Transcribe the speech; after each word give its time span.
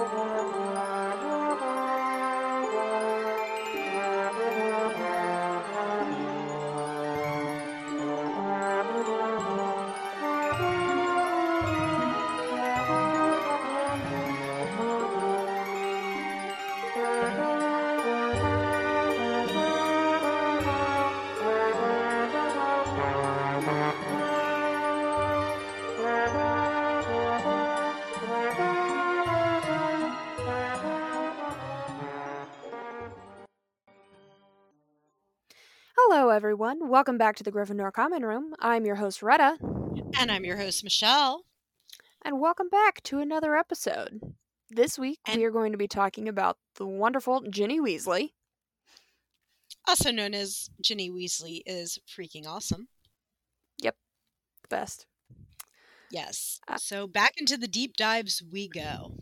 Hello, 0.00 0.59
everyone. 36.62 36.90
Welcome 36.90 37.16
back 37.16 37.36
to 37.36 37.42
the 37.42 37.50
Gryffindor 37.50 37.90
Common 37.90 38.22
Room. 38.22 38.54
I'm 38.58 38.84
your 38.84 38.96
host, 38.96 39.22
Retta. 39.22 39.56
And 40.18 40.30
I'm 40.30 40.44
your 40.44 40.58
host, 40.58 40.84
Michelle. 40.84 41.46
And 42.22 42.38
welcome 42.38 42.68
back 42.68 43.02
to 43.04 43.18
another 43.18 43.56
episode. 43.56 44.20
This 44.68 44.98
week, 44.98 45.20
And- 45.24 45.38
we 45.38 45.46
are 45.46 45.50
going 45.50 45.72
to 45.72 45.78
be 45.78 45.88
talking 45.88 46.28
about 46.28 46.58
the 46.74 46.86
wonderful 46.86 47.40
Ginny 47.48 47.80
Weasley. 47.80 48.32
Also 49.88 50.10
known 50.10 50.34
as 50.34 50.68
Ginny 50.82 51.08
Weasley 51.10 51.62
is 51.64 51.98
freaking 52.06 52.46
awesome. 52.46 52.88
Yep. 53.78 53.96
Best. 54.68 55.06
Yes. 56.10 56.60
Uh, 56.68 56.76
so 56.76 57.06
back 57.06 57.38
into 57.38 57.56
the 57.56 57.68
deep 57.68 57.96
dives 57.96 58.42
we 58.42 58.68
go. 58.68 59.14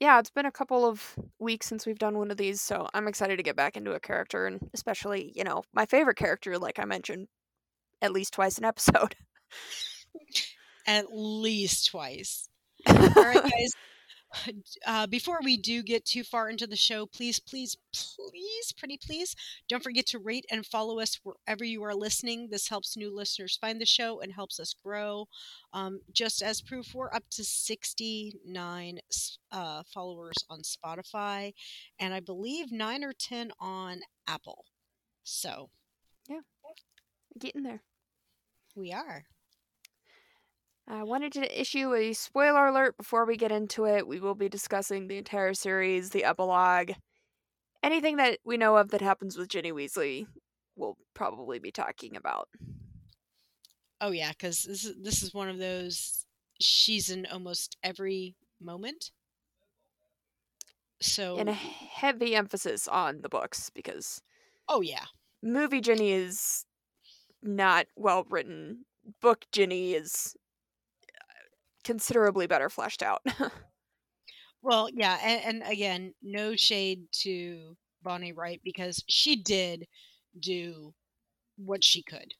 Yeah, 0.00 0.20
it's 0.20 0.30
been 0.30 0.46
a 0.46 0.52
couple 0.52 0.84
of 0.86 1.18
weeks 1.40 1.66
since 1.66 1.84
we've 1.84 1.98
done 1.98 2.18
one 2.18 2.30
of 2.30 2.36
these, 2.36 2.60
so 2.60 2.86
I'm 2.94 3.08
excited 3.08 3.36
to 3.36 3.42
get 3.42 3.56
back 3.56 3.76
into 3.76 3.92
a 3.94 4.00
character, 4.00 4.46
and 4.46 4.70
especially, 4.72 5.32
you 5.34 5.42
know, 5.42 5.64
my 5.74 5.86
favorite 5.86 6.16
character, 6.16 6.56
like 6.56 6.78
I 6.78 6.84
mentioned, 6.84 7.26
at 8.00 8.12
least 8.12 8.34
twice 8.34 8.58
an 8.58 8.64
episode. 8.64 9.16
At 10.86 11.06
least 11.12 11.90
twice. 11.90 12.48
All 12.88 12.96
right, 12.96 13.42
guys. 13.42 13.72
Uh, 14.86 15.06
before 15.06 15.38
we 15.42 15.56
do 15.56 15.82
get 15.82 16.04
too 16.04 16.22
far 16.22 16.48
into 16.48 16.66
the 16.66 16.76
show, 16.76 17.06
please, 17.06 17.38
please, 17.38 17.76
please, 17.92 18.72
pretty 18.76 18.98
please, 18.98 19.34
don't 19.68 19.82
forget 19.82 20.06
to 20.06 20.18
rate 20.18 20.46
and 20.50 20.64
follow 20.64 20.98
us 21.00 21.18
wherever 21.22 21.64
you 21.64 21.82
are 21.82 21.94
listening. 21.94 22.48
This 22.50 22.68
helps 22.68 22.96
new 22.96 23.14
listeners 23.14 23.58
find 23.60 23.80
the 23.80 23.86
show 23.86 24.20
and 24.20 24.32
helps 24.32 24.58
us 24.60 24.74
grow. 24.84 25.26
Um, 25.72 26.00
just 26.12 26.42
as 26.42 26.60
proof, 26.62 26.94
we're 26.94 27.12
up 27.12 27.24
to 27.32 27.44
69 27.44 28.98
uh, 29.52 29.82
followers 29.92 30.36
on 30.48 30.60
Spotify 30.60 31.52
and 31.98 32.14
I 32.14 32.20
believe 32.20 32.70
nine 32.72 33.04
or 33.04 33.12
10 33.12 33.52
on 33.60 34.00
Apple. 34.26 34.64
So 35.24 35.70
yeah, 36.28 36.40
Getting 37.38 37.62
there. 37.62 37.82
we 38.74 38.92
are. 38.92 39.24
I 40.90 41.02
wanted 41.02 41.32
to 41.34 41.60
issue 41.60 41.94
a 41.94 42.14
spoiler 42.14 42.66
alert 42.66 42.96
before 42.96 43.26
we 43.26 43.36
get 43.36 43.52
into 43.52 43.84
it. 43.84 44.08
We 44.08 44.20
will 44.20 44.34
be 44.34 44.48
discussing 44.48 45.06
the 45.06 45.18
entire 45.18 45.52
series, 45.52 46.10
the 46.10 46.24
epilogue, 46.24 46.92
anything 47.82 48.16
that 48.16 48.38
we 48.42 48.56
know 48.56 48.76
of 48.76 48.90
that 48.90 49.02
happens 49.02 49.36
with 49.36 49.48
Ginny 49.48 49.70
Weasley. 49.70 50.26
We'll 50.76 50.96
probably 51.12 51.58
be 51.58 51.70
talking 51.70 52.16
about. 52.16 52.48
Oh 54.00 54.12
yeah, 54.12 54.30
because 54.30 54.62
this 54.62 54.84
is 54.84 54.94
this 55.02 55.22
is 55.22 55.34
one 55.34 55.48
of 55.48 55.58
those. 55.58 56.24
She's 56.58 57.10
in 57.10 57.26
almost 57.26 57.76
every 57.82 58.36
moment. 58.60 59.10
So, 61.00 61.38
And 61.38 61.48
a 61.48 61.52
heavy 61.52 62.34
emphasis 62.34 62.88
on 62.88 63.20
the 63.20 63.28
books 63.28 63.70
because 63.70 64.22
oh 64.68 64.80
yeah, 64.80 65.04
movie 65.42 65.80
Ginny 65.82 66.12
is 66.12 66.64
not 67.42 67.86
well 67.94 68.24
written. 68.30 68.86
Book 69.20 69.44
Ginny 69.52 69.94
is 69.94 70.34
considerably 71.88 72.46
better 72.46 72.68
fleshed 72.68 73.02
out. 73.02 73.22
well 74.62 74.90
yeah, 74.92 75.18
and, 75.24 75.62
and 75.62 75.72
again, 75.72 76.12
no 76.22 76.54
shade 76.54 77.06
to 77.12 77.74
Bonnie 78.02 78.32
Wright 78.32 78.60
because 78.62 79.02
she 79.08 79.36
did 79.36 79.86
do 80.38 80.92
what 81.56 81.82
she 81.82 82.02
could. 82.02 82.34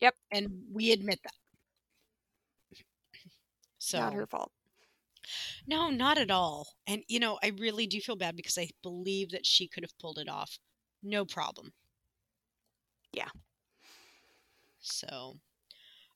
Yep. 0.00 0.14
and 0.32 0.48
we 0.72 0.90
admit 0.90 1.20
that. 1.22 2.78
So 3.78 3.98
not 4.00 4.14
her 4.14 4.26
fault. 4.26 4.50
no, 5.66 5.90
not 5.90 6.16
at 6.16 6.30
all. 6.30 6.66
And 6.86 7.02
you 7.08 7.20
know, 7.20 7.38
I 7.42 7.52
really 7.58 7.86
do 7.86 8.00
feel 8.00 8.16
bad 8.16 8.36
because 8.36 8.56
I 8.56 8.70
believe 8.82 9.32
that 9.32 9.44
she 9.44 9.68
could 9.68 9.84
have 9.84 9.98
pulled 9.98 10.18
it 10.18 10.30
off, 10.30 10.58
no 11.02 11.26
problem. 11.26 11.72
Yeah. 13.12 13.28
So, 14.80 15.36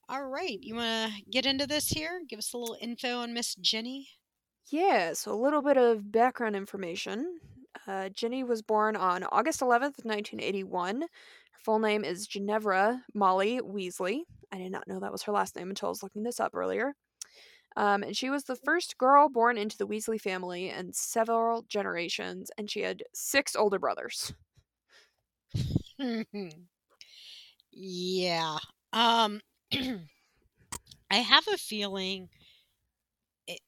all 0.08 0.24
right, 0.26 0.58
you 0.62 0.74
want 0.74 1.12
to 1.12 1.22
get 1.30 1.46
into 1.46 1.66
this 1.66 1.88
here? 1.88 2.20
Give 2.28 2.38
us 2.38 2.52
a 2.52 2.58
little 2.58 2.76
info 2.80 3.18
on 3.18 3.34
Miss 3.34 3.54
Ginny. 3.56 4.08
Yeah, 4.70 5.12
so 5.14 5.32
a 5.32 5.34
little 5.34 5.62
bit 5.62 5.76
of 5.76 6.10
background 6.10 6.56
information. 6.56 7.38
Uh, 7.86 8.08
Ginny 8.10 8.44
was 8.44 8.62
born 8.62 8.96
on 8.96 9.24
August 9.24 9.60
11th, 9.60 10.04
1981. 10.04 11.02
Her 11.02 11.08
full 11.64 11.78
name 11.78 12.04
is 12.04 12.26
Ginevra 12.26 13.02
Molly 13.14 13.60
Weasley. 13.60 14.22
I 14.52 14.58
did 14.58 14.72
not 14.72 14.88
know 14.88 15.00
that 15.00 15.12
was 15.12 15.22
her 15.24 15.32
last 15.32 15.56
name 15.56 15.70
until 15.70 15.88
I 15.88 15.90
was 15.90 16.02
looking 16.02 16.22
this 16.22 16.40
up 16.40 16.54
earlier. 16.54 16.94
Um, 17.76 18.02
and 18.02 18.16
she 18.16 18.30
was 18.30 18.44
the 18.44 18.56
first 18.56 18.96
girl 18.98 19.28
born 19.28 19.58
into 19.58 19.76
the 19.76 19.86
Weasley 19.86 20.20
family 20.20 20.70
in 20.70 20.92
several 20.92 21.62
generations, 21.68 22.50
and 22.56 22.70
she 22.70 22.80
had 22.80 23.02
six 23.12 23.54
older 23.54 23.78
brothers. 23.78 24.32
yeah. 27.70 28.56
Um, 28.92 29.40
I 31.10 31.16
have 31.16 31.46
a 31.48 31.56
feeling, 31.58 32.28
it, 33.46 33.60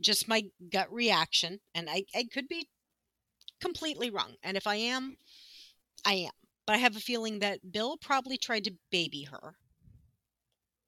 just 0.00 0.28
my 0.28 0.44
gut 0.70 0.92
reaction, 0.92 1.60
and 1.74 1.88
I, 1.90 2.04
I 2.14 2.24
could 2.32 2.48
be 2.48 2.68
completely 3.60 4.10
wrong. 4.10 4.36
And 4.42 4.56
if 4.56 4.66
I 4.66 4.76
am, 4.76 5.16
I 6.04 6.14
am. 6.14 6.32
But 6.66 6.76
I 6.76 6.78
have 6.78 6.96
a 6.96 7.00
feeling 7.00 7.40
that 7.40 7.72
Bill 7.72 7.96
probably 7.96 8.38
tried 8.38 8.64
to 8.64 8.76
baby 8.90 9.24
her. 9.24 9.56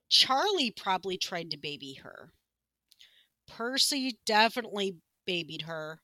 Charlie 0.08 0.70
probably 0.70 1.18
tried 1.18 1.50
to 1.50 1.56
baby 1.56 1.94
her. 1.94 2.32
Percy 3.46 4.18
definitely 4.24 4.96
babied 5.26 5.62
her. 5.62 6.00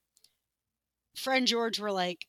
Fred 1.15 1.39
and 1.39 1.47
George 1.47 1.79
were 1.79 1.93
like, 1.93 2.27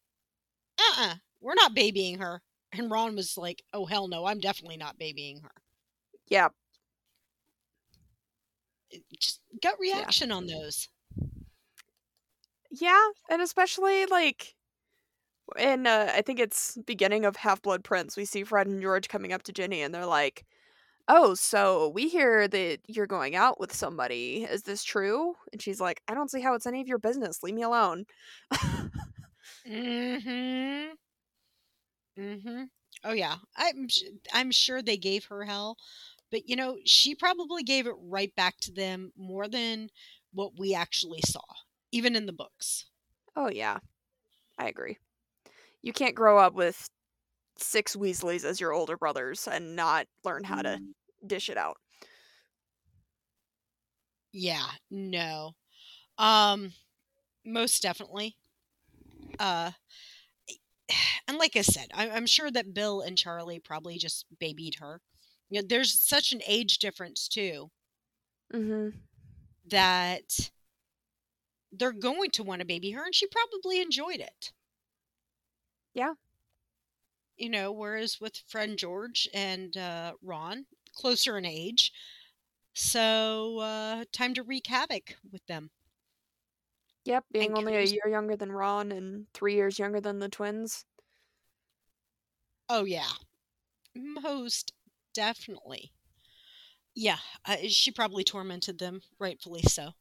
uh 0.80 0.84
uh-uh, 0.84 1.12
uh, 1.12 1.16
we 1.42 1.52
are 1.52 1.56
not 1.56 1.74
babying 1.76 2.20
her. 2.20 2.42
And 2.72 2.92
Ron 2.92 3.16
was 3.16 3.38
like, 3.38 3.64
oh, 3.74 3.86
hell 3.86 4.08
no, 4.08 4.26
I'm 4.26 4.40
definitely 4.40 4.78
not 4.78 5.00
babying 5.00 5.42
her. 5.42 5.52
Yeah, 6.30 6.50
Just 9.20 9.42
gut 9.62 9.80
reaction 9.80 10.32
on 10.32 10.48
those. 10.48 10.88
yeah, 12.72 13.10
and 13.30 13.42
especially 13.42 14.06
like 14.06 14.56
in 15.58 15.88
uh, 15.88 16.12
I 16.16 16.22
think 16.22 16.40
it's 16.40 16.78
beginning 16.86 17.26
of 17.26 17.36
Half 17.36 17.62
Blood 17.62 17.84
Prince, 17.84 18.16
we 18.18 18.26
see 18.26 18.44
Fred 18.44 18.68
and 18.68 18.82
George 18.82 19.08
coming 19.10 19.34
up 19.34 19.44
to 19.44 19.54
Ginny, 19.54 19.82
and 19.82 19.94
they're 19.94 20.06
like, 20.06 20.46
"Oh, 21.08 21.34
so 21.36 21.90
we 21.90 22.10
hear 22.10 22.48
that 22.48 22.80
you're 22.88 23.08
going 23.08 23.36
out 23.36 23.60
with 23.60 23.74
somebody. 23.74 24.44
Is 24.46 24.64
this 24.64 24.84
true?" 24.84 25.36
And 25.54 25.62
she's 25.62 25.82
like, 25.82 26.02
"I 26.08 26.14
don't 26.16 26.32
see 26.32 26.42
how 26.42 26.56
it's 26.56 26.68
any 26.68 26.82
of 26.82 26.88
your 26.88 27.00
business. 27.00 27.44
Leave 27.44 27.56
me 27.56 27.64
alone." 27.64 28.06
Mm-hmm. 29.66 30.94
Mm-hmm. 32.18 32.64
Oh 33.04 33.14
yeah, 33.14 33.38
I'm 33.56 33.88
sh- 33.88 34.04
I'm 34.34 34.52
sure 34.52 34.82
they 34.82 34.98
gave 34.98 35.26
her 35.26 35.44
hell, 35.46 35.78
but 36.32 36.48
you 36.50 36.56
know 36.56 36.78
she 36.86 37.16
probably 37.16 37.64
gave 37.64 37.88
it 37.88 37.96
right 38.00 38.34
back 38.36 38.60
to 38.62 38.72
them 38.72 39.12
more 39.18 39.48
than 39.48 39.90
what 40.34 40.58
we 40.60 40.74
actually 40.74 41.22
saw, 41.26 41.44
even 41.92 42.16
in 42.16 42.26
the 42.26 42.34
books. 42.34 42.86
oh 43.36 43.50
yeah, 43.50 43.80
I 44.58 44.68
agree. 44.68 44.98
You 45.82 45.94
can't 45.94 46.16
grow 46.16 46.40
up 46.40 46.54
with 46.54 46.90
six 47.58 47.96
Weasleys 47.96 48.46
as 48.46 48.60
your 48.62 48.74
older 48.74 48.98
brothers 48.98 49.48
and 49.48 49.76
not 49.76 50.08
learn 50.24 50.44
how 50.46 50.62
to 50.62 50.82
dish 51.26 51.50
it 51.50 51.58
out. 51.58 51.78
Yeah, 54.32 54.70
no. 54.90 55.56
Um 56.18 56.74
most 57.46 57.82
definitely. 57.82 58.38
Uh 59.40 59.72
and 61.28 61.38
like 61.38 61.56
I 61.56 61.62
said, 61.62 61.88
I, 61.94 62.10
I'm 62.10 62.26
sure 62.26 62.52
that 62.52 62.74
Bill 62.74 63.02
and 63.02 63.18
Charlie 63.18 63.60
probably 63.60 63.98
just 63.98 64.26
babied 64.40 64.76
her. 64.80 65.02
You 65.50 65.62
know, 65.62 65.68
there's 65.68 66.02
such 66.02 66.32
an 66.32 66.42
age 66.48 66.78
difference 66.80 67.28
too 67.28 67.72
Mm-hmm. 68.54 69.00
that 69.68 70.52
they're 71.72 71.92
going 71.92 72.30
to 72.30 72.44
want 72.44 72.60
to 72.60 72.66
baby 72.66 72.92
her, 72.92 73.04
and 73.04 73.16
she 73.16 73.26
probably 73.26 73.82
enjoyed 73.82 74.20
it. 74.20 74.54
Yeah. 75.94 76.14
You 77.38 77.50
know, 77.50 77.72
whereas 77.72 78.20
with 78.22 78.38
Fred 78.38 78.70
and 78.70 78.78
George 78.78 79.28
and 79.34 79.76
uh, 79.76 80.14
Ron, 80.22 80.68
closer 80.94 81.40
in 81.40 81.46
age, 81.46 81.92
so 82.74 83.60
uh, 83.60 84.06
time 84.12 84.34
to 84.36 84.44
wreak 84.44 84.68
havoc 84.68 85.18
with 85.32 85.46
them. 85.48 85.72
Yep, 87.04 87.26
being 87.34 87.54
And 87.54 87.56
only 87.56 87.76
a 87.76 87.84
year 87.84 88.08
younger 88.08 88.38
than 88.38 88.54
Ron 88.54 88.92
and 88.94 89.28
three 89.34 89.56
years 89.56 89.80
younger 89.80 90.00
than 90.00 90.20
the 90.20 90.30
twins. 90.30 90.86
Oh 92.68 92.84
yeah, 92.86 93.12
most 93.96 94.74
definitely. 95.20 95.92
Yeah, 96.96 97.18
uh, 97.46 97.58
she 97.68 97.92
probably 97.92 98.24
tormented 98.24 98.80
them, 98.80 99.02
rightfully 99.20 99.62
so. 99.64 99.92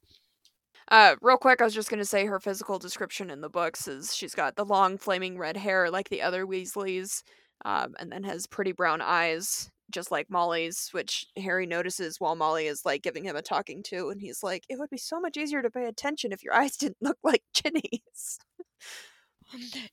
Uh, 0.89 1.15
real 1.21 1.37
quick, 1.37 1.61
I 1.61 1.65
was 1.65 1.73
just 1.73 1.89
gonna 1.89 2.05
say 2.05 2.25
her 2.25 2.39
physical 2.39 2.79
description 2.79 3.29
in 3.29 3.41
the 3.41 3.49
books 3.49 3.87
is 3.87 4.15
she's 4.15 4.33
got 4.33 4.55
the 4.55 4.65
long 4.65 4.97
flaming 4.97 5.37
red 5.37 5.57
hair 5.57 5.89
like 5.91 6.09
the 6.09 6.21
other 6.21 6.45
Weasleys, 6.45 7.21
um, 7.65 7.95
and 7.99 8.11
then 8.11 8.23
has 8.23 8.47
pretty 8.47 8.71
brown 8.71 9.01
eyes, 9.01 9.69
just 9.91 10.09
like 10.11 10.29
Molly's, 10.29 10.89
which 10.91 11.25
Harry 11.37 11.65
notices 11.67 12.19
while 12.19 12.35
Molly 12.35 12.67
is 12.67 12.85
like 12.85 13.03
giving 13.03 13.23
him 13.23 13.35
a 13.35 13.41
talking 13.41 13.83
to, 13.83 14.09
and 14.09 14.21
he's 14.21 14.41
like, 14.43 14.63
"It 14.69 14.79
would 14.79 14.89
be 14.89 14.97
so 14.97 15.19
much 15.19 15.37
easier 15.37 15.61
to 15.61 15.69
pay 15.69 15.85
attention 15.85 16.31
if 16.31 16.43
your 16.43 16.53
eyes 16.55 16.77
didn't 16.77 17.01
look 17.01 17.19
like 17.23 17.43
Ginny's." 17.53 18.39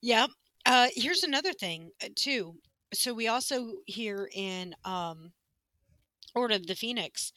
Yep. 0.03 0.31
Uh, 0.65 0.89
here's 0.95 1.23
another 1.23 1.53
thing 1.53 1.91
uh, 2.03 2.09
too. 2.15 2.57
So 2.93 3.13
we 3.15 3.29
also 3.29 3.75
hear 3.87 4.29
in 4.33 4.75
um, 4.85 5.33
Order 6.35 6.55
of 6.55 6.67
the 6.67 6.75
Phoenix 6.77 7.33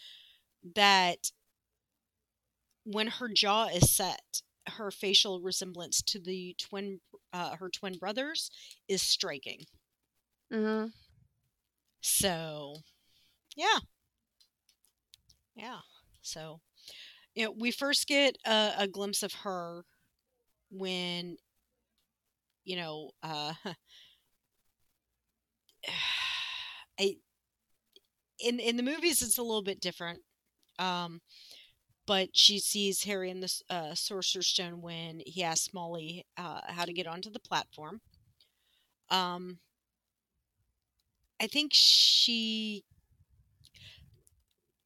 that 0.75 1.31
when 2.83 3.07
her 3.07 3.29
jaw 3.29 3.67
is 3.67 3.91
set, 3.91 4.41
her 4.67 4.91
facial 4.91 5.41
resemblance 5.41 6.01
to 6.03 6.19
the 6.19 6.55
twin, 6.59 6.99
uh, 7.33 7.55
her 7.57 7.69
twin 7.69 7.97
brothers, 7.97 8.49
is 8.87 9.01
striking. 9.01 9.65
mm-hmm. 10.51 10.89
So, 12.01 12.83
yeah, 13.55 13.79
yeah. 15.55 15.79
So, 16.21 16.59
you 17.35 17.45
know, 17.45 17.53
we 17.57 17.71
first 17.71 18.07
get 18.07 18.37
a, 18.45 18.73
a 18.79 18.87
glimpse 18.87 19.23
of 19.23 19.33
her 19.43 19.83
when, 20.71 21.37
you 22.65 22.75
know, 22.75 23.11
uh, 23.23 23.53
I 26.99 27.15
in 28.39 28.59
in 28.59 28.77
the 28.77 28.83
movies 28.83 29.21
it's 29.21 29.37
a 29.37 29.43
little 29.43 29.63
bit 29.63 29.79
different. 29.79 30.19
Um, 30.77 31.21
but 32.07 32.29
she 32.33 32.57
sees 32.59 33.03
Harry 33.03 33.29
in 33.29 33.39
the 33.39 33.61
uh, 33.69 33.93
Sorcerer's 33.93 34.47
Stone 34.47 34.81
when 34.81 35.21
he 35.25 35.43
asks 35.43 35.73
Molly 35.73 36.25
uh, 36.37 36.61
how 36.65 36.85
to 36.85 36.93
get 36.93 37.05
onto 37.05 37.29
the 37.29 37.39
platform. 37.39 38.01
Um, 39.11 39.59
I 41.39 41.47
think 41.47 41.71
she 41.73 42.83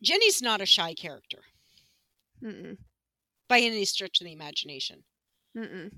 Ginny's 0.04 0.42
not 0.42 0.60
a 0.60 0.66
shy 0.66 0.94
character 0.94 1.40
Mm-mm. 2.44 2.78
by 3.48 3.60
any 3.60 3.86
stretch 3.86 4.20
of 4.20 4.26
the 4.26 4.34
imagination. 4.34 5.04
Mm-mm. 5.58 5.92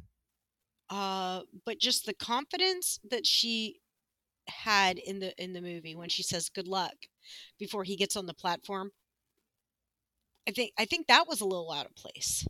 Uh, 0.90 1.42
but 1.66 1.80
just 1.80 2.06
the 2.06 2.14
confidence 2.14 3.00
that 3.10 3.26
she 3.26 3.80
had 4.48 4.98
in 4.98 5.20
the 5.20 5.34
in 5.44 5.54
the 5.54 5.62
movie 5.62 5.96
when 5.96 6.10
she 6.10 6.24
says 6.24 6.50
good 6.50 6.68
luck 6.68 6.96
before 7.60 7.84
he 7.84 7.96
gets 7.96 8.16
on 8.16 8.26
the 8.26 8.34
platform. 8.34 8.92
I 10.48 10.52
think 10.52 10.74
i 10.78 10.86
think 10.86 11.06
that 11.06 11.28
was 11.28 11.40
a 11.42 11.46
little 11.46 11.72
out 11.72 11.86
of 11.86 11.96
place. 11.96 12.48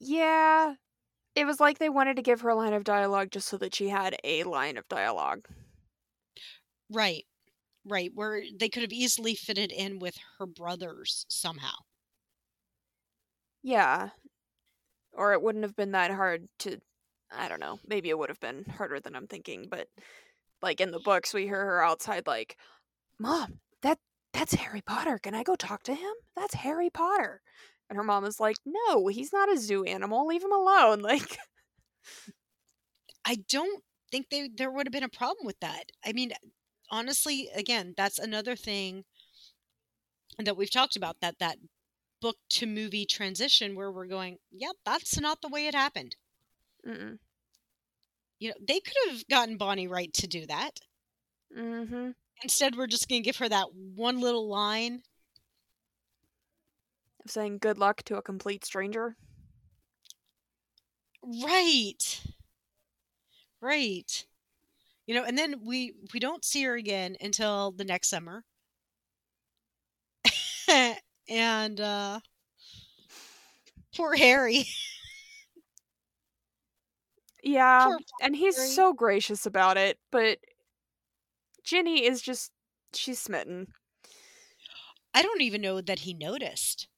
Yeah, 0.00 0.74
it 1.36 1.46
was 1.46 1.60
like 1.60 1.78
they 1.78 1.88
wanted 1.90 2.16
to 2.16 2.22
give 2.22 2.40
her 2.42 2.50
a 2.50 2.54
line 2.56 2.72
of 2.74 2.84
dialogue 2.84 3.30
just 3.32 3.48
so 3.48 3.58
that 3.58 3.74
she 3.74 3.88
had 3.90 4.16
a 4.24 4.44
line 4.44 4.76
of 4.78 4.88
dialogue. 4.88 5.48
right. 6.90 7.24
Right. 7.84 8.12
Where 8.14 8.42
they 8.58 8.68
could 8.68 8.82
have 8.82 8.92
easily 8.92 9.34
fitted 9.34 9.72
in 9.72 9.98
with 10.00 10.16
her 10.38 10.46
brothers 10.46 11.26
somehow. 11.28 11.74
Yeah, 13.62 14.10
or 15.12 15.32
it 15.32 15.42
wouldn't 15.42 15.64
have 15.64 15.76
been 15.76 15.92
that 15.92 16.10
hard 16.10 16.48
to. 16.60 16.80
I 17.32 17.48
don't 17.48 17.60
know. 17.60 17.78
Maybe 17.86 18.08
it 18.10 18.18
would 18.18 18.28
have 18.28 18.40
been 18.40 18.64
harder 18.64 19.00
than 19.00 19.14
I'm 19.16 19.26
thinking, 19.26 19.68
but 19.70 19.88
like 20.62 20.80
in 20.80 20.90
the 20.92 21.00
books, 21.00 21.34
we 21.34 21.44
hear 21.44 21.64
her 21.64 21.82
outside 21.84 22.26
like, 22.26 22.56
"Mom, 23.18 23.60
that 23.82 23.98
that's 24.32 24.54
Harry 24.54 24.82
Potter. 24.82 25.18
Can 25.18 25.34
I 25.34 25.42
go 25.44 25.56
talk 25.56 25.82
to 25.84 25.94
him? 25.94 26.14
That's 26.36 26.54
Harry 26.54 26.90
Potter." 26.90 27.42
And 27.90 27.96
her 27.96 28.04
mom 28.04 28.24
is 28.26 28.40
like, 28.40 28.56
"No, 28.66 29.08
he's 29.08 29.32
not 29.32 29.52
a 29.52 29.58
zoo 29.58 29.84
animal. 29.84 30.26
Leave 30.26 30.44
him 30.44 30.52
alone." 30.52 31.02
Like, 31.02 31.38
i 33.24 33.36
don't 33.48 33.82
think 34.10 34.28
they 34.30 34.48
there 34.48 34.70
would 34.70 34.86
have 34.86 34.92
been 34.92 35.02
a 35.02 35.08
problem 35.08 35.46
with 35.46 35.58
that 35.60 35.84
i 36.04 36.12
mean 36.12 36.32
honestly 36.90 37.48
again 37.54 37.94
that's 37.96 38.18
another 38.18 38.56
thing 38.56 39.04
that 40.38 40.56
we've 40.56 40.70
talked 40.70 40.96
about 40.96 41.20
that 41.20 41.38
that 41.38 41.58
book 42.20 42.36
to 42.48 42.66
movie 42.66 43.06
transition 43.06 43.74
where 43.76 43.92
we're 43.92 44.06
going 44.06 44.38
yep 44.50 44.76
that's 44.84 45.18
not 45.20 45.40
the 45.42 45.48
way 45.48 45.66
it 45.66 45.74
happened 45.74 46.16
mm 46.86 47.18
you 48.40 48.48
know 48.48 48.54
they 48.66 48.80
could 48.80 48.96
have 49.10 49.26
gotten 49.28 49.56
Bonnie 49.56 49.86
Wright 49.86 50.12
to 50.14 50.26
do 50.26 50.46
that. 50.46 50.80
Mm-hmm. 51.56 52.10
instead 52.42 52.76
we're 52.76 52.86
just 52.86 53.08
going 53.08 53.22
to 53.22 53.26
give 53.26 53.36
her 53.38 53.48
that 53.48 53.74
one 53.74 54.20
little 54.20 54.48
line. 54.48 55.02
Of 57.24 57.30
Saying 57.30 57.58
good 57.58 57.78
luck 57.78 58.02
to 58.04 58.16
a 58.16 58.22
complete 58.22 58.64
stranger. 58.64 59.16
right. 61.42 62.20
Right. 63.60 64.26
You 65.06 65.14
know 65.14 65.24
and 65.24 65.38
then 65.38 65.64
we 65.64 65.94
we 66.12 66.20
don't 66.20 66.44
see 66.44 66.62
her 66.64 66.74
again 66.76 67.16
until 67.20 67.72
the 67.72 67.84
next 67.84 68.08
summer. 68.08 68.44
And 71.28 71.80
uh 71.80 72.20
poor 73.94 74.14
harry 74.16 74.64
Yeah, 77.42 77.86
Poor 77.86 77.98
and 78.22 78.36
he's 78.36 78.74
so 78.74 78.92
gracious 78.92 79.46
about 79.46 79.76
it, 79.76 79.98
but 80.10 80.38
Ginny 81.64 82.04
is 82.04 82.20
just 82.22 82.52
she's 82.94 83.18
smitten. 83.18 83.68
i 85.14 85.22
don't 85.22 85.40
even 85.42 85.60
know 85.60 85.80
that 85.80 86.00
he 86.00 86.12
noticed 86.14 86.88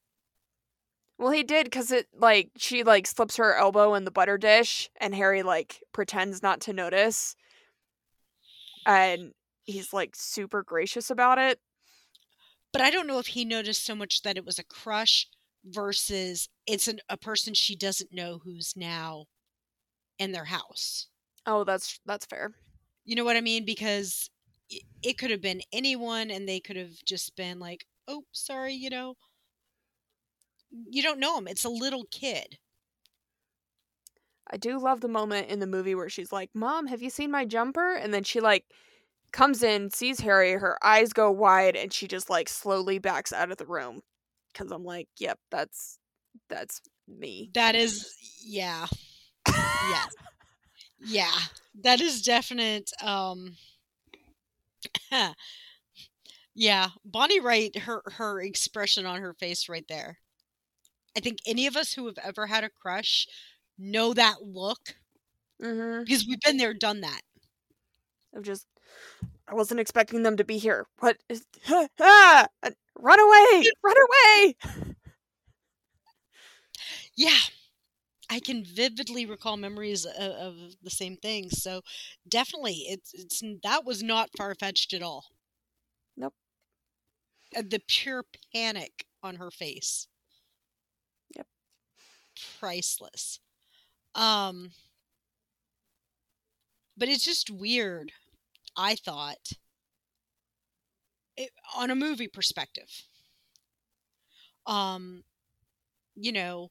Well, 1.19 1.31
he 1.33 1.43
did 1.43 1.65
because 1.65 1.91
it 1.93 2.09
like 2.19 2.51
she 2.57 2.83
like 2.83 3.07
slips 3.07 3.37
her 3.37 3.55
elbow 3.55 3.95
in 3.95 4.05
the 4.05 4.11
butter 4.11 4.39
dish, 4.39 4.91
and 5.01 5.15
Harry 5.15 5.43
like 5.43 5.83
pretends 5.93 6.43
not 6.43 6.61
to 6.63 6.73
notice, 6.73 7.37
and 8.87 9.33
he's 9.65 9.93
like 9.93 10.17
super 10.17 10.63
gracious 10.63 11.11
about 11.11 11.39
it. 11.39 11.61
but 12.73 12.83
i 12.83 12.91
don't 12.91 13.07
know 13.07 13.19
if 13.19 13.29
he 13.29 13.45
noticed 13.45 13.85
so 13.85 13.95
much 13.95 14.23
that 14.23 14.37
it 14.37 14.45
was 14.45 14.59
a 14.59 14.65
crush 14.65 15.29
versus 15.65 16.49
it's 16.67 16.89
an, 16.89 16.99
a 17.09 17.17
person 17.17 17.55
she 17.55 17.77
doesn't 17.77 18.13
know 18.13 18.41
who's 18.43 18.73
now 18.77 19.27
in 20.23 20.33
their 20.33 20.47
house 20.47 21.09
Oh, 21.47 21.65
that's 21.65 21.99
that's 22.07 22.27
fair. 22.27 22.53
You 23.05 23.17
know 23.17 23.25
what 23.25 23.37
I 23.37 23.41
mean? 23.41 23.65
Because 23.65 24.31
it, 25.03 25.19
could 25.19 25.31
have 25.31 25.41
been 25.41 25.61
anyone 25.73 26.31
and 26.31 26.49
they 26.49 26.61
could 26.61 26.77
have 26.77 26.95
just 27.05 27.35
been 27.37 27.59
like, 27.59 27.85
oh, 28.09 28.25
sorry, 28.33 28.75
you 28.75 28.91
know. 28.91 29.17
You 30.71 31.03
don't 31.03 31.21
know 31.21 31.37
him. 31.37 31.49
It's 31.49 31.65
a 31.65 31.69
little 31.69 32.07
kid. 32.11 32.59
I 34.51 34.57
do 34.57 34.79
love 34.79 35.01
the 35.01 35.09
moment 35.09 35.49
in 35.49 35.61
the 35.61 35.67
movie 35.67 35.95
where 35.95 36.09
she's 36.09 36.33
like, 36.33 36.51
"Mom, 36.55 36.87
have 36.87 37.03
you 37.03 37.11
seen 37.11 37.31
my 37.31 37.45
jumper?" 37.45 37.95
And 37.95 38.13
then 38.15 38.23
she 38.25 38.41
like 38.41 38.65
comes 39.33 39.63
in, 39.63 39.91
sees 39.91 40.21
Harry, 40.21 40.53
her 40.53 40.79
eyes 40.85 41.13
go 41.13 41.31
wide, 41.31 41.77
and 41.77 41.93
she 41.93 42.07
just 42.07 42.31
like 42.31 42.49
slowly 42.49 42.99
backs 42.99 43.33
out 43.33 43.51
of 43.51 43.59
the 43.59 43.67
room. 43.67 44.03
Because 44.53 44.71
I'm 44.71 44.85
like, 44.85 45.09
"Yep, 45.19 45.39
that's 45.51 45.99
that's 46.49 46.81
me." 47.09 47.51
That 47.55 47.75
is, 47.75 48.15
yeah. 48.45 48.87
Yes. 49.49 50.09
yeah. 51.01 51.33
That 51.83 52.01
is 52.01 52.23
definite. 52.23 52.91
Um, 53.03 53.57
yeah. 56.55 56.89
Bonnie 57.05 57.41
Wright, 57.41 57.77
her, 57.79 58.03
her 58.07 58.41
expression 58.41 59.07
on 59.07 59.21
her 59.21 59.35
face 59.35 59.69
right 59.69 59.87
there. 59.89 60.19
I 61.17 61.21
think 61.21 61.39
any 61.47 61.67
of 61.67 61.77
us 61.77 61.93
who 61.95 62.07
have 62.07 62.19
ever 62.23 62.47
had 62.47 62.65
a 62.65 62.71
crush 62.71 63.27
know 63.79 64.15
that 64.15 64.43
look 64.43 64.97
Mm-hmm. 65.63 66.05
because 66.05 66.27
we've 66.27 66.41
been 66.41 66.57
there, 66.59 66.75
done 66.75 67.03
that. 67.03 67.23
Of 68.35 68.43
just, 68.45 68.67
I 69.49 69.55
wasn't 69.55 69.81
expecting 69.81 70.23
them 70.23 70.37
to 70.39 70.45
be 70.45 70.59
here. 70.59 70.87
What 71.01 71.19
is? 71.29 71.47
Ah! 72.01 72.47
Run 72.99 73.21
away! 73.21 73.65
Run 73.85 73.97
away! 73.97 74.57
Yeah. 77.17 77.39
I 78.33 78.41
can 78.41 78.65
vividly 78.65 79.27
recall 79.27 79.57
memories 79.57 80.05
of, 80.07 80.15
of 80.15 80.55
the 80.83 80.91
same 80.91 81.17
things. 81.19 81.63
So 81.63 81.83
definitely, 82.29 82.85
it's 82.89 83.13
it's 83.15 83.43
that 83.63 83.85
was 83.85 84.03
not 84.03 84.31
far 84.37 84.55
fetched 84.55 84.93
at 84.93 85.03
all. 85.03 85.27
Nope. 86.17 86.35
Uh, 87.57 87.63
The 87.67 87.79
pure 87.79 88.27
panic 88.53 89.07
on 89.23 89.37
her 89.37 89.51
face. 89.51 90.07
Yep. 91.37 91.47
Priceless. 92.59 93.41
Um. 94.15 94.73
But 96.97 97.11
it's 97.11 97.25
just 97.25 97.51
weird. 97.51 98.13
I 98.77 98.97
thought, 98.97 99.53
it, 101.37 101.51
on 101.77 101.91
a 101.91 101.95
movie 101.95 102.29
perspective. 102.29 103.03
Um, 104.67 105.25
you 106.17 106.33
know, 106.33 106.71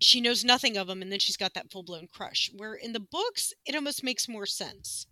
she 0.00 0.20
knows 0.20 0.44
nothing 0.44 0.76
of 0.76 0.88
him 0.88 1.02
and 1.02 1.10
then 1.12 1.18
she's 1.20 1.36
got 1.36 1.54
that 1.54 1.70
full 1.70 1.82
blown 1.82 2.08
crush. 2.08 2.50
Where 2.54 2.74
in 2.74 2.92
the 2.92 3.00
books, 3.00 3.52
it 3.66 3.74
almost 3.74 4.02
makes 4.04 4.28
more 4.28 4.46
sense. 4.46 5.06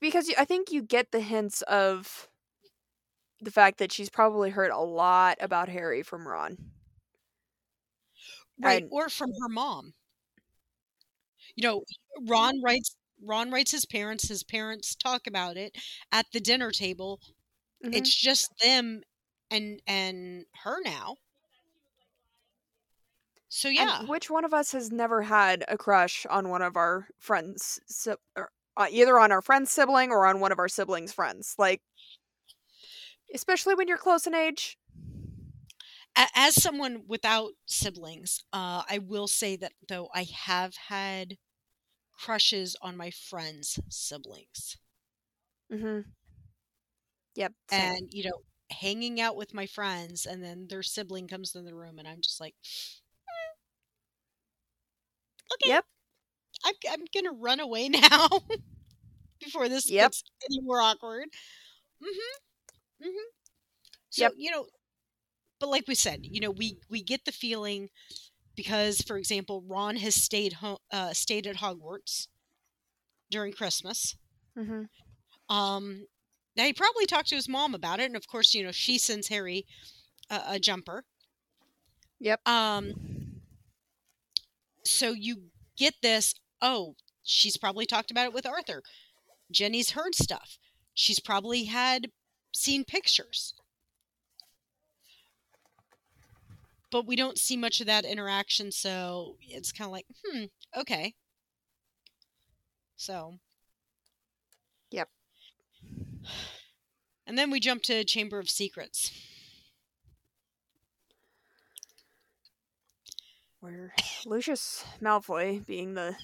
Because 0.00 0.32
I 0.38 0.44
think 0.44 0.72
you 0.72 0.82
get 0.82 1.12
the 1.12 1.20
hints 1.20 1.62
of 1.62 2.28
the 3.40 3.50
fact 3.50 3.78
that 3.78 3.92
she's 3.92 4.08
probably 4.10 4.50
heard 4.50 4.70
a 4.70 4.78
lot 4.78 5.36
about 5.40 5.68
Harry 5.68 6.02
from 6.02 6.26
Ron. 6.26 6.56
Right. 8.58 8.82
And- 8.82 8.90
Or 8.90 9.08
from 9.08 9.32
her 9.40 9.48
mom. 9.48 9.94
You 11.56 11.62
know, 11.62 11.84
Ron 12.26 12.60
writes 12.62 12.96
Ron 13.22 13.50
writes 13.50 13.70
his 13.70 13.84
parents, 13.84 14.28
his 14.28 14.42
parents 14.42 14.94
talk 14.94 15.26
about 15.26 15.56
it 15.56 15.76
at 16.10 16.26
the 16.32 16.40
dinner 16.40 16.70
table. 16.70 17.20
Mhm. 17.84 17.92
It's 17.92 18.14
just 18.14 18.50
them 18.62 19.02
and 19.50 19.82
and 19.86 20.46
her 20.64 20.78
now. 20.84 21.16
So 23.50 23.68
And 23.76 23.92
yeah. 23.92 24.06
which 24.08 24.30
one 24.30 24.44
of 24.44 24.54
us 24.54 24.72
has 24.72 24.90
never 24.92 25.22
had 25.22 25.64
a 25.68 25.78
crush 25.78 26.26
on 26.26 26.48
one 26.50 26.62
of 26.62 26.76
our 26.76 27.08
friends, 27.18 27.80
si- 27.86 28.14
or, 28.36 28.52
uh, 28.76 28.88
either 28.90 29.18
on 29.18 29.32
our 29.32 29.42
friend's 29.42 29.72
sibling 29.72 30.10
or 30.10 30.26
on 30.26 30.40
one 30.40 30.52
of 30.52 30.58
our 30.58 30.68
siblings' 30.68 31.12
friends? 31.12 31.54
Like, 31.58 31.82
especially 33.34 33.74
when 33.74 33.88
you're 33.88 33.98
close 33.98 34.26
in 34.26 34.34
age. 34.34 34.78
As 36.16 36.60
someone 36.60 37.06
without 37.08 37.54
siblings, 37.66 38.44
uh, 38.52 38.84
I 38.88 38.98
will 38.98 39.26
say 39.28 39.56
that 39.56 39.72
though 39.88 40.08
I 40.14 40.22
have 40.24 40.76
had 40.76 41.38
crushes 42.12 42.76
on 42.82 42.96
my 42.96 43.10
friends' 43.10 43.80
siblings, 43.90 44.78
Mm-hmm. 45.72 46.10
Yep. 47.34 47.54
same. 47.66 48.00
and 48.00 48.12
you 48.12 48.24
know, 48.24 48.42
hanging 48.70 49.20
out 49.20 49.36
with 49.36 49.54
my 49.54 49.66
friends, 49.66 50.26
and 50.26 50.42
then 50.42 50.68
their 50.68 50.82
sibling 50.82 51.28
comes 51.28 51.54
in 51.54 51.64
the 51.64 51.74
room, 51.74 51.98
and 51.98 52.08
I'm 52.08 52.20
just 52.20 52.40
like, 52.40 52.54
"Eh, 52.64 52.99
okay, 55.52 55.72
Yep. 55.72 55.84
I'm 56.64 56.74
I'm 56.90 57.04
gonna 57.14 57.36
run 57.36 57.60
away 57.60 57.88
now 57.90 58.28
before 59.40 59.68
this 59.68 59.90
Yep. 59.90 60.12
gets 60.12 60.22
any 60.44 60.60
more 60.60 60.80
awkward. 60.80 61.28
Mm-hmm. 62.02 62.52
Mm-hmm. 63.08 63.28
So 64.10 64.24
Yep. 64.24 64.34
you 64.36 64.50
know, 64.50 64.66
but 65.60 65.68
like 65.68 65.86
we 65.88 65.94
said, 65.94 66.20
you 66.24 66.40
know, 66.40 66.50
we 66.50 66.78
we 66.88 67.02
get 67.02 67.24
the 67.24 67.32
feeling 67.32 67.88
because, 68.56 69.00
for 69.02 69.16
example, 69.16 69.62
Ron 69.66 69.96
has 69.96 70.14
stayed 70.14 70.54
home, 70.54 70.78
uh, 70.92 71.12
stayed 71.12 71.46
at 71.46 71.56
Hogwarts 71.56 72.28
during 73.30 73.52
Christmas. 73.52 74.16
Mm-hmm. 74.58 74.82
Um, 75.48 76.06
now 76.56 76.64
he 76.64 76.72
probably 76.72 77.06
talked 77.06 77.28
to 77.28 77.36
his 77.36 77.48
mom 77.48 77.74
about 77.74 78.00
it, 78.00 78.04
and 78.04 78.16
of 78.16 78.26
course, 78.26 78.54
you 78.54 78.62
know, 78.64 78.72
she 78.72 78.98
sends 78.98 79.28
Harry 79.28 79.66
a, 80.30 80.42
a 80.50 80.58
jumper. 80.60 81.04
Yep. 82.20 82.40
Um, 82.46 82.94
so 84.84 85.12
you 85.12 85.50
get 85.76 85.94
this. 86.02 86.34
Oh, 86.60 86.94
she's 87.22 87.56
probably 87.56 87.86
talked 87.86 88.10
about 88.10 88.26
it 88.26 88.32
with 88.32 88.46
Arthur. 88.46 88.82
Ginny's 89.50 89.92
heard 89.92 90.14
stuff. 90.14 90.58
She's 90.94 91.20
probably 91.20 91.64
had 91.64 92.10
seen 92.54 92.84
pictures. 92.84 93.54
But 96.90 97.06
we 97.06 97.14
don't 97.14 97.38
see 97.38 97.56
much 97.56 97.80
of 97.80 97.86
that 97.86 98.04
interaction, 98.04 98.72
so 98.72 99.36
it's 99.40 99.70
kind 99.70 99.86
of 99.86 99.92
like, 99.92 100.06
hmm, 100.24 100.44
okay. 100.76 101.14
So. 102.96 103.38
Yep. 104.90 105.08
And 107.26 107.38
then 107.38 107.50
we 107.50 107.60
jump 107.60 107.82
to 107.84 108.04
Chamber 108.04 108.40
of 108.40 108.50
Secrets. 108.50 109.12
Where 113.60 113.92
Lucius 114.24 114.84
Malfoy, 115.02 115.66
being 115.66 115.92
the 115.92 116.16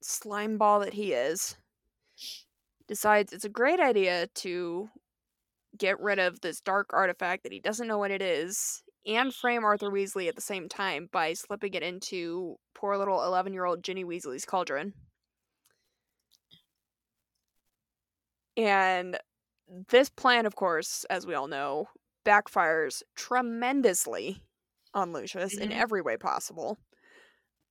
slime 0.00 0.58
ball 0.58 0.80
that 0.80 0.94
he 0.94 1.12
is, 1.12 1.56
decides 2.86 3.32
it's 3.32 3.44
a 3.44 3.48
great 3.48 3.80
idea 3.80 4.28
to 4.36 4.88
get 5.76 6.00
rid 6.00 6.20
of 6.20 6.40
this 6.40 6.60
dark 6.60 6.90
artifact 6.92 7.42
that 7.42 7.52
he 7.52 7.58
doesn't 7.58 7.88
know 7.88 7.98
what 7.98 8.12
it 8.12 8.22
is 8.22 8.82
and 9.06 9.34
frame 9.34 9.64
Arthur 9.64 9.90
Weasley 9.90 10.28
at 10.28 10.36
the 10.36 10.40
same 10.40 10.68
time 10.68 11.08
by 11.10 11.32
slipping 11.32 11.74
it 11.74 11.82
into 11.82 12.56
poor 12.74 12.96
little 12.96 13.24
11 13.24 13.52
year 13.52 13.64
old 13.64 13.82
Ginny 13.82 14.04
Weasley's 14.04 14.44
cauldron. 14.44 14.92
And 18.56 19.18
this 19.88 20.08
plan, 20.08 20.46
of 20.46 20.54
course, 20.54 21.04
as 21.08 21.26
we 21.26 21.34
all 21.34 21.48
know, 21.48 21.88
backfires 22.24 23.02
tremendously 23.16 24.42
on 24.94 25.12
Lucius 25.12 25.56
in 25.56 25.70
Mhm. 25.70 25.72
every 25.72 26.02
way 26.02 26.16
possible. 26.16 26.78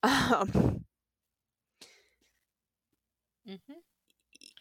Um, 0.03 0.85
Mm-hmm. 3.47 3.79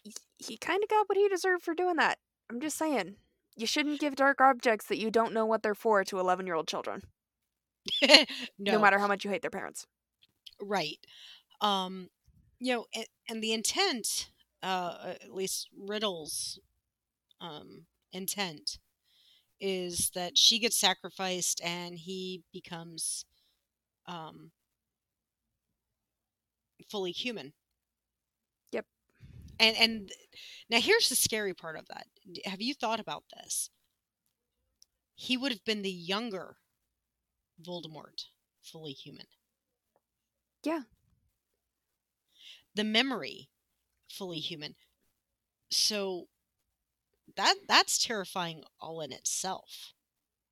he, 0.03 0.15
he 0.39 0.57
kind 0.57 0.83
of 0.83 0.89
got 0.89 1.09
what 1.09 1.17
he 1.19 1.29
deserved 1.29 1.63
for 1.65 1.75
doing 1.75 1.97
that. 1.97 2.19
I'm 2.51 2.61
just 2.61 2.77
saying. 2.79 3.17
You 3.57 3.67
shouldn't 3.67 4.01
give 4.01 4.15
dark 4.17 4.41
objects 4.41 4.87
that 4.87 4.99
you 4.99 5.11
don't 5.11 5.33
know 5.33 5.47
what 5.47 5.63
they're 5.63 5.75
for 5.75 6.05
to 6.05 6.19
11 6.19 6.47
year 6.47 6.55
old 6.55 6.69
children, 6.69 7.03
no, 8.59 8.79
no. 8.79 8.79
matter 8.79 8.99
how 8.99 9.07
much 9.09 9.25
you 9.25 9.31
hate 9.31 9.43
their 9.43 9.51
parents. 9.51 9.87
right. 10.61 10.99
Um, 11.61 12.09
you 12.59 12.75
know, 12.75 12.87
and, 12.95 13.07
and 13.29 13.43
the 13.43 13.53
intent, 13.53 14.31
uh, 14.63 15.15
at 15.23 15.33
least 15.35 15.69
Riddle's 15.77 16.59
um, 17.41 17.87
intent, 18.13 18.79
is 19.61 20.11
that 20.15 20.37
she 20.39 20.59
gets 20.59 20.79
sacrificed 20.79 21.61
and 21.65 21.99
he 21.99 22.43
becomes 22.53 23.25
um, 24.07 24.51
fully 26.91 27.13
human. 27.13 27.53
Yep. 28.73 28.87
And 29.59 29.77
and 29.77 30.13
now 30.71 30.81
here's 30.81 31.09
the 31.09 31.17
scary 31.17 31.55
part 31.55 31.77
of 31.77 31.87
that. 31.89 32.07
Have 32.45 32.61
you 32.63 32.75
thought 32.75 33.01
about 33.01 33.25
this? 33.37 33.71
He 35.17 35.37
would 35.37 35.53
have 35.53 35.65
been 35.65 35.83
the 35.83 35.91
younger 35.93 36.57
Voldemort, 37.61 38.31
fully 38.63 38.93
human. 38.93 39.27
Yeah. 40.65 40.83
The 42.75 42.85
memory, 42.85 43.51
fully 44.09 44.41
human. 44.41 44.77
So 45.71 46.29
that 47.39 47.55
that's 47.69 48.05
terrifying 48.05 48.65
all 48.81 49.01
in 49.01 49.13
itself. 49.13 49.95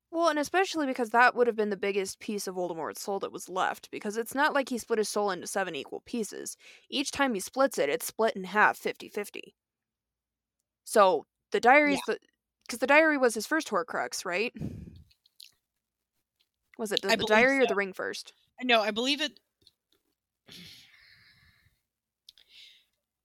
Well, 0.09 0.29
and 0.29 0.39
especially 0.39 0.87
because 0.87 1.09
that 1.09 1.35
would 1.35 1.47
have 1.47 1.55
been 1.57 1.69
the 1.69 1.75
biggest 1.75 2.21
piece 2.21 2.47
of 2.47 2.55
Voldemort's 2.55 3.01
soul 3.01 3.19
that 3.19 3.31
was 3.31 3.49
left, 3.49 3.91
because 3.91 4.15
it's 4.15 4.33
not 4.33 4.53
like 4.53 4.69
he 4.69 4.77
split 4.77 4.99
his 4.99 5.09
soul 5.09 5.29
into 5.29 5.47
seven 5.47 5.75
equal 5.75 6.01
pieces. 6.05 6.55
Each 6.89 7.11
time 7.11 7.33
he 7.33 7.41
splits 7.41 7.77
it, 7.77 7.89
it's 7.89 8.07
split 8.07 8.37
in 8.37 8.45
half 8.45 8.77
50 8.77 9.09
50. 9.09 9.53
So 10.85 11.25
the 11.51 11.59
diary's 11.59 11.99
the. 12.07 12.17
Because 12.65 12.79
the 12.79 12.87
diary 12.87 13.17
was 13.17 13.33
his 13.33 13.45
first 13.45 13.69
Horcrux, 13.69 14.25
right? 14.25 14.51
Was 16.77 16.91
it 16.91 17.01
the, 17.01 17.09
the 17.15 17.25
diary 17.25 17.59
or 17.59 17.67
the 17.67 17.75
ring 17.75 17.93
first? 17.93 18.33
No, 18.61 18.81
I 18.81 18.91
believe 18.91 19.21
it. 19.21 19.39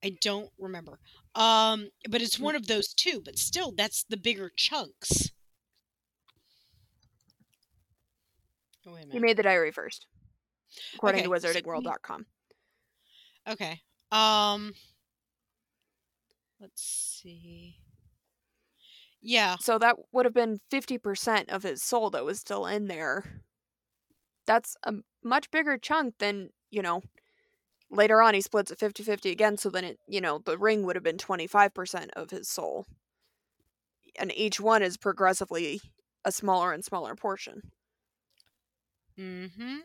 I 0.05 0.17
don't 0.21 0.51
remember. 0.59 0.99
Um, 1.35 1.89
but 2.11 2.21
it's 2.23 2.39
one 2.39 2.55
of 2.55 2.67
those 2.67 2.93
two. 2.93 3.21
But 3.25 3.39
still, 3.39 3.73
that's 3.77 4.05
the 4.05 4.17
bigger 4.17 4.51
chunks. 4.55 5.31
Oh, 8.87 8.93
wait 8.93 8.99
a 9.01 9.01
He 9.03 9.07
minute. 9.09 9.23
made 9.23 9.37
the 9.37 9.43
diary 9.45 9.71
first, 9.73 10.07
according 10.95 11.21
Okay, 11.21 11.29
to 11.33 11.41
so 11.41 11.49
he- 11.53 11.61
wizardingworld.com. 11.63 12.27
Okay. 13.49 13.81
Um. 14.11 14.73
Let's 16.61 17.21
see. 17.23 17.77
Yeah. 19.21 19.57
So 19.61 19.79
that 19.79 19.97
would 20.13 20.27
have 20.27 20.35
been 20.35 20.61
50% 20.71 21.49
of 21.53 21.63
his 21.63 21.83
soul 21.83 22.11
that 22.11 22.25
was 22.25 22.39
still 22.41 22.67
in 22.67 22.87
there. 22.87 23.43
That's 24.47 24.77
a 24.85 24.95
much 25.25 25.51
bigger 25.51 25.77
chunk 25.79 26.15
than, 26.19 26.51
you 26.71 26.83
know, 26.83 27.03
later 27.93 28.21
on 28.23 28.35
he 28.35 28.41
splits 28.41 28.71
it 28.73 28.79
50 28.79 29.03
50 29.05 29.31
again. 29.31 29.57
So 29.57 29.71
then 29.71 29.85
it, 29.85 29.99
you 30.09 30.21
know, 30.21 30.39
the 30.39 30.59
ring 30.59 30.85
would 30.85 30.97
have 30.97 31.05
been 31.05 31.19
25% 31.19 32.11
of 32.17 32.31
his 32.31 32.49
soul. 32.49 32.87
And 34.19 34.33
each 34.35 34.61
one 34.61 34.83
is 34.83 34.97
progressively 34.97 35.81
a 36.25 36.33
smaller 36.33 36.73
and 36.73 36.85
smaller 36.85 37.15
portion. 37.15 37.73
Mm-hmm. 39.19 39.79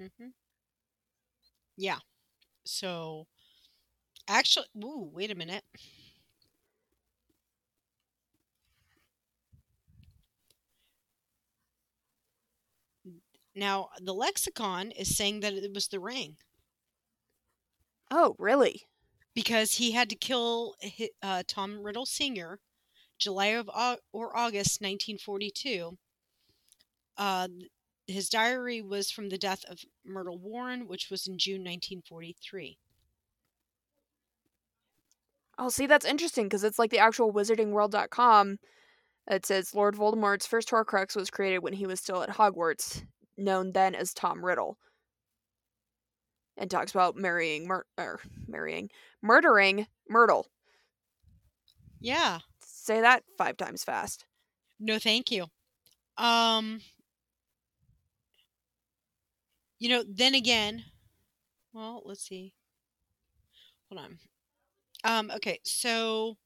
Mm-hmm. 0.00 0.28
Yeah. 1.76 1.98
So, 2.64 3.26
actually, 4.28 4.66
ooh, 4.82 5.10
wait 5.12 5.30
a 5.30 5.34
minute. 5.34 5.64
Now, 13.54 13.90
the 14.00 14.14
lexicon 14.14 14.90
is 14.90 15.16
saying 15.16 15.40
that 15.40 15.52
it 15.54 15.72
was 15.72 15.88
the 15.88 16.00
ring 16.00 16.36
Oh, 18.10 18.34
really? 18.38 18.86
because 19.34 19.74
he 19.74 19.92
had 19.92 20.10
to 20.10 20.16
kill 20.16 20.74
uh, 21.22 21.42
Tom 21.46 21.80
Riddle 21.82 22.06
Sr. 22.06 22.58
July 23.18 23.46
of 23.46 23.68
or 24.12 24.36
August 24.36 24.80
1942, 24.80 25.96
Uh, 27.16 27.48
his 28.06 28.28
diary 28.28 28.82
was 28.82 29.10
from 29.10 29.28
the 29.28 29.38
death 29.38 29.64
of 29.68 29.78
Myrtle 30.04 30.38
Warren, 30.38 30.88
which 30.88 31.10
was 31.10 31.26
in 31.26 31.38
June 31.38 31.60
1943. 31.60 32.78
Oh, 35.58 35.68
see, 35.68 35.86
that's 35.86 36.06
interesting 36.06 36.46
because 36.46 36.64
it's 36.64 36.78
like 36.78 36.90
the 36.90 36.98
actual 36.98 37.32
wizardingworld.com. 37.32 38.58
It 39.30 39.46
says 39.46 39.74
Lord 39.74 39.94
Voldemort's 39.94 40.46
first 40.46 40.70
Horcrux 40.70 41.14
was 41.14 41.30
created 41.30 41.58
when 41.60 41.74
he 41.74 41.86
was 41.86 42.00
still 42.00 42.22
at 42.22 42.30
Hogwarts, 42.30 43.04
known 43.36 43.72
then 43.72 43.94
as 43.94 44.12
Tom 44.14 44.44
Riddle. 44.44 44.78
And 46.60 46.70
talks 46.70 46.92
about 46.92 47.16
marrying, 47.16 47.66
mur- 47.66 47.86
er, 47.98 48.20
marrying, 48.46 48.90
murdering 49.22 49.86
Myrtle. 50.08 50.46
Yeah. 52.00 52.40
Say 52.62 53.00
that 53.00 53.24
five 53.38 53.56
times 53.56 53.82
fast. 53.82 54.26
No, 54.78 54.98
thank 54.98 55.30
you. 55.30 55.46
Um, 56.18 56.80
you 59.78 59.88
know, 59.88 60.04
then 60.06 60.34
again, 60.34 60.84
well, 61.72 62.02
let's 62.04 62.26
see. 62.26 62.52
Hold 63.88 64.04
on. 64.04 64.18
Um, 65.02 65.30
okay, 65.36 65.60
so 65.64 66.36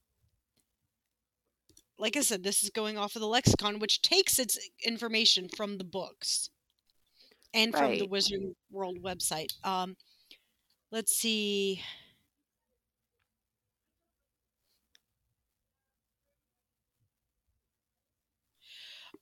like 1.98 2.16
I 2.16 2.20
said, 2.20 2.44
this 2.44 2.62
is 2.62 2.70
going 2.70 2.98
off 2.98 3.16
of 3.16 3.20
the 3.20 3.26
lexicon, 3.26 3.80
which 3.80 4.00
takes 4.00 4.38
its 4.38 4.58
information 4.84 5.48
from 5.48 5.78
the 5.78 5.84
books 5.84 6.50
and 7.54 7.74
from 7.74 7.92
the 7.92 8.02
Right. 8.02 8.10
Wizarding 8.10 8.54
World 8.70 8.98
website. 9.02 9.54
Um, 9.64 9.96
let's 10.92 11.16
see. 11.16 11.82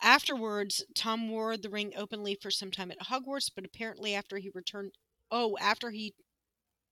Afterwards, 0.02 0.84
Tom 0.96 1.28
wore 1.30 1.56
the 1.56 1.70
ring 1.70 1.92
openly 1.96 2.34
for 2.34 2.50
some 2.50 2.72
time 2.72 2.90
at 2.90 2.98
Hogwarts, 2.98 3.50
but 3.54 3.64
apparently, 3.64 4.14
after 4.14 4.38
he 4.38 4.50
returned, 4.52 4.92
oh, 5.30 5.56
after 5.60 5.90
he 5.90 6.14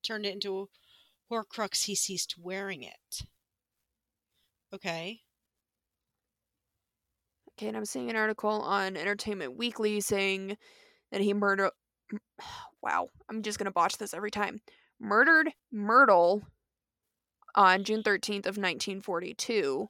turned 0.04 0.26
it 0.26 0.32
into 0.32 0.60
a 0.60 1.34
Horcrux, 1.34 1.84
he 1.86 1.96
ceased 1.96 2.36
wearing 2.38 2.82
it. 2.84 3.22
Okay. 4.72 5.22
Okay, 7.52 7.68
and 7.68 7.76
I'm 7.76 7.84
seeing 7.84 8.10
an 8.10 8.16
article 8.16 8.50
on 8.50 8.96
Entertainment 8.96 9.56
Weekly 9.56 10.00
saying 10.00 10.56
that 11.12 11.20
he 11.20 11.34
murdered. 11.34 11.70
Wow, 12.82 13.08
I'm 13.28 13.42
just 13.42 13.58
gonna 13.58 13.70
botch 13.70 13.98
this 13.98 14.14
every 14.14 14.30
time. 14.30 14.62
Murdered 14.98 15.50
Myrtle 15.70 16.42
on 17.54 17.84
June 17.84 18.02
13th 18.02 18.46
of 18.46 18.56
1942, 18.56 19.88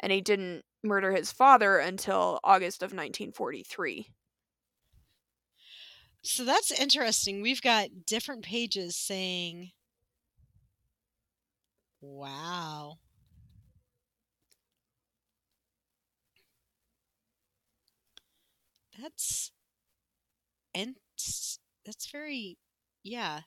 and 0.00 0.12
he 0.12 0.20
didn't 0.20 0.64
murder 0.82 1.12
his 1.12 1.32
father 1.32 1.78
until 1.78 2.40
August 2.44 2.82
of 2.82 2.88
1943. 2.92 4.10
So 6.22 6.44
that's 6.44 6.72
interesting. 6.72 7.40
We've 7.40 7.62
got 7.62 8.04
different 8.04 8.44
pages 8.44 8.96
saying, 8.96 9.70
wow. 12.00 12.98
That's 19.00 19.52
and 20.76 20.96
that's 21.84 22.10
very 22.12 22.58
yeah. 23.02 23.42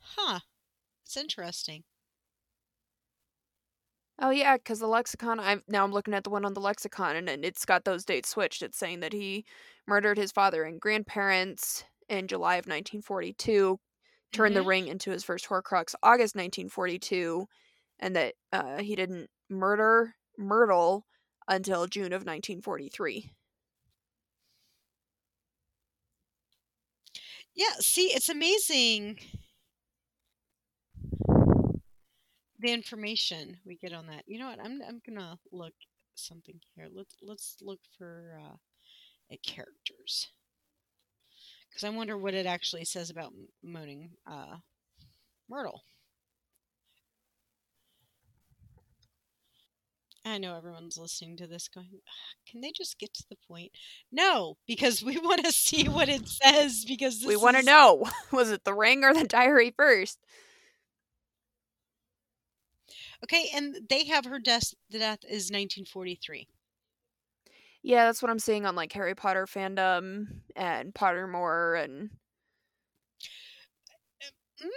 Huh. 0.00 0.40
It's 1.04 1.16
interesting. 1.16 1.84
Oh 4.18 4.30
yeah, 4.30 4.56
because 4.56 4.80
the 4.80 4.86
lexicon. 4.86 5.40
I'm 5.40 5.62
now 5.68 5.82
I'm 5.84 5.92
looking 5.92 6.14
at 6.14 6.24
the 6.24 6.30
one 6.30 6.44
on 6.44 6.54
the 6.54 6.60
lexicon, 6.60 7.16
and, 7.16 7.28
and 7.28 7.44
it's 7.44 7.64
got 7.64 7.84
those 7.84 8.04
dates 8.04 8.28
switched. 8.28 8.62
It's 8.62 8.76
saying 8.78 9.00
that 9.00 9.12
he 9.12 9.44
murdered 9.86 10.18
his 10.18 10.30
father 10.32 10.64
and 10.64 10.80
grandparents 10.80 11.84
in 12.08 12.28
July 12.28 12.56
of 12.56 12.66
1942, 12.66 13.80
turned 14.32 14.54
the 14.56 14.62
Mhm. 14.62 14.64
ring 14.64 14.88
into 14.88 15.10
his 15.10 15.24
first 15.24 15.46
Horcrux 15.48 15.94
August 16.02 16.36
1942, 16.36 17.46
and 17.98 18.14
that 18.16 18.34
uh, 18.52 18.78
he 18.82 18.94
didn't 18.96 19.30
murder 19.48 20.14
Myrtle 20.38 21.06
until 21.48 21.86
June 21.86 22.12
of 22.12 22.24
1943. 22.26 23.32
Yeah, 27.54 27.74
see, 27.80 28.06
it's 28.06 28.28
amazing 28.28 29.18
the 32.60 32.72
information 32.72 33.58
we 33.64 33.76
get 33.76 33.92
on 33.92 34.06
that. 34.06 34.24
You 34.26 34.38
know 34.38 34.48
what? 34.48 34.60
I'm 34.60 34.80
I'm 34.86 35.00
gonna 35.06 35.38
look 35.52 35.74
something 36.14 36.60
here. 36.74 36.88
Let's 36.92 37.16
let's 37.22 37.56
look 37.60 37.80
for 37.98 38.38
uh, 38.40 39.36
characters 39.46 40.28
because 41.68 41.84
I 41.84 41.90
wonder 41.90 42.16
what 42.18 42.34
it 42.34 42.46
actually 42.46 42.84
says 42.84 43.10
about 43.10 43.32
moaning 43.62 44.10
uh, 44.26 44.56
Myrtle. 45.48 45.82
I 50.24 50.38
know 50.38 50.56
everyone's 50.56 50.98
listening 50.98 51.36
to 51.38 51.46
this 51.46 51.68
going, 51.68 52.00
"Ah, 52.08 52.34
can 52.46 52.60
they 52.60 52.72
just 52.72 52.98
get 52.98 53.12
to 53.14 53.24
the 53.28 53.36
point? 53.48 53.72
No, 54.12 54.56
because 54.66 55.02
we 55.02 55.18
want 55.18 55.44
to 55.44 55.52
see 55.52 55.88
what 55.88 56.08
it 56.08 56.28
says 56.42 56.84
because 56.86 57.20
this 57.20 57.28
we 57.28 57.36
want 57.36 57.56
to 57.56 57.60
is- 57.60 57.66
know 57.66 58.06
was 58.32 58.50
it 58.50 58.64
the 58.64 58.74
ring 58.74 59.04
or 59.04 59.14
the 59.14 59.26
diary 59.26 59.70
first? 59.76 60.18
Okay, 63.24 63.48
and 63.54 63.88
they 63.88 64.04
have 64.04 64.26
her 64.26 64.38
death. 64.38 64.74
The 64.90 64.98
death 64.98 65.24
is 65.26 65.50
1943. 65.50 66.46
Yeah, 67.82 68.04
that's 68.06 68.22
what 68.22 68.30
I'm 68.30 68.38
seeing 68.38 68.66
on 68.66 68.74
like 68.76 68.92
Harry 68.92 69.14
Potter 69.14 69.46
fandom 69.46 70.26
and 70.56 70.92
Pottermore 70.94 71.82
and 71.82 72.10
Mm. 74.60 74.70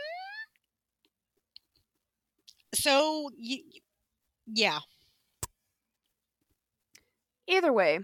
So, 2.74 3.30
y- 3.38 3.64
yeah, 4.48 4.80
Either 7.48 7.72
way, 7.72 8.00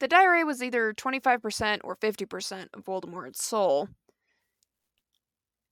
the 0.00 0.08
diary 0.08 0.44
was 0.44 0.62
either 0.62 0.92
25% 0.94 1.80
or 1.84 1.96
50% 1.96 2.68
of 2.74 2.84
Voldemort's 2.84 3.44
soul. 3.44 3.88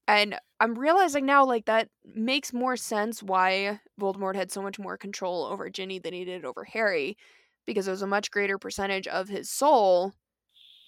And 0.07 0.39
I'm 0.59 0.75
realizing 0.79 1.25
now, 1.25 1.45
like, 1.45 1.67
that 1.67 1.89
makes 2.05 2.53
more 2.53 2.77
sense 2.77 3.23
why 3.23 3.81
Voldemort 4.01 4.35
had 4.35 4.51
so 4.51 4.61
much 4.61 4.79
more 4.79 4.97
control 4.99 5.45
over 5.45 5.71
Ginny 5.71 5.99
than 5.99 6.13
he 6.13 6.25
did 6.25 6.45
over 6.45 6.65
Harry, 6.65 7.17
because 7.67 7.87
it 7.87 7.93
was 7.93 8.03
a 8.03 8.07
much 8.07 8.31
greater 8.31 8.59
percentage 8.59 9.07
of 9.07 9.29
his 9.29 9.49
soul 9.51 10.15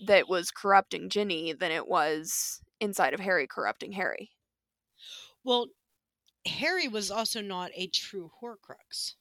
that 0.06 0.28
was 0.28 0.50
corrupting 0.50 1.08
Ginny 1.10 1.52
than 1.52 1.72
it 1.72 1.88
was 1.88 2.62
inside 2.80 3.14
of 3.14 3.20
Harry 3.20 3.46
corrupting 3.46 3.92
Harry. 3.92 4.32
well, 5.44 5.68
Harry 6.46 6.88
was 6.88 7.10
also 7.10 7.40
not 7.40 7.70
a 7.74 7.86
true 7.88 8.30
Horcrux. 8.42 9.14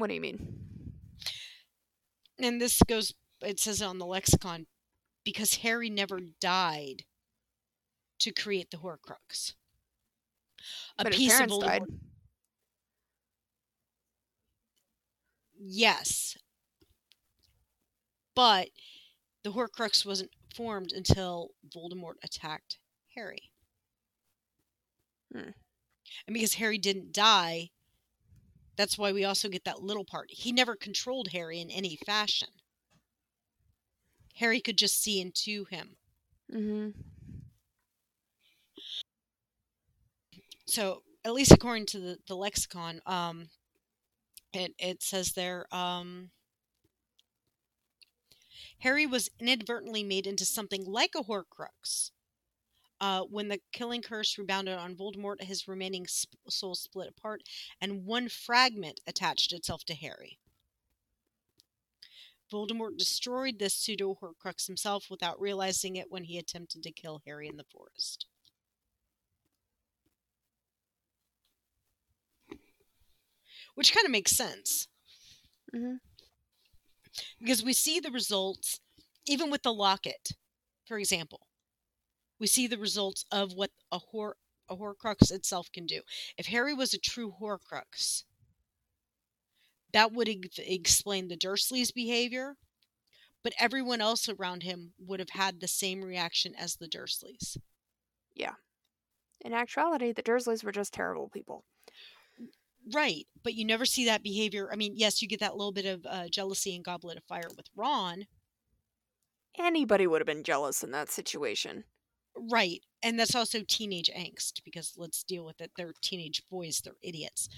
What 0.00 0.08
do 0.08 0.14
you 0.14 0.20
mean? 0.22 0.56
And 2.38 2.58
this 2.58 2.80
goes, 2.88 3.12
it 3.42 3.60
says 3.60 3.82
it 3.82 3.84
on 3.84 3.98
the 3.98 4.06
lexicon, 4.06 4.66
because 5.24 5.56
Harry 5.56 5.90
never 5.90 6.20
died 6.40 7.04
to 8.20 8.32
create 8.32 8.70
the 8.70 8.78
Horcrux. 8.78 9.52
A 10.98 11.04
but 11.04 11.12
piece 11.12 11.38
of 11.38 11.48
died. 11.60 11.82
Yes. 15.58 16.38
But 18.34 18.70
the 19.44 19.50
Horcrux 19.50 20.06
wasn't 20.06 20.30
formed 20.56 20.92
until 20.92 21.50
Voldemort 21.68 22.14
attacked 22.24 22.78
Harry. 23.14 23.50
Hmm. 25.30 25.50
And 26.26 26.32
because 26.32 26.54
Harry 26.54 26.78
didn't 26.78 27.12
die, 27.12 27.68
that's 28.80 28.96
why 28.96 29.12
we 29.12 29.26
also 29.26 29.50
get 29.50 29.64
that 29.64 29.82
little 29.82 30.06
part. 30.06 30.30
He 30.30 30.52
never 30.52 30.74
controlled 30.74 31.28
Harry 31.32 31.60
in 31.60 31.70
any 31.70 31.96
fashion. 31.96 32.48
Harry 34.36 34.58
could 34.58 34.78
just 34.78 35.02
see 35.02 35.20
into 35.20 35.66
him. 35.66 35.96
Mm-hmm. 36.50 36.98
So, 40.66 41.02
at 41.26 41.34
least 41.34 41.52
according 41.52 41.86
to 41.86 41.98
the, 41.98 42.18
the 42.26 42.34
lexicon, 42.34 43.02
um, 43.04 43.50
it, 44.54 44.72
it 44.78 45.02
says 45.02 45.32
there 45.32 45.66
um, 45.74 46.30
Harry 48.78 49.04
was 49.04 49.28
inadvertently 49.38 50.02
made 50.02 50.26
into 50.26 50.46
something 50.46 50.86
like 50.86 51.14
a 51.14 51.24
Horcrux. 51.24 52.12
Uh, 53.00 53.22
when 53.22 53.48
the 53.48 53.60
killing 53.72 54.02
curse 54.02 54.36
rebounded 54.38 54.78
on 54.78 54.94
Voldemort, 54.94 55.42
his 55.42 55.66
remaining 55.66 56.06
sp- 56.06 56.36
soul 56.48 56.74
split 56.74 57.08
apart, 57.08 57.42
and 57.80 58.04
one 58.04 58.28
fragment 58.28 59.00
attached 59.06 59.52
itself 59.52 59.84
to 59.84 59.94
Harry. 59.94 60.38
Voldemort 62.52 62.98
destroyed 62.98 63.58
this 63.58 63.74
pseudo 63.74 64.14
Horcrux 64.14 64.66
himself 64.66 65.08
without 65.08 65.40
realizing 65.40 65.96
it 65.96 66.10
when 66.10 66.24
he 66.24 66.36
attempted 66.36 66.82
to 66.82 66.92
kill 66.92 67.22
Harry 67.24 67.48
in 67.48 67.56
the 67.56 67.64
forest. 67.64 68.26
which 73.74 73.92
kind 73.92 74.04
of 74.04 74.10
makes 74.10 74.32
sense 74.32 74.88
hmm 75.72 75.96
because 77.40 77.62
we 77.64 77.72
see 77.72 78.00
the 78.00 78.10
results 78.10 78.80
even 79.26 79.50
with 79.50 79.62
the 79.62 79.72
locket 79.72 80.30
for 80.86 80.98
example 80.98 81.46
we 82.40 82.46
see 82.46 82.66
the 82.66 82.78
results 82.78 83.24
of 83.30 83.52
what 83.52 83.70
a 83.92 83.98
hor 83.98 84.36
a 84.68 84.76
horcrux 84.76 85.30
itself 85.32 85.70
can 85.72 85.86
do 85.86 86.00
if 86.38 86.46
harry 86.46 86.74
was 86.74 86.94
a 86.94 86.98
true 86.98 87.34
horcrux 87.40 88.24
that 89.92 90.12
would 90.12 90.28
ex- 90.28 90.58
explain 90.58 91.28
the 91.28 91.36
dursleys 91.36 91.92
behavior 91.92 92.56
but 93.42 93.52
everyone 93.58 94.00
else 94.00 94.28
around 94.28 94.62
him 94.62 94.92
would 94.98 95.18
have 95.20 95.30
had 95.30 95.60
the 95.60 95.68
same 95.68 96.04
reaction 96.04 96.54
as 96.56 96.76
the 96.76 96.88
dursleys 96.88 97.56
Yeah. 98.34 98.54
In 99.42 99.54
actuality, 99.54 100.12
the 100.12 100.22
Dursleys 100.22 100.62
were 100.62 100.70
just 100.72 100.92
terrible 100.92 101.28
people. 101.30 101.64
right 102.94 103.26
but 103.42 103.54
you 103.54 103.64
never 103.64 103.84
see 103.84 104.04
that 104.06 104.22
behavior 104.22 104.68
i 104.72 104.76
mean 104.76 104.94
yes 104.96 105.20
you 105.20 105.28
get 105.28 105.40
that 105.40 105.56
little 105.56 105.72
bit 105.72 105.84
of 105.86 106.06
uh, 106.06 106.28
jealousy 106.28 106.74
and 106.74 106.84
goblet 106.84 107.18
of 107.18 107.24
fire 107.24 107.48
with 107.56 107.66
ron 107.76 108.26
Anybody 109.58 110.06
would 110.06 110.20
have 110.20 110.26
been 110.26 110.44
jealous 110.44 110.82
in 110.84 110.92
that 110.92 111.10
situation. 111.10 111.84
Right. 112.40 112.82
And 113.02 113.18
that's 113.18 113.34
also 113.34 113.60
teenage 113.66 114.10
angst 114.16 114.64
because 114.64 114.94
let's 114.96 115.22
deal 115.22 115.44
with 115.44 115.60
it. 115.60 115.72
They're 115.76 115.94
teenage 116.00 116.42
boys, 116.50 116.80
they're 116.80 116.94
idiots. 117.02 117.48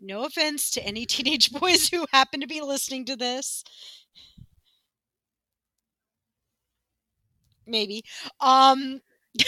No 0.00 0.24
offense 0.24 0.70
to 0.72 0.84
any 0.84 1.06
teenage 1.06 1.52
boys 1.52 1.88
who 1.88 2.06
happen 2.12 2.40
to 2.40 2.46
be 2.46 2.60
listening 2.60 3.04
to 3.06 3.16
this. 3.16 3.64
Maybe. 7.66 8.04
Um 8.40 9.00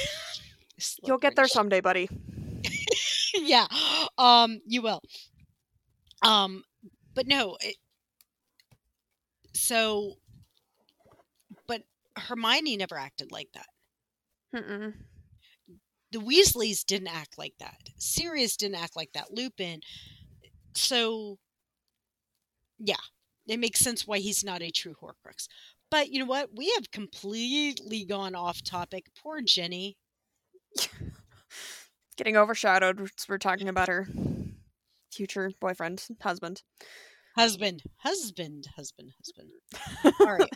You'll 1.03 1.19
get 1.19 1.37
there 1.37 1.49
someday, 1.49 1.81
buddy. 1.81 2.09
yeah. 3.35 3.67
Um 4.19 4.61
you 4.67 4.83
will. 4.83 5.03
Um 6.23 6.65
but 7.15 7.27
no, 7.27 7.57
it, 7.61 7.77
so 9.55 10.17
but 11.67 11.83
Hermione 12.17 12.77
never 12.77 12.97
acted 12.97 13.31
like 13.31 13.53
that. 13.55 13.67
Mm-mm. 14.55 14.95
the 16.13 16.19
Weasleys 16.19 16.85
didn't 16.85 17.09
act 17.09 17.39
like 17.39 17.55
that. 17.59 17.91
Sirius 17.99 18.57
didn't 18.57 18.77
act 18.83 18.97
like 18.97 19.13
that. 19.15 19.33
Lupin. 19.33 19.81
So, 20.75 21.39
yeah, 22.79 22.95
it 23.47 23.59
makes 23.59 23.81
sense 23.81 24.07
why 24.07 24.19
he's 24.19 24.45
not 24.45 24.63
a 24.63 24.71
true 24.71 24.95
Horcrux. 25.01 25.49
But 25.91 26.11
you 26.11 26.19
know 26.19 26.27
what? 26.27 26.51
We 26.55 26.73
have 26.77 26.91
completely 26.91 28.05
gone 28.05 28.35
off 28.35 28.63
topic. 28.63 29.07
Poor 29.23 29.41
Ginny. 29.41 29.97
Getting 32.17 32.37
overshadowed. 32.37 33.11
We're 33.29 33.39
talking 33.39 33.69
about 33.69 33.89
her 33.89 34.07
future 35.13 35.51
boyfriend, 35.61 36.05
husband. 36.21 36.63
Husband, 37.37 37.83
husband, 37.99 38.67
husband, 38.77 39.13
husband. 39.19 39.51
All 40.21 40.35
right. 40.39 40.51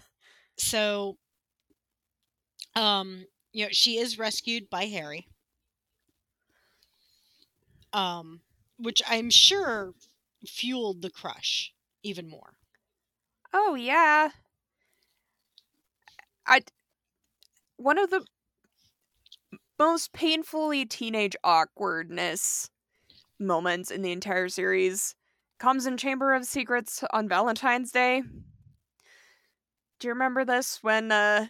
So, 0.56 1.18
um, 2.74 3.24
you 3.52 3.64
know, 3.64 3.70
she 3.72 3.98
is 3.98 4.18
rescued 4.18 4.70
by 4.70 4.86
Harry. 4.86 5.26
Um, 7.92 8.40
which 8.78 9.02
I'm 9.06 9.30
sure 9.30 9.94
fueled 10.46 11.02
the 11.02 11.10
crush 11.10 11.72
even 12.02 12.28
more. 12.28 12.54
Oh 13.52 13.74
yeah. 13.74 14.30
I 16.46 16.62
one 17.76 17.98
of 17.98 18.10
the 18.10 18.24
most 19.78 20.12
painfully 20.12 20.84
teenage 20.84 21.34
awkwardness 21.42 22.70
moments 23.38 23.90
in 23.90 24.02
the 24.02 24.12
entire 24.12 24.48
series 24.48 25.14
comes 25.58 25.86
in 25.86 25.96
Chamber 25.96 26.34
of 26.34 26.44
Secrets 26.44 27.02
on 27.12 27.28
Valentine's 27.28 27.90
Day. 27.90 28.22
Do 29.98 30.08
you 30.08 30.12
remember 30.12 30.44
this 30.44 30.82
when 30.82 31.10
uh 31.12 31.48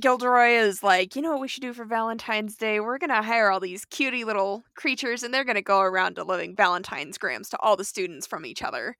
Gilderoy 0.00 0.50
is 0.50 0.82
like, 0.82 1.14
you 1.14 1.22
know 1.22 1.32
what 1.32 1.40
we 1.40 1.48
should 1.48 1.62
do 1.62 1.72
for 1.72 1.84
Valentine's 1.84 2.56
Day? 2.56 2.80
We're 2.80 2.98
gonna 2.98 3.22
hire 3.22 3.50
all 3.50 3.60
these 3.60 3.84
cutie 3.84 4.24
little 4.24 4.64
creatures 4.74 5.22
and 5.22 5.32
they're 5.32 5.44
gonna 5.44 5.62
go 5.62 5.80
around 5.80 6.14
delivering 6.14 6.56
Valentine's 6.56 7.18
grams 7.18 7.48
to 7.50 7.58
all 7.60 7.76
the 7.76 7.84
students 7.84 8.26
from 8.26 8.46
each 8.46 8.62
other. 8.62 8.96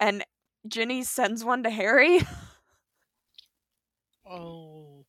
And 0.00 0.24
Ginny 0.68 1.02
sends 1.02 1.44
one 1.44 1.62
to 1.64 1.70
Harry. 1.70 2.20
Oh. 4.26 5.04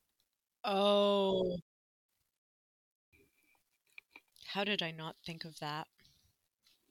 Oh. 0.63 1.57
How 4.47 4.63
did 4.63 4.81
I 4.81 4.91
not 4.91 5.15
think 5.25 5.45
of 5.45 5.59
that? 5.59 5.87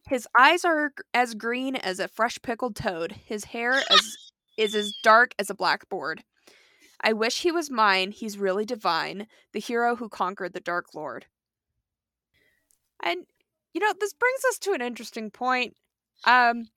His 0.07 0.27
eyes 0.39 0.65
are 0.65 0.93
as 1.13 1.35
green 1.35 1.77
as 1.77 1.99
a 1.99 2.09
fresh 2.09 2.39
pickled 2.43 2.77
toad. 2.77 3.13
His 3.13 3.45
hair 3.45 3.73
as, 3.91 4.17
is 4.57 4.75
as 4.75 4.93
dark 5.03 5.35
as 5.39 5.51
a 5.51 5.55
blackboard. 5.55 6.25
I 7.05 7.13
wish 7.13 7.43
he 7.43 7.53
was 7.53 7.71
mine. 7.71 8.13
He's 8.13 8.39
really 8.39 8.65
divine, 8.65 9.27
the 9.53 9.61
hero 9.61 9.95
who 9.97 10.09
conquered 10.09 10.55
the 10.55 10.61
Dark 10.61 10.87
Lord. 10.95 11.27
And 13.03 13.27
you 13.75 13.81
know, 13.81 13.93
this 14.01 14.15
brings 14.15 14.41
us 14.49 14.59
to 14.61 14.73
an 14.73 14.81
interesting 14.81 15.31
point. 15.31 15.77
Um 16.25 16.69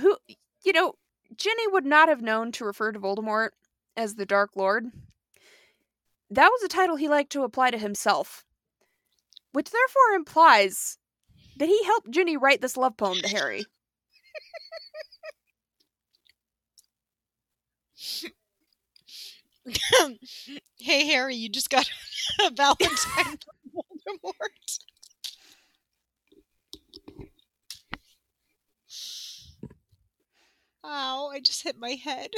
who 0.00 0.16
you 0.64 0.72
know, 0.72 0.94
Ginny 1.36 1.68
would 1.68 1.84
not 1.84 2.08
have 2.08 2.22
known 2.22 2.52
to 2.52 2.64
refer 2.64 2.90
to 2.90 2.98
Voldemort 2.98 3.50
as 3.96 4.14
the 4.14 4.26
Dark 4.26 4.50
Lord. 4.56 4.86
That 6.30 6.48
was 6.48 6.62
a 6.62 6.68
title 6.68 6.96
he 6.96 7.08
liked 7.08 7.32
to 7.32 7.44
apply 7.44 7.70
to 7.70 7.78
himself, 7.78 8.44
which 9.52 9.70
therefore 9.70 10.16
implies 10.16 10.96
that 11.58 11.68
he 11.68 11.84
helped 11.84 12.10
Ginny 12.10 12.36
write 12.36 12.62
this 12.62 12.78
love 12.78 12.96
poem 12.96 13.18
to 13.18 13.28
Harry. 13.28 13.64
hey 20.78 21.06
Harry, 21.08 21.34
you 21.34 21.48
just 21.48 21.70
got 21.70 21.88
a 22.46 22.50
Valentine 22.50 23.38
from 24.04 24.18
Voldemort. 24.24 24.78
Ow, 30.84 31.28
I 31.32 31.40
just 31.40 31.64
hit 31.64 31.76
my 31.78 31.90
head. 31.96 32.30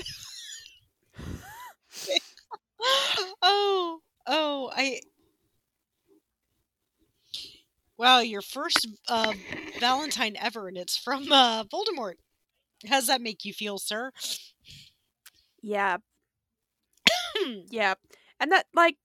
oh, 3.42 4.00
oh, 4.26 4.70
I. 4.74 5.00
Wow, 7.96 8.20
your 8.20 8.42
first 8.42 8.86
uh, 9.08 9.32
Valentine 9.80 10.36
ever, 10.38 10.68
and 10.68 10.76
it's 10.78 10.96
from 10.96 11.32
uh, 11.32 11.64
Voldemort. 11.64 12.14
How 12.88 12.96
does 12.98 13.08
that 13.08 13.22
make 13.22 13.44
you 13.44 13.52
feel, 13.54 13.78
sir? 13.78 14.12
Yeah, 15.62 15.98
yeah. 17.70 17.94
And 18.40 18.52
that 18.52 18.66
like 18.74 18.96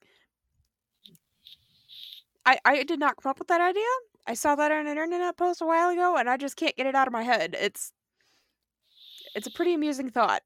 I 2.45 2.57
I 2.65 2.83
did 2.83 2.99
not 2.99 3.17
come 3.17 3.29
up 3.31 3.39
with 3.39 3.47
that 3.49 3.59
idea. 3.61 3.83
I 4.25 4.33
saw 4.35 4.55
that 4.55 4.71
on 4.71 4.87
an 4.87 4.97
internet 4.97 5.35
post 5.37 5.61
a 5.61 5.65
while 5.65 5.89
ago 5.89 6.15
and 6.15 6.29
I 6.29 6.37
just 6.37 6.55
can't 6.55 6.75
get 6.75 6.85
it 6.87 6.95
out 6.95 7.07
of 7.07 7.13
my 7.13 7.23
head. 7.23 7.55
It's 7.59 7.91
it's 9.35 9.47
a 9.47 9.51
pretty 9.51 9.73
amusing 9.73 10.09
thought. 10.09 10.41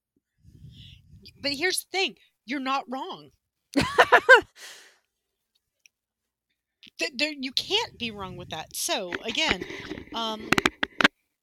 but 1.41 1.51
here's 1.53 1.85
the 1.85 1.97
thing 1.97 2.15
you're 2.45 2.59
not 2.59 2.85
wrong. 2.87 3.29
Th- 6.99 7.11
there, 7.15 7.31
you 7.31 7.51
can't 7.51 7.97
be 7.97 8.11
wrong 8.11 8.37
with 8.37 8.49
that. 8.49 8.75
So, 8.75 9.11
again, 9.25 9.63
um, 10.13 10.49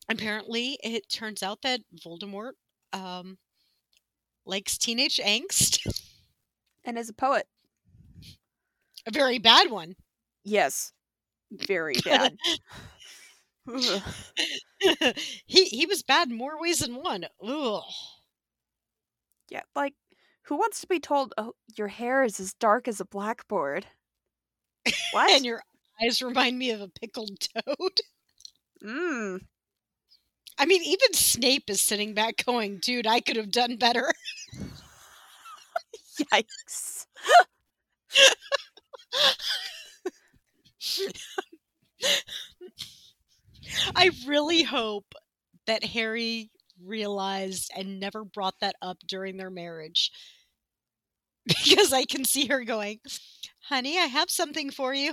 apparently 0.08 0.78
it 0.82 1.08
turns 1.08 1.42
out 1.42 1.62
that 1.62 1.80
Voldemort 2.04 2.52
um, 2.92 3.38
likes 4.46 4.78
teenage 4.78 5.18
angst, 5.18 5.78
and 6.84 6.98
as 6.98 7.08
a 7.08 7.14
poet, 7.14 7.46
a 9.06 9.10
very 9.10 9.38
bad 9.38 9.70
one. 9.70 9.94
yes. 10.44 10.92
Very 11.52 11.94
bad. 12.04 12.36
He 15.46 15.64
he 15.66 15.86
was 15.86 16.02
bad 16.02 16.28
in 16.30 16.36
more 16.36 16.60
ways 16.60 16.80
than 16.80 16.96
one. 17.02 17.26
Ugh. 17.42 17.82
yeah, 19.48 19.62
like 19.74 19.94
who 20.44 20.56
wants 20.56 20.80
to 20.80 20.86
be 20.86 21.00
told 21.00 21.32
oh 21.38 21.54
your 21.76 21.88
hair 21.88 22.22
is 22.24 22.40
as 22.40 22.54
dark 22.54 22.88
as 22.88 23.00
a 23.00 23.04
blackboard? 23.04 23.86
What? 25.12 25.30
And 25.30 25.44
your 25.44 25.62
eyes 26.02 26.22
remind 26.22 26.58
me 26.58 26.70
of 26.70 26.80
a 26.80 26.88
pickled 26.88 27.38
toad. 27.40 28.00
mm. 28.84 29.40
I 30.58 30.66
mean, 30.66 30.82
even 30.84 31.12
Snape 31.14 31.68
is 31.68 31.80
sitting 31.80 32.14
back 32.14 32.44
going, 32.44 32.78
dude, 32.78 33.06
I 33.06 33.20
could 33.20 33.36
have 33.36 33.50
done 33.50 33.76
better. 33.76 34.12
Yikes. 36.32 37.06
I 43.94 44.10
really 44.26 44.62
hope 44.62 45.14
that 45.66 45.84
Harry 45.84 46.50
realized 46.82 47.70
and 47.76 48.00
never 48.00 48.24
brought 48.24 48.58
that 48.60 48.76
up 48.82 48.98
during 49.06 49.36
their 49.36 49.50
marriage. 49.50 50.10
Because 51.46 51.92
I 51.92 52.04
can 52.04 52.24
see 52.24 52.46
her 52.46 52.64
going, 52.64 53.00
honey, 53.68 53.98
I 53.98 54.06
have 54.06 54.30
something 54.30 54.70
for 54.70 54.94
you. 54.94 55.12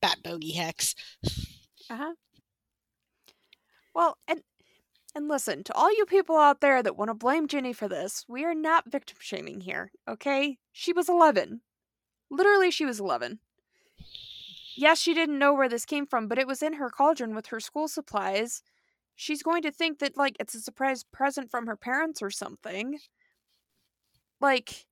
Bat 0.00 0.18
bogey 0.22 0.52
hex. 0.52 0.94
Uh-huh. 1.90 2.14
Well, 3.94 4.18
and 4.28 4.42
and 5.14 5.28
listen, 5.28 5.62
to 5.64 5.74
all 5.74 5.90
you 5.90 6.06
people 6.06 6.36
out 6.36 6.60
there 6.60 6.82
that 6.82 6.96
want 6.96 7.10
to 7.10 7.14
blame 7.14 7.46
Ginny 7.46 7.72
for 7.72 7.88
this, 7.88 8.24
we 8.28 8.44
are 8.44 8.54
not 8.54 8.90
victim 8.90 9.16
shaming 9.20 9.60
here, 9.60 9.92
okay? 10.08 10.58
She 10.72 10.92
was 10.92 11.08
11. 11.08 11.60
Literally, 12.30 12.70
she 12.70 12.86
was 12.86 12.98
11. 12.98 13.40
Yes, 14.76 14.98
she 14.98 15.12
didn't 15.12 15.38
know 15.38 15.52
where 15.52 15.68
this 15.68 15.84
came 15.84 16.06
from, 16.06 16.28
but 16.28 16.38
it 16.38 16.46
was 16.46 16.62
in 16.62 16.74
her 16.74 16.88
cauldron 16.88 17.34
with 17.34 17.46
her 17.48 17.60
school 17.60 17.88
supplies. 17.88 18.62
She's 19.14 19.42
going 19.42 19.62
to 19.62 19.70
think 19.70 19.98
that, 19.98 20.16
like, 20.16 20.36
it's 20.40 20.54
a 20.54 20.60
surprise 20.60 21.04
present 21.04 21.50
from 21.50 21.66
her 21.66 21.76
parents 21.76 22.22
or 22.22 22.30
something. 22.30 22.98
Like, 24.40 24.86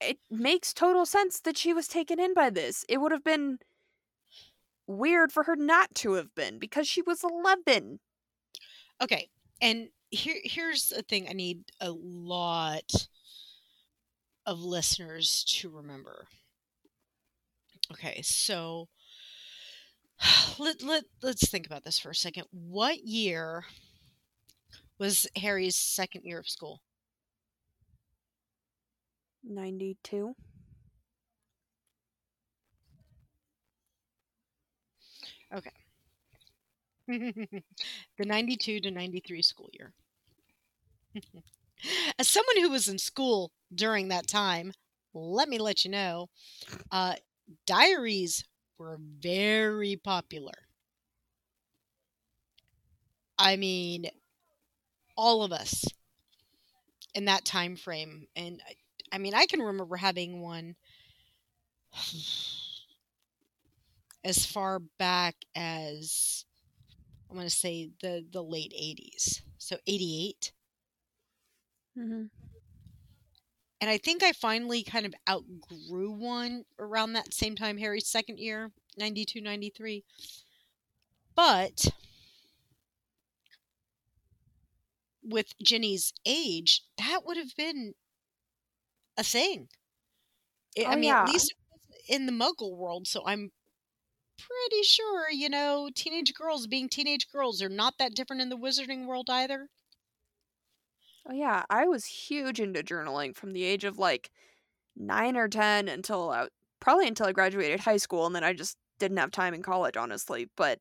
it 0.00 0.18
makes 0.30 0.74
total 0.74 1.06
sense 1.06 1.40
that 1.40 1.56
she 1.56 1.72
was 1.72 1.88
taken 1.88 2.18
in 2.18 2.34
by 2.34 2.50
this. 2.50 2.84
It 2.88 3.00
would 3.00 3.12
have 3.12 3.24
been 3.24 3.60
weird 4.86 5.32
for 5.32 5.44
her 5.44 5.56
not 5.56 5.94
to 5.96 6.14
have 6.14 6.34
been 6.34 6.58
because 6.58 6.88
she 6.88 7.02
was 7.02 7.24
11. 7.24 8.00
Okay, 9.02 9.28
and 9.60 9.88
here 10.10 10.40
here's 10.44 10.88
the 10.88 11.02
thing 11.02 11.28
I 11.28 11.32
need 11.32 11.64
a 11.80 11.90
lot 11.90 13.08
of 14.46 14.60
listeners 14.62 15.44
to 15.44 15.68
remember. 15.68 16.28
Okay, 17.92 18.22
so 18.22 18.88
let, 20.58 20.82
let 20.82 21.04
let's 21.22 21.48
think 21.48 21.66
about 21.66 21.84
this 21.84 21.98
for 21.98 22.10
a 22.10 22.14
second. 22.14 22.44
What 22.50 23.04
year 23.04 23.64
was 24.98 25.26
Harry's 25.36 25.76
second 25.76 26.24
year 26.24 26.38
of 26.38 26.48
school? 26.48 26.80
92. 29.42 30.34
Okay. 35.52 35.85
the 38.18 38.24
92 38.24 38.80
to 38.80 38.90
93 38.90 39.42
school 39.42 39.68
year. 39.72 39.92
As 42.18 42.28
someone 42.28 42.58
who 42.60 42.70
was 42.70 42.88
in 42.88 42.98
school 42.98 43.52
during 43.74 44.08
that 44.08 44.26
time, 44.26 44.72
let 45.14 45.48
me 45.48 45.58
let 45.58 45.84
you 45.84 45.90
know, 45.90 46.28
uh, 46.90 47.14
diaries 47.66 48.44
were 48.78 48.98
very 49.00 49.96
popular. 49.96 50.54
I 53.38 53.56
mean, 53.56 54.10
all 55.16 55.42
of 55.42 55.52
us 55.52 55.84
in 57.14 57.24
that 57.26 57.44
time 57.44 57.76
frame, 57.76 58.28
and 58.36 58.62
I, 59.12 59.18
mean, 59.18 59.34
I 59.34 59.46
can 59.46 59.60
remember 59.60 59.96
having 59.96 60.40
one 60.40 60.76
as 64.24 64.46
far 64.46 64.80
back 64.98 65.36
as 65.54 66.45
want 67.36 67.48
to 67.48 67.54
say 67.54 67.90
the 68.02 68.24
the 68.30 68.42
late 68.42 68.72
80s. 68.72 69.42
So 69.58 69.76
88. 69.86 70.52
Mm-hmm. 71.98 72.24
And 73.80 73.90
I 73.90 73.98
think 73.98 74.22
I 74.22 74.32
finally 74.32 74.82
kind 74.82 75.04
of 75.06 75.14
outgrew 75.28 76.10
one 76.10 76.64
around 76.78 77.12
that 77.12 77.34
same 77.34 77.54
time 77.56 77.78
Harry's 77.78 78.08
second 78.08 78.38
year, 78.38 78.72
92 78.96 79.40
93. 79.40 80.04
But 81.34 81.88
with 85.22 85.54
Ginny's 85.62 86.12
age, 86.24 86.82
that 86.96 87.20
would 87.24 87.36
have 87.36 87.54
been 87.56 87.94
a 89.16 89.22
thing. 89.24 89.68
It, 90.74 90.86
Oh, 90.86 90.90
I 90.90 90.94
mean, 90.96 91.04
yeah. 91.04 91.22
at 91.22 91.28
least 91.28 91.54
in 92.08 92.26
the 92.26 92.32
muggle 92.32 92.76
world, 92.76 93.06
so 93.06 93.22
I'm 93.26 93.50
pretty 94.38 94.82
sure, 94.82 95.30
you 95.30 95.48
know, 95.48 95.90
teenage 95.94 96.34
girls 96.34 96.66
being 96.66 96.88
teenage 96.88 97.28
girls 97.28 97.62
are 97.62 97.68
not 97.68 97.98
that 97.98 98.14
different 98.14 98.42
in 98.42 98.48
the 98.48 98.56
wizarding 98.56 99.06
world 99.06 99.28
either. 99.30 99.70
Oh 101.28 101.32
yeah, 101.32 101.64
I 101.70 101.86
was 101.88 102.04
huge 102.06 102.60
into 102.60 102.82
journaling 102.82 103.34
from 103.34 103.52
the 103.52 103.64
age 103.64 103.84
of 103.84 103.98
like 103.98 104.30
9 104.96 105.36
or 105.36 105.48
10 105.48 105.88
until 105.88 106.30
I, 106.30 106.48
probably 106.80 107.08
until 107.08 107.26
I 107.26 107.32
graduated 107.32 107.80
high 107.80 107.96
school 107.96 108.26
and 108.26 108.34
then 108.34 108.44
I 108.44 108.52
just 108.52 108.78
didn't 108.98 109.18
have 109.18 109.30
time 109.32 109.54
in 109.54 109.62
college 109.62 109.96
honestly, 109.96 110.50
but 110.56 110.80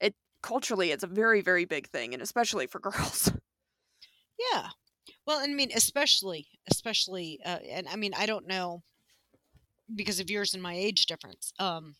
it 0.00 0.14
culturally 0.42 0.90
it's 0.90 1.04
a 1.04 1.08
very 1.08 1.40
very 1.40 1.64
big 1.64 1.88
thing 1.88 2.14
and 2.14 2.22
especially 2.22 2.66
for 2.66 2.80
girls. 2.86 3.30
Yeah. 4.38 4.70
Well, 5.26 5.40
I 5.40 5.46
mean, 5.48 5.70
especially, 5.74 6.48
especially, 6.70 7.40
uh, 7.44 7.58
and 7.68 7.88
I 7.88 7.96
mean, 7.96 8.14
I 8.14 8.26
don't 8.26 8.46
know 8.46 8.82
because 9.94 10.20
of 10.20 10.30
yours 10.30 10.54
and 10.54 10.62
my 10.62 10.74
age 10.74 11.06
difference. 11.06 11.52
Um, 11.58 11.96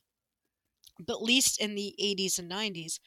but 1.01 1.17
at 1.17 1.23
least 1.23 1.61
in 1.61 1.75
the 1.75 1.95
80s 1.99 2.39
and 2.39 2.49
90s, 2.49 3.01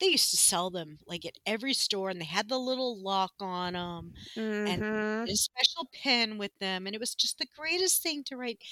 they 0.00 0.08
used 0.08 0.30
to 0.30 0.36
sell 0.38 0.70
them 0.70 0.98
like 1.06 1.24
at 1.26 1.38
every 1.46 1.74
store, 1.74 2.10
and 2.10 2.20
they 2.20 2.24
had 2.26 2.48
the 2.48 2.58
little 2.58 3.02
lock 3.02 3.32
on 3.40 3.74
them, 3.74 4.12
Mhm. 4.36 5.28
a 5.28 5.34
special 5.36 5.88
pen 5.92 6.38
with 6.38 6.52
them, 6.60 6.86
and 6.86 6.94
it 6.96 7.00
was 7.00 7.14
just 7.14 7.38
the 7.38 7.46
greatest 7.56 8.02
thing 8.02 8.24
to 8.24 8.36
write. 8.36 8.62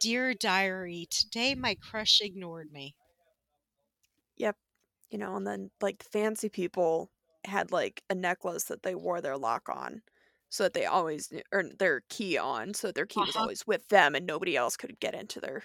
Dear 0.00 0.34
diary, 0.34 1.06
today 1.10 1.54
my 1.54 1.76
crush 1.76 2.20
ignored 2.22 2.72
me. 2.72 2.94
Yep. 4.36 4.56
You 5.10 5.18
know, 5.18 5.36
and 5.36 5.46
then 5.46 5.70
like 5.80 6.02
fancy 6.02 6.48
people 6.48 7.10
had 7.44 7.72
like 7.72 8.02
a 8.10 8.14
necklace 8.14 8.64
that 8.64 8.82
they 8.82 8.94
wore 8.94 9.20
their 9.20 9.38
lock 9.38 9.68
on 9.68 10.02
so 10.50 10.64
that 10.64 10.74
they 10.74 10.86
always 10.86 11.32
or 11.52 11.64
their 11.78 12.02
key 12.10 12.36
on 12.38 12.74
so 12.74 12.92
their 12.92 13.06
key 13.06 13.24
was 13.24 13.36
Uh-huh. 13.36 13.40
always 13.40 13.66
with 13.66 13.88
them 13.88 14.14
and 14.14 14.26
nobody 14.26 14.56
else 14.56 14.76
could 14.76 14.98
get 15.00 15.14
into 15.14 15.40
their 15.40 15.64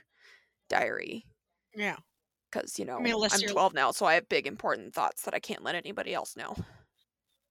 diary 0.70 1.28
Yeah. 1.76 1.98
Because 2.56 2.80
you 2.80 2.86
know 2.86 3.00
mean, 3.00 3.14
I'm 3.14 3.40
12 3.40 3.74
now 3.74 3.92
so 3.92 4.06
I 4.06 4.16
have 4.16 4.30
big 4.30 4.48
important 4.48 4.94
thoughts 4.94 5.24
that 5.24 5.34
I 5.34 5.40
can't 5.40 5.64
let 5.64 5.76
anybody 5.76 6.14
else 6.14 6.36
know. 6.36 6.56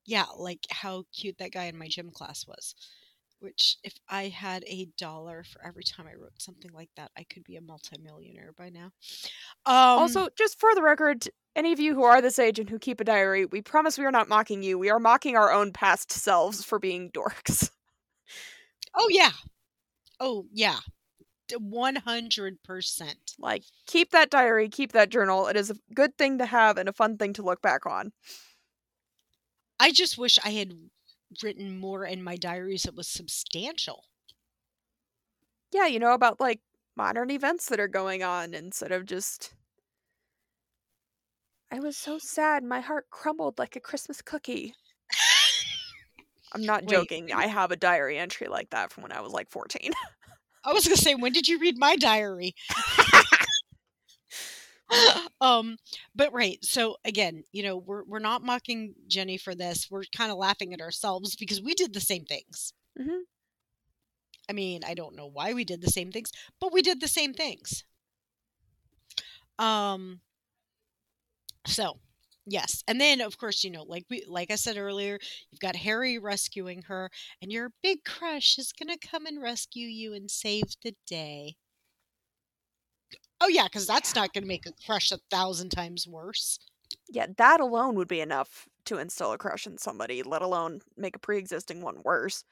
Yeah, 0.06 0.26
like 0.36 0.60
how 0.70 1.04
cute 1.14 1.38
that 1.38 1.52
guy 1.52 1.64
in 1.64 1.78
my 1.78 1.88
gym 1.88 2.10
class 2.10 2.46
was. 2.46 2.74
Which, 3.40 3.76
if 3.84 3.94
I 4.08 4.28
had 4.28 4.64
a 4.66 4.88
dollar 4.96 5.44
for 5.44 5.66
every 5.66 5.82
time 5.82 6.06
I 6.06 6.14
wrote 6.14 6.40
something 6.40 6.70
like 6.72 6.88
that, 6.96 7.10
I 7.18 7.24
could 7.24 7.44
be 7.44 7.56
a 7.56 7.60
multimillionaire 7.60 8.52
by 8.56 8.70
now. 8.70 8.90
Um, 9.66 9.98
also, 10.00 10.28
just 10.38 10.58
for 10.58 10.74
the 10.74 10.82
record, 10.82 11.28
any 11.54 11.72
of 11.72 11.80
you 11.80 11.94
who 11.94 12.04
are 12.04 12.22
this 12.22 12.38
age 12.38 12.58
and 12.58 12.70
who 12.70 12.78
keep 12.78 13.00
a 13.00 13.04
diary, 13.04 13.44
we 13.44 13.60
promise 13.60 13.98
we 13.98 14.06
are 14.06 14.10
not 14.10 14.30
mocking 14.30 14.62
you. 14.62 14.78
We 14.78 14.88
are 14.88 14.98
mocking 14.98 15.36
our 15.36 15.52
own 15.52 15.72
past 15.72 16.10
selves 16.10 16.64
for 16.64 16.78
being 16.78 17.10
dorks. 17.10 17.70
oh 18.94 19.08
yeah, 19.10 19.32
oh 20.20 20.46
yeah, 20.50 20.78
one 21.59 21.96
hundred 21.96 22.62
percent. 22.62 23.33
Like, 23.38 23.64
keep 23.87 24.11
that 24.11 24.30
diary, 24.30 24.68
keep 24.68 24.92
that 24.92 25.11
journal. 25.11 25.46
It 25.46 25.57
is 25.57 25.70
a 25.70 25.76
good 25.94 26.16
thing 26.16 26.38
to 26.38 26.46
have 26.46 26.78
and 26.78 26.88
a 26.88 26.92
fun 26.92 27.16
thing 27.16 27.33
to 27.35 27.42
look 27.42 27.62
back 27.62 27.87
on. 27.87 28.12
I 29.78 29.92
just 29.92 30.18
wish 30.18 30.38
I 30.44 30.50
had 30.50 30.72
written 31.42 31.78
more 31.78 32.04
in 32.04 32.22
my 32.22 32.37
diaries 32.37 32.85
that 32.85 32.94
was 32.94 33.09
substantial. 33.09 34.04
Yeah, 35.72 35.87
you 35.87 35.98
know, 35.98 36.12
about 36.12 36.40
like 36.40 36.61
modern 36.96 37.30
events 37.30 37.68
that 37.68 37.80
are 37.80 37.88
going 37.88 38.22
on 38.22 38.54
instead 38.54 38.92
of 38.92 39.07
just. 39.07 39.54
I 41.72 41.80
was 41.80 41.96
so 41.96 42.18
sad. 42.18 42.62
My 42.62 42.80
heart 42.80 43.07
crumbled 43.11 43.59
like 43.59 43.74
a 43.74 43.80
Christmas 43.80 44.22
cookie. 44.22 44.74
I'm 46.54 46.62
not 46.62 46.83
Wait. 46.83 46.90
joking. 46.90 47.33
I 47.33 47.48
have 47.48 47.72
a 47.72 47.76
diary 47.76 48.16
entry 48.16 48.46
like 48.46 48.70
that 48.70 48.92
from 48.92 49.02
when 49.02 49.12
I 49.12 49.20
was 49.20 49.33
like 49.33 49.50
14. 49.50 49.90
I 50.64 50.72
was 50.72 50.85
gonna 50.87 50.96
say, 50.96 51.14
when 51.14 51.33
did 51.33 51.48
you 51.48 51.59
read 51.59 51.79
my 51.79 51.96
diary? 51.96 52.55
um, 55.40 55.77
but 56.14 56.33
right. 56.33 56.59
So 56.64 56.96
again, 57.05 57.44
you 57.53 57.62
know, 57.62 57.77
we're 57.79 58.05
we're 58.05 58.18
not 58.18 58.42
mocking 58.42 58.94
Ginny 59.09 59.38
for 59.38 59.55
this. 59.55 59.88
We're 59.90 60.05
kind 60.16 60.31
of 60.31 60.38
laughing 60.38 60.72
at 60.74 60.81
ourselves 60.81 61.37
because 61.37 61.61
we 61.62 61.74
did 61.74 61.94
the 61.94 62.00
same 62.00 62.24
things. 62.24 62.72
Mhm. 63.00 63.20
I 64.48 64.53
mean, 64.55 64.85
I 64.85 64.94
don't 64.94 65.16
know 65.16 65.27
why 65.27 65.53
we 65.53 65.64
did 65.64 65.81
the 65.83 65.90
same 65.90 66.11
things, 66.11 66.31
but 66.61 66.72
we 66.72 66.81
did 66.83 67.00
the 67.00 67.09
same 67.09 67.35
things. 67.35 67.85
Um. 69.59 70.20
So, 71.66 71.98
yes, 72.46 72.83
and 72.88 73.00
then 73.00 73.20
of 73.20 73.38
course, 73.38 73.64
you 73.64 73.70
know, 73.70 73.83
like 73.85 74.04
we, 74.11 74.24
like 74.26 74.50
I 74.50 74.57
said 74.57 74.76
earlier, 74.76 75.18
you've 75.50 75.61
got 75.61 75.76
Harry 75.76 76.18
rescuing 76.18 76.83
her, 76.83 77.11
and 77.42 77.52
your 77.52 77.72
big 77.83 78.04
crush 78.04 78.59
is 78.59 78.72
gonna 78.72 78.98
come 78.98 79.26
and 79.26 79.40
rescue 79.42 79.87
you 79.88 80.12
and 80.14 80.30
save 80.30 80.64
the 80.83 80.94
day. 81.07 81.57
Oh 83.40 83.48
yeah, 83.48 83.64
because 83.64 83.87
that's 83.87 84.14
not 84.14 84.33
gonna 84.33 84.46
make 84.46 84.66
a 84.66 84.72
crush 84.72 85.12
a 85.12 85.18
thousand 85.30 85.70
times 85.70 86.07
worse. 86.07 86.59
Yeah, 87.09 87.26
that 87.38 87.61
alone 87.61 87.94
would 87.96 88.09
be 88.09 88.20
enough 88.20 88.68
to 88.87 88.98
instill 88.98 89.33
a 89.33 89.38
crush 89.38 89.66
in 89.66 89.78
somebody, 89.78 90.22
let 90.22 90.42
alone 90.42 90.80
make 90.96 91.16
a 91.16 91.18
pre 91.18 91.38
existing 91.38 91.80
one 91.83 92.02
worse. 92.02 92.44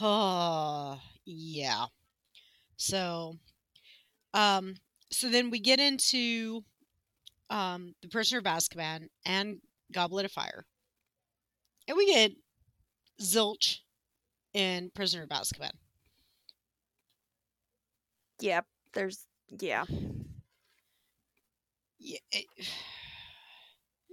Oh, 0.00 1.00
yeah. 1.24 1.86
So, 2.76 3.36
um, 4.34 4.76
so 5.10 5.30
then 5.30 5.50
we 5.50 5.60
get 5.60 5.80
into 5.80 6.64
um 7.50 7.94
the 8.02 8.08
Prisoner 8.08 8.38
of 8.38 8.44
Azkaban 8.44 9.08
and 9.24 9.58
Goblet 9.92 10.24
of 10.24 10.32
Fire, 10.32 10.66
and 11.88 11.96
we 11.96 12.06
get 12.12 12.32
Zilch 13.20 13.78
in 14.54 14.90
Prisoner 14.94 15.22
of 15.24 15.28
Azkaban. 15.30 15.72
Yep. 18.40 18.66
There's 18.92 19.26
yeah. 19.60 19.84
Yeah, 21.98 22.18
it- 22.32 22.46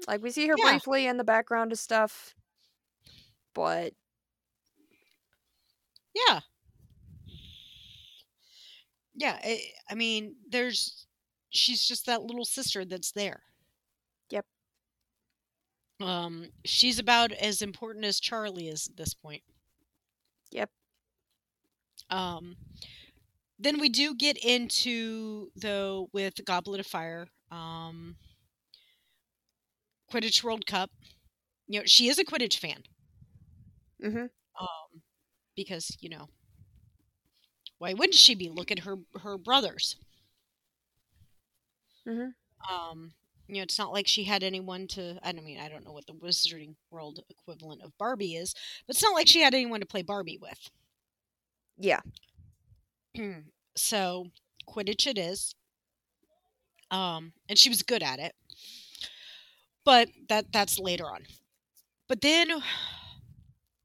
Like 0.07 0.21
we 0.21 0.31
see 0.31 0.47
her 0.47 0.55
Yeah. 0.55 0.71
briefly 0.71 1.07
in 1.07 1.17
the 1.17 1.23
background 1.23 1.71
of 1.71 1.79
stuff, 1.79 2.35
but 3.53 3.93
yeah. 6.13 6.41
Yeah, 9.15 9.37
I, 9.43 9.61
I 9.89 9.95
mean, 9.95 10.35
there's 10.49 11.04
she's 11.55 11.85
just 11.85 12.05
that 12.05 12.23
little 12.23 12.45
sister 12.45 12.85
that's 12.85 13.11
there. 13.11 13.43
Yep. 14.29 14.45
Um, 16.01 16.47
she's 16.65 16.99
about 16.99 17.31
as 17.31 17.61
important 17.61 18.05
as 18.05 18.19
Charlie 18.19 18.67
is 18.67 18.87
at 18.87 18.97
this 18.97 19.13
point. 19.13 19.43
Yep. 20.51 20.69
Um, 22.09 22.55
then 23.57 23.79
we 23.79 23.89
do 23.89 24.13
get 24.15 24.37
into 24.37 25.49
though 25.55 26.09
with 26.13 26.43
Goblet 26.45 26.81
of 26.81 26.87
Fire, 26.87 27.27
um, 27.51 28.15
Quidditch 30.11 30.43
World 30.43 30.65
Cup. 30.65 30.91
You 31.67 31.79
know, 31.79 31.85
she 31.85 32.09
is 32.09 32.19
a 32.19 32.25
Quidditch 32.25 32.59
fan. 32.59 32.83
Mm-hmm. 34.03 34.25
Um, 34.59 35.01
because 35.55 35.95
you 35.99 36.09
know, 36.09 36.27
why 37.77 37.93
wouldn't 37.93 38.15
she 38.15 38.35
be? 38.35 38.49
Look 38.49 38.71
at 38.71 38.79
her 38.79 38.97
her 39.21 39.37
brothers. 39.37 39.95
Mhm. 42.07 42.33
Um, 42.69 43.13
you 43.47 43.55
know, 43.57 43.61
it's 43.63 43.77
not 43.77 43.93
like 43.93 44.07
she 44.07 44.23
had 44.23 44.43
anyone 44.43 44.87
to. 44.89 45.19
I 45.23 45.31
don't 45.31 45.45
mean, 45.45 45.59
I 45.59 45.69
don't 45.69 45.85
know 45.85 45.91
what 45.93 46.07
the 46.07 46.13
Wizarding 46.13 46.75
World 46.89 47.19
equivalent 47.29 47.81
of 47.83 47.97
Barbie 47.97 48.35
is, 48.35 48.53
but 48.87 48.95
it's 48.95 49.03
not 49.03 49.13
like 49.13 49.27
she 49.27 49.41
had 49.41 49.53
anyone 49.53 49.79
to 49.81 49.85
play 49.85 50.01
Barbie 50.01 50.37
with. 50.39 50.69
yeah. 51.77 52.01
so 53.75 54.31
Quidditch 54.67 55.07
it 55.07 55.17
is. 55.17 55.55
Um, 56.91 57.33
and 57.49 57.57
she 57.57 57.69
was 57.69 57.83
good 57.83 58.03
at 58.03 58.19
it. 58.19 58.33
But 59.85 60.09
that 60.29 60.51
that's 60.51 60.79
later 60.79 61.05
on. 61.09 61.25
But 62.07 62.21
then 62.21 62.49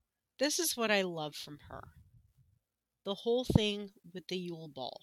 this 0.39 0.59
is 0.59 0.77
what 0.77 0.91
I 0.91 1.03
love 1.03 1.35
from 1.37 1.59
her. 1.69 1.89
The 3.05 3.15
whole 3.15 3.45
thing 3.45 3.93
with 4.15 4.29
the 4.29 4.39
Yule 4.39 4.67
Ball. 4.69 5.03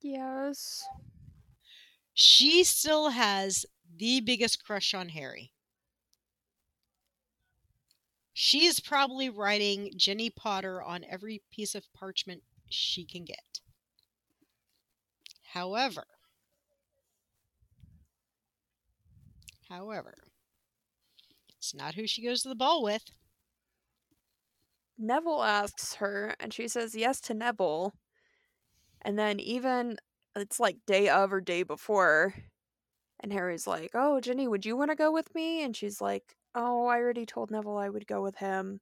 Yes. 0.00 0.86
She 2.18 2.64
still 2.64 3.10
has 3.10 3.66
the 3.94 4.20
biggest 4.20 4.64
crush 4.64 4.94
on 4.94 5.10
Harry. 5.10 5.52
She 8.32 8.64
is 8.64 8.80
probably 8.80 9.28
writing 9.28 9.92
Ginny 9.98 10.30
Potter 10.30 10.82
on 10.82 11.04
every 11.04 11.42
piece 11.50 11.74
of 11.74 11.92
parchment 11.92 12.42
she 12.70 13.04
can 13.04 13.26
get. 13.26 13.60
However, 15.52 16.06
however, 19.68 20.16
it's 21.58 21.74
not 21.74 21.96
who 21.96 22.06
she 22.06 22.24
goes 22.24 22.40
to 22.42 22.48
the 22.48 22.54
ball 22.54 22.82
with. 22.82 23.10
Neville 24.96 25.42
asks 25.42 25.96
her, 25.96 26.34
and 26.40 26.54
she 26.54 26.66
says 26.66 26.94
yes 26.94 27.20
to 27.20 27.34
Neville. 27.34 27.92
And 29.02 29.18
then 29.18 29.38
even 29.38 29.98
it's 30.36 30.60
like 30.60 30.86
day 30.86 31.08
of 31.08 31.32
or 31.32 31.40
day 31.40 31.62
before, 31.62 32.34
and 33.20 33.32
Harry's 33.32 33.66
like, 33.66 33.92
"Oh, 33.94 34.20
Ginny, 34.20 34.48
would 34.48 34.66
you 34.66 34.76
want 34.76 34.90
to 34.92 34.96
go 34.96 35.12
with 35.12 35.34
me?" 35.34 35.62
And 35.62 35.76
she's 35.76 36.00
like, 36.00 36.36
"Oh, 36.54 36.86
I 36.86 36.98
already 37.00 37.26
told 37.26 37.50
Neville 37.50 37.78
I 37.78 37.88
would 37.90 38.06
go 38.06 38.22
with 38.22 38.36
him." 38.38 38.80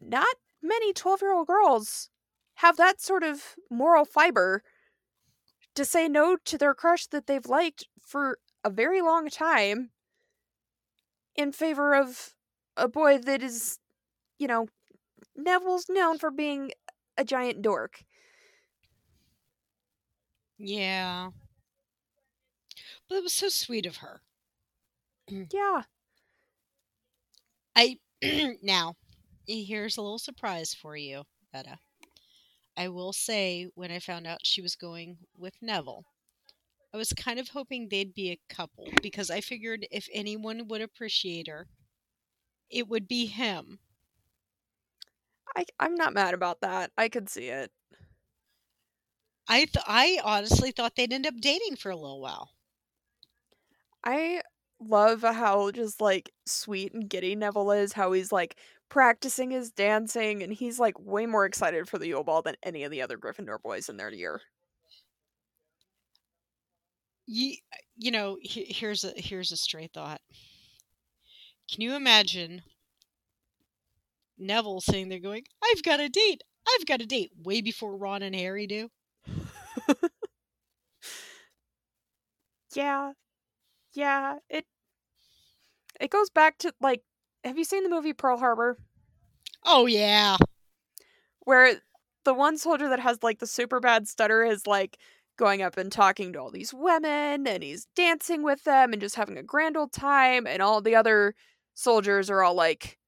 Not 0.00 0.36
many 0.62 0.92
twelve-year-old 0.92 1.48
girls 1.48 2.08
have 2.58 2.76
that 2.76 3.00
sort 3.00 3.24
of 3.24 3.56
moral 3.68 4.04
fiber 4.04 4.62
to 5.74 5.84
say 5.84 6.08
no 6.08 6.36
to 6.36 6.58
their 6.58 6.74
crush 6.74 7.06
that 7.08 7.26
they've 7.26 7.46
liked 7.46 7.86
for 8.00 8.38
a 8.64 8.70
very 8.70 9.00
long 9.02 9.28
time 9.28 9.90
in 11.36 11.52
favor 11.52 11.94
of 11.94 12.34
a 12.76 12.88
boy 12.88 13.18
that 13.18 13.42
is, 13.42 13.78
you 14.38 14.48
know, 14.48 14.68
Neville's 15.36 15.86
known 15.88 16.18
for 16.18 16.30
being 16.30 16.72
a 17.18 17.24
giant 17.24 17.62
dork. 17.62 18.04
Yeah. 20.58 21.30
But 23.08 23.16
it 23.16 23.22
was 23.22 23.32
so 23.32 23.48
sweet 23.48 23.86
of 23.86 23.96
her. 23.98 24.20
Mm. 25.30 25.46
Yeah. 25.52 25.82
I 27.76 27.98
now 28.62 28.96
eh, 29.48 29.64
here's 29.64 29.96
a 29.96 30.02
little 30.02 30.18
surprise 30.18 30.74
for 30.74 30.96
you, 30.96 31.24
Retta. 31.54 31.78
I 32.76 32.88
will 32.88 33.12
say 33.12 33.68
when 33.74 33.90
I 33.90 33.98
found 34.00 34.26
out 34.26 34.46
she 34.46 34.62
was 34.62 34.76
going 34.76 35.18
with 35.36 35.60
Neville, 35.62 36.06
I 36.94 36.98
was 36.98 37.12
kind 37.12 37.38
of 37.40 37.48
hoping 37.50 37.88
they'd 37.88 38.14
be 38.14 38.30
a 38.32 38.40
couple 38.54 38.88
because 39.02 39.30
I 39.30 39.40
figured 39.42 39.86
if 39.90 40.08
anyone 40.12 40.68
would 40.68 40.82
appreciate 40.82 41.48
her, 41.48 41.68
it 42.68 42.88
would 42.88 43.08
be 43.08 43.24
him. 43.24 43.78
I 45.56 45.64
I'm 45.80 45.94
not 45.94 46.12
mad 46.14 46.34
about 46.34 46.60
that. 46.60 46.92
I 46.96 47.08
could 47.08 47.28
see 47.28 47.48
it. 47.48 47.72
I 49.48 49.64
th- 49.64 49.82
I 49.86 50.20
honestly 50.22 50.70
thought 50.70 50.96
they'd 50.96 51.10
end 51.10 51.26
up 51.26 51.38
dating 51.40 51.76
for 51.76 51.90
a 51.90 51.96
little 51.96 52.20
while. 52.20 52.50
I 54.04 54.42
love 54.80 55.22
how 55.22 55.70
just 55.70 56.00
like 56.00 56.32
sweet 56.46 56.92
and 56.92 57.08
giddy 57.08 57.34
Neville 57.34 57.70
is, 57.72 57.92
how 57.94 58.12
he's 58.12 58.32
like 58.32 58.56
practicing 58.88 59.50
his 59.50 59.70
dancing 59.70 60.42
and 60.42 60.52
he's 60.52 60.78
like 60.78 60.98
way 60.98 61.26
more 61.26 61.46
excited 61.46 61.88
for 61.88 61.98
the 61.98 62.08
Yule 62.08 62.24
Ball 62.24 62.42
than 62.42 62.56
any 62.62 62.84
of 62.84 62.90
the 62.90 63.02
other 63.02 63.16
Gryffindor 63.18 63.60
boys 63.62 63.88
in 63.88 63.96
their 63.96 64.12
year. 64.12 64.42
You, 67.26 67.56
uh, 67.72 67.76
you 67.96 68.10
know, 68.10 68.38
he- 68.42 68.72
here's 68.72 69.04
a 69.04 69.12
here's 69.16 69.52
a 69.52 69.56
stray 69.56 69.88
thought. 69.88 70.20
Can 71.70 71.82
you 71.82 71.94
imagine 71.94 72.62
Neville 74.38 74.80
sitting 74.80 75.08
there 75.08 75.18
going, 75.18 75.44
"I've 75.60 75.82
got 75.82 75.98
a 75.98 76.08
date. 76.08 76.44
I've 76.68 76.86
got 76.86 77.00
a 77.00 77.06
date," 77.06 77.32
way 77.36 77.60
before 77.60 77.96
Ron 77.96 78.22
and 78.22 78.32
Harry 78.36 78.68
do? 78.68 78.92
Yeah. 82.74 83.12
Yeah, 83.92 84.38
it 84.48 84.66
it 86.00 86.10
goes 86.10 86.30
back 86.30 86.58
to 86.58 86.72
like 86.80 87.02
have 87.44 87.58
you 87.58 87.64
seen 87.64 87.82
the 87.84 87.90
movie 87.90 88.12
Pearl 88.12 88.38
Harbor? 88.38 88.78
Oh 89.64 89.86
yeah. 89.86 90.36
where 91.40 91.76
the 92.24 92.34
one 92.34 92.56
soldier 92.58 92.88
that 92.88 93.00
has 93.00 93.22
like 93.22 93.38
the 93.38 93.46
super 93.46 93.80
bad 93.80 94.08
stutter 94.08 94.44
is 94.44 94.66
like 94.66 94.98
going 95.36 95.62
up 95.62 95.76
and 95.76 95.90
talking 95.90 96.32
to 96.32 96.38
all 96.38 96.50
these 96.50 96.72
women 96.72 97.46
and 97.46 97.62
he's 97.62 97.86
dancing 97.96 98.42
with 98.42 98.62
them 98.64 98.92
and 98.92 99.02
just 99.02 99.16
having 99.16 99.36
a 99.36 99.42
grand 99.42 99.76
old 99.76 99.92
time 99.92 100.46
and 100.46 100.62
all 100.62 100.80
the 100.80 100.94
other 100.94 101.34
soldiers 101.74 102.30
are 102.30 102.42
all 102.42 102.54
like 102.54 102.98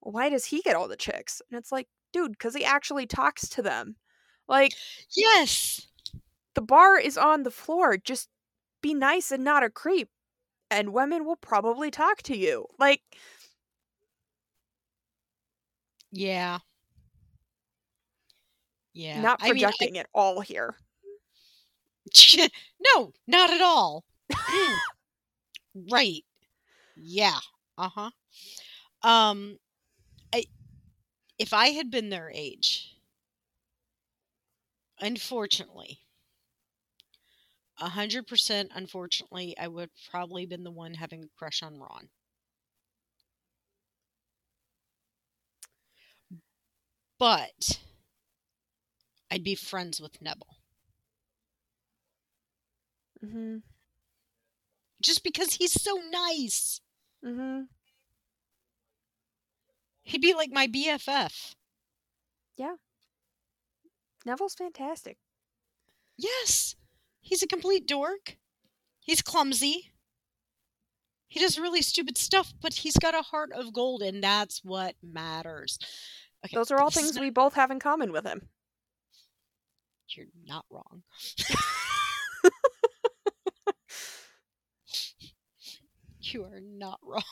why 0.00 0.28
does 0.28 0.44
he 0.44 0.60
get 0.62 0.74
all 0.76 0.88
the 0.88 0.96
chicks 0.96 1.40
and 1.50 1.58
it's 1.58 1.70
like 1.72 1.86
dude 2.12 2.32
because 2.32 2.54
he 2.54 2.64
actually 2.64 3.06
talks 3.06 3.48
to 3.48 3.62
them 3.62 3.94
like 4.48 4.72
Yes. 5.16 5.86
the 6.54 6.62
bar 6.62 6.98
is 6.98 7.16
on 7.16 7.44
the 7.44 7.50
floor 7.50 7.96
just 7.96 8.28
be 8.82 8.94
nice 8.94 9.30
and 9.30 9.44
not 9.44 9.62
a 9.62 9.70
creep 9.70 10.08
and 10.70 10.92
women 10.92 11.24
will 11.24 11.36
probably 11.36 11.90
talk 11.90 12.22
to 12.22 12.36
you 12.36 12.66
like 12.78 13.02
Yeah. 16.12 16.60
Yeah. 18.92 19.28
not 19.28 19.40
I 19.40 19.50
mean, 19.50 19.70
I- 19.80 19.88
projecting 19.88 19.98
at 19.98 20.08
all 20.14 20.40
here 20.40 20.76
no, 22.80 23.12
not 23.26 23.50
at 23.50 23.60
all. 23.60 24.04
Mm. 24.48 24.80
Yeah. 26.96 27.38
Uh-huh. 27.78 28.10
Um 29.02 29.58
I 30.32 30.46
if 31.38 31.52
I 31.52 31.68
had 31.68 31.90
been 31.90 32.10
their 32.10 32.30
age, 32.30 32.96
unfortunately, 35.00 36.00
a 37.80 37.88
hundred 37.88 38.26
percent 38.26 38.70
unfortunately, 38.74 39.56
I 39.58 39.68
would 39.68 39.90
probably 40.10 40.46
been 40.46 40.64
the 40.64 40.70
one 40.70 40.94
having 40.94 41.24
a 41.24 41.28
crush 41.38 41.62
on 41.62 41.78
Ron. 41.78 42.08
But 47.18 47.80
I'd 49.30 49.44
be 49.44 49.54
friends 49.54 50.00
with 50.00 50.22
Neville. 50.22 50.56
Mm-hmm. 53.24 53.56
Just 55.02 55.24
because 55.24 55.54
he's 55.54 55.80
so 55.80 55.98
nice. 56.10 56.80
Mm-hmm. 57.24 57.62
He'd 60.02 60.22
be 60.22 60.34
like 60.34 60.50
my 60.52 60.66
BFF. 60.66 61.54
Yeah. 62.56 62.76
Neville's 64.24 64.54
fantastic 64.54 65.16
Yes. 66.18 66.74
He's 67.20 67.42
a 67.42 67.46
complete 67.46 67.86
dork. 67.86 68.36
He's 69.00 69.22
clumsy. 69.22 69.92
He 71.28 71.40
does 71.40 71.58
really 71.58 71.82
stupid 71.82 72.16
stuff, 72.16 72.54
but 72.60 72.72
he's 72.72 72.96
got 72.96 73.14
a 73.14 73.22
heart 73.22 73.52
of 73.52 73.72
gold, 73.72 74.02
and 74.02 74.22
that's 74.22 74.64
what 74.64 74.94
matters. 75.02 75.78
Okay, 76.44 76.56
Those 76.56 76.70
are 76.70 76.80
all 76.80 76.90
things 76.90 77.18
we 77.18 77.30
both 77.30 77.54
have 77.54 77.70
in 77.70 77.80
common 77.80 78.12
with 78.12 78.24
him. 78.24 78.48
You're 80.08 80.26
not 80.46 80.64
wrong. 80.70 81.02
you 86.20 86.44
are 86.44 86.60
not 86.62 86.98
wrong. 87.02 87.22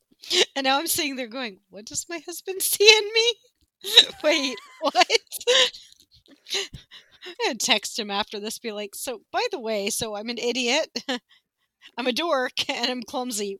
and 0.56 0.64
now 0.64 0.78
I'm 0.78 0.86
sitting 0.86 1.16
there 1.16 1.26
going, 1.26 1.60
What 1.68 1.84
does 1.84 2.06
my 2.08 2.18
husband 2.24 2.62
see 2.62 2.88
in 2.88 3.04
me? 3.12 3.34
Wait, 4.24 4.56
what? 4.80 5.06
I'm 7.46 7.58
text 7.58 7.98
him 7.98 8.10
after 8.10 8.40
this, 8.40 8.58
be 8.58 8.72
like, 8.72 8.94
So, 8.94 9.22
by 9.32 9.44
the 9.50 9.60
way, 9.60 9.90
so 9.90 10.16
I'm 10.16 10.28
an 10.28 10.38
idiot, 10.38 10.88
I'm 11.98 12.06
a 12.06 12.12
dork, 12.12 12.68
and 12.70 12.90
I'm 12.90 13.02
clumsy. 13.02 13.58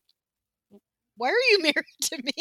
Why 1.16 1.28
are 1.30 1.50
you 1.50 1.62
married 1.62 1.86
to 2.02 2.22
me? 2.22 2.32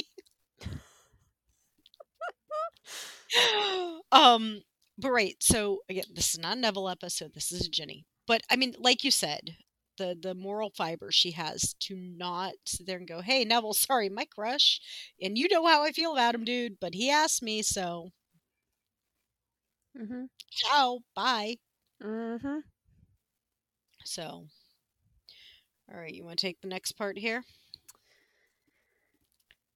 um, 4.12 4.62
but 4.98 5.12
right, 5.12 5.36
so 5.40 5.80
again, 5.90 6.06
this 6.14 6.34
is 6.34 6.40
not 6.40 6.58
a 6.58 6.60
Neville 6.60 6.90
episode. 6.90 7.34
This 7.34 7.52
is 7.52 7.66
a 7.66 7.70
Ginny. 7.70 8.06
But 8.28 8.42
I 8.50 8.56
mean, 8.56 8.76
like 8.80 9.04
you 9.04 9.12
said, 9.12 9.56
the 9.98 10.18
the 10.20 10.34
moral 10.36 10.72
fiber 10.76 11.12
she 11.12 11.32
has 11.32 11.76
to 11.82 11.96
not 11.96 12.54
sit 12.66 12.86
there 12.88 12.98
and 12.98 13.08
go, 13.08 13.22
"Hey, 13.22 13.44
Neville, 13.46 13.74
sorry, 13.74 14.10
my 14.10 14.26
crush, 14.26 14.80
and 15.22 15.38
you 15.38 15.48
know 15.50 15.66
how 15.66 15.84
I 15.84 15.92
feel 15.92 16.14
about 16.14 16.36
him, 16.36 16.46
dude, 16.46 16.80
but 16.80 16.94
he 16.96 17.10
asked 17.10 17.42
me, 17.44 17.62
so 17.62 18.12
Mm-hmm. 19.98 20.26
ciao, 20.52 21.00
bye." 21.16 21.56
Mm-hmm. 22.02 22.60
So, 24.06 24.48
all 25.91 25.98
right, 26.00 26.14
you 26.14 26.24
want 26.26 26.39
to 26.39 26.46
take 26.46 26.60
the 26.62 26.68
next 26.68 26.94
part 26.94 27.18
here? 27.18 27.44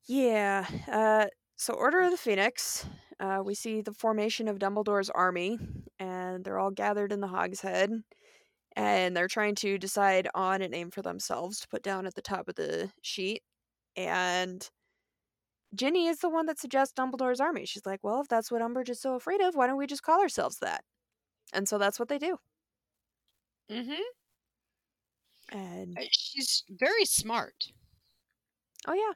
Yeah. 0.07 0.65
Uh, 0.91 1.25
so 1.55 1.73
Order 1.73 2.01
of 2.01 2.11
the 2.11 2.17
Phoenix. 2.17 2.85
Uh, 3.19 3.41
we 3.43 3.55
see 3.55 3.81
the 3.81 3.93
formation 3.93 4.47
of 4.47 4.59
Dumbledore's 4.59 5.09
army, 5.09 5.57
and 5.99 6.43
they're 6.45 6.59
all 6.59 6.69
gathered 6.71 7.11
in 7.11 7.19
the 7.19 7.27
Hogshead, 7.27 7.91
and 8.75 9.15
they're 9.17 9.27
trying 9.27 9.55
to 9.55 9.77
decide 9.77 10.27
on 10.35 10.61
a 10.61 10.67
name 10.69 10.91
for 10.91 11.01
themselves 11.01 11.59
to 11.61 11.67
put 11.69 11.83
down 11.83 12.07
at 12.07 12.15
the 12.15 12.21
top 12.21 12.47
of 12.49 12.55
the 12.55 12.91
sheet. 13.01 13.43
And 13.97 14.69
Ginny 15.77 16.07
is 16.07 16.19
the 16.19 16.29
one 16.29 16.45
that 16.47 16.59
suggests 16.59 16.93
Dumbledore's 16.93 17.39
army. 17.39 17.65
She's 17.65 17.85
like, 17.85 18.03
"Well, 18.03 18.21
if 18.21 18.27
that's 18.27 18.51
what 18.51 18.61
Umbridge 18.61 18.89
is 18.89 18.99
so 19.01 19.15
afraid 19.15 19.41
of, 19.41 19.55
why 19.55 19.67
don't 19.67 19.77
we 19.77 19.87
just 19.87 20.03
call 20.03 20.21
ourselves 20.21 20.59
that?" 20.59 20.83
And 21.53 21.67
so 21.69 21.77
that's 21.77 21.99
what 21.99 22.09
they 22.09 22.19
do. 22.19 22.39
Mm-hmm. 23.69 24.01
And 25.51 26.07
She's 26.11 26.63
very 26.69 27.03
smart. 27.05 27.71
Oh 28.87 28.93
yeah. 28.93 29.13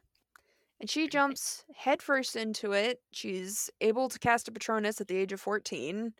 And 0.81 0.89
she 0.89 1.07
jumps 1.07 1.65
headfirst 1.75 2.35
into 2.35 2.73
it. 2.73 3.01
She's 3.11 3.69
able 3.81 4.09
to 4.09 4.19
cast 4.19 4.47
a 4.49 4.51
Patronus 4.51 5.01
at 5.01 5.07
the 5.07 5.17
age 5.17 5.33
of 5.33 5.41
14. 5.41 6.13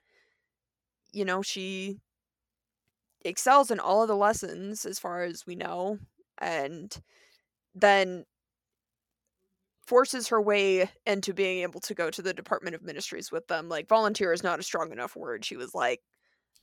You 1.13 1.25
know, 1.25 1.41
she 1.41 1.99
excels 3.23 3.71
in 3.71 3.79
all 3.79 4.01
of 4.01 4.07
the 4.07 4.15
lessons 4.15 4.85
as 4.85 4.99
far 4.99 5.23
as 5.23 5.45
we 5.45 5.55
know 5.55 5.99
and 6.39 7.01
then 7.75 8.25
forces 9.91 10.29
her 10.29 10.41
way 10.41 10.89
into 11.05 11.33
being 11.33 11.63
able 11.63 11.81
to 11.81 11.93
go 11.93 12.09
to 12.09 12.23
the 12.23 12.33
Department 12.33 12.75
of 12.77 12.81
Ministries 12.81 13.29
with 13.29 13.47
them. 13.49 13.69
Like 13.69 13.89
volunteer 13.89 14.31
is 14.33 14.41
not 14.43 14.61
a 14.61 14.63
strong 14.63 14.93
enough 14.93 15.17
word. 15.17 15.43
She 15.45 15.57
was 15.57 15.75
like, 15.75 16.01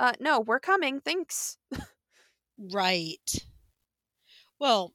"Uh 0.01 0.15
no, 0.21 0.41
we're 0.41 0.61
coming. 0.61 1.01
Thanks." 1.01 1.59
Right. 2.59 3.31
Well, 4.61 4.95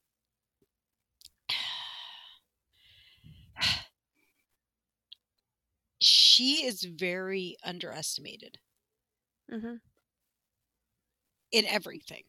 she 6.00 6.66
is 6.66 6.84
very 6.84 7.58
underestimated 7.64 8.60
Mhm. 9.48 9.82
in 11.52 11.66
everything. 11.66 12.24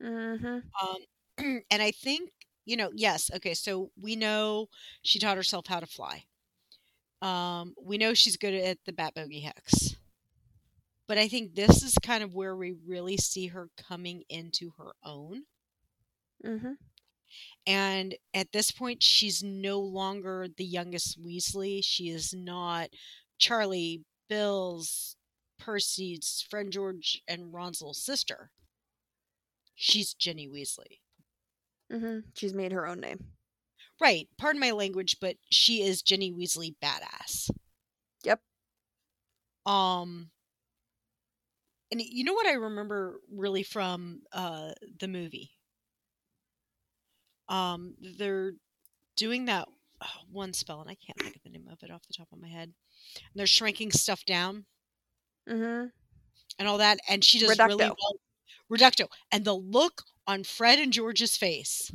Mhm. 0.00 0.72
Um, 0.80 0.96
and 1.70 1.82
I 1.82 1.90
think, 1.90 2.30
you 2.64 2.76
know, 2.76 2.90
yes, 2.94 3.30
okay, 3.34 3.54
so 3.54 3.90
we 4.00 4.16
know 4.16 4.68
she 5.02 5.18
taught 5.18 5.36
herself 5.36 5.66
how 5.66 5.80
to 5.80 5.86
fly. 5.86 6.24
Um, 7.20 7.74
we 7.80 7.98
know 7.98 8.14
she's 8.14 8.36
good 8.36 8.54
at 8.54 8.78
the 8.84 8.92
Bat 8.92 9.14
Bogey 9.14 9.40
Hex. 9.40 9.96
But 11.08 11.18
I 11.18 11.28
think 11.28 11.54
this 11.54 11.82
is 11.82 11.94
kind 12.02 12.22
of 12.22 12.34
where 12.34 12.56
we 12.56 12.74
really 12.86 13.16
see 13.16 13.48
her 13.48 13.68
coming 13.76 14.22
into 14.28 14.72
her 14.78 14.92
own. 15.04 15.42
Mm-hmm. 16.44 16.72
And 17.66 18.14
at 18.34 18.52
this 18.52 18.70
point, 18.70 19.02
she's 19.02 19.42
no 19.42 19.78
longer 19.78 20.48
the 20.56 20.64
youngest 20.64 21.22
Weasley. 21.22 21.80
She 21.82 22.08
is 22.08 22.34
not 22.34 22.90
Charlie, 23.38 24.02
Bill's, 24.28 25.16
Percy's 25.58 26.44
Fred 26.48 26.66
and 26.66 26.72
George, 26.72 27.22
and 27.28 27.52
Ron's 27.52 27.80
little 27.80 27.94
sister. 27.94 28.50
She's 29.74 30.14
Ginny 30.14 30.48
Weasley. 30.48 31.00
Mhm. 31.92 32.24
She's 32.34 32.54
made 32.54 32.72
her 32.72 32.86
own 32.86 33.00
name. 33.00 33.32
Right. 34.00 34.28
Pardon 34.38 34.60
my 34.60 34.72
language, 34.72 35.18
but 35.20 35.36
she 35.50 35.82
is 35.82 36.02
Ginny 36.02 36.32
Weasley 36.32 36.74
badass. 36.82 37.50
Yep. 38.24 38.40
Um 39.66 40.30
and 41.92 42.00
you 42.00 42.24
know 42.24 42.32
what 42.34 42.46
I 42.46 42.52
remember 42.54 43.20
really 43.30 43.62
from 43.62 44.22
uh 44.32 44.72
the 44.98 45.08
movie? 45.08 45.52
Um 47.48 47.94
they're 48.18 48.52
doing 49.16 49.46
that 49.46 49.68
uh, 50.00 50.06
one 50.30 50.52
spell 50.52 50.80
and 50.80 50.90
I 50.90 50.94
can't 50.96 51.18
think 51.20 51.36
of 51.36 51.42
the 51.42 51.50
name 51.50 51.68
of 51.70 51.78
it 51.82 51.90
off 51.90 52.06
the 52.06 52.14
top 52.14 52.28
of 52.32 52.40
my 52.40 52.48
head. 52.48 52.68
And 53.16 53.32
they're 53.34 53.46
shrinking 53.46 53.92
stuff 53.92 54.24
down 54.24 54.66
Mm-hmm. 55.48 55.88
and 56.58 56.68
all 56.68 56.78
that 56.78 56.98
and 57.08 57.24
she 57.24 57.38
does 57.40 57.58
really 57.58 57.74
well. 57.76 57.96
Reducto. 58.70 59.08
And 59.32 59.44
the 59.44 59.54
look 59.54 60.02
on 60.26 60.44
Fred 60.44 60.78
and 60.78 60.92
George's 60.92 61.36
face. 61.36 61.90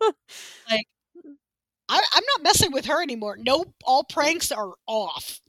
like 0.70 0.86
I, 1.88 2.02
I'm 2.14 2.24
not 2.36 2.42
messing 2.42 2.72
with 2.72 2.86
her 2.86 3.02
anymore. 3.02 3.36
Nope, 3.38 3.74
all 3.84 4.04
pranks 4.04 4.50
are 4.52 4.74
off. 4.86 5.40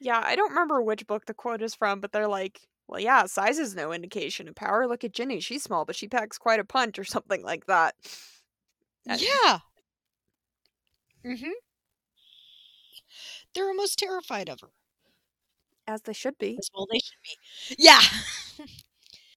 Yeah, 0.00 0.20
I 0.24 0.36
don't 0.36 0.50
remember 0.50 0.82
which 0.82 1.06
book 1.06 1.26
the 1.26 1.34
quote 1.34 1.62
is 1.62 1.74
from, 1.74 2.00
but 2.00 2.12
they're 2.12 2.28
like, 2.28 2.60
well, 2.86 3.00
yeah, 3.00 3.24
size 3.26 3.58
is 3.58 3.74
no 3.74 3.92
indication 3.92 4.48
of 4.48 4.54
power. 4.54 4.86
Look 4.86 5.04
at 5.04 5.12
Ginny. 5.12 5.40
She's 5.40 5.62
small, 5.62 5.84
but 5.84 5.96
she 5.96 6.08
packs 6.08 6.36
quite 6.38 6.60
a 6.60 6.64
punch 6.64 6.98
or 6.98 7.04
something 7.04 7.42
like 7.42 7.66
that. 7.66 7.94
Uh, 9.08 9.16
Yeah. 9.18 9.60
Mm-hmm. 11.24 11.54
They're 13.54 13.68
almost 13.68 13.98
terrified 13.98 14.50
of 14.50 14.60
her. 14.60 14.70
As 15.86 16.02
they 16.02 16.12
should 16.12 16.36
be. 16.38 16.58
As 16.58 16.70
well 16.74 16.86
they 16.90 16.98
should 16.98 17.22
be. 17.22 17.38
Yeah. 17.78 18.00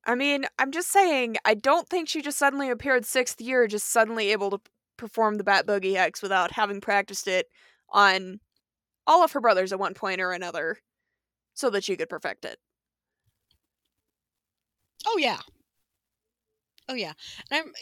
I 0.07 0.15
mean, 0.15 0.45
I'm 0.57 0.71
just 0.71 0.89
saying, 0.89 1.35
I 1.43 1.53
don't 1.53 1.87
think 1.89 2.07
she 2.07 2.21
just 2.21 2.37
suddenly 2.37 2.69
appeared 2.69 3.05
sixth 3.05 3.41
year, 3.41 3.67
just 3.67 3.89
suddenly 3.89 4.31
able 4.31 4.49
to 4.51 4.61
perform 4.95 5.35
the 5.35 5.43
Bat 5.43 5.67
Bogey 5.67 5.95
Hex 5.95 6.21
without 6.21 6.53
having 6.53 6.79
practiced 6.79 7.27
it 7.27 7.47
on 7.89 8.39
all 9.05 9.23
of 9.23 9.33
her 9.33 9.41
brothers 9.41 9.73
at 9.73 9.79
one 9.79 9.93
point 9.93 10.21
or 10.21 10.31
another 10.31 10.77
so 11.53 11.69
that 11.69 11.83
she 11.83 11.97
could 11.97 12.09
perfect 12.09 12.45
it. 12.45 12.57
Oh 15.05 15.17
yeah. 15.17 15.39
Oh 16.87 16.95
yeah. 16.95 17.13
And 17.51 17.65
I'm 17.65 17.73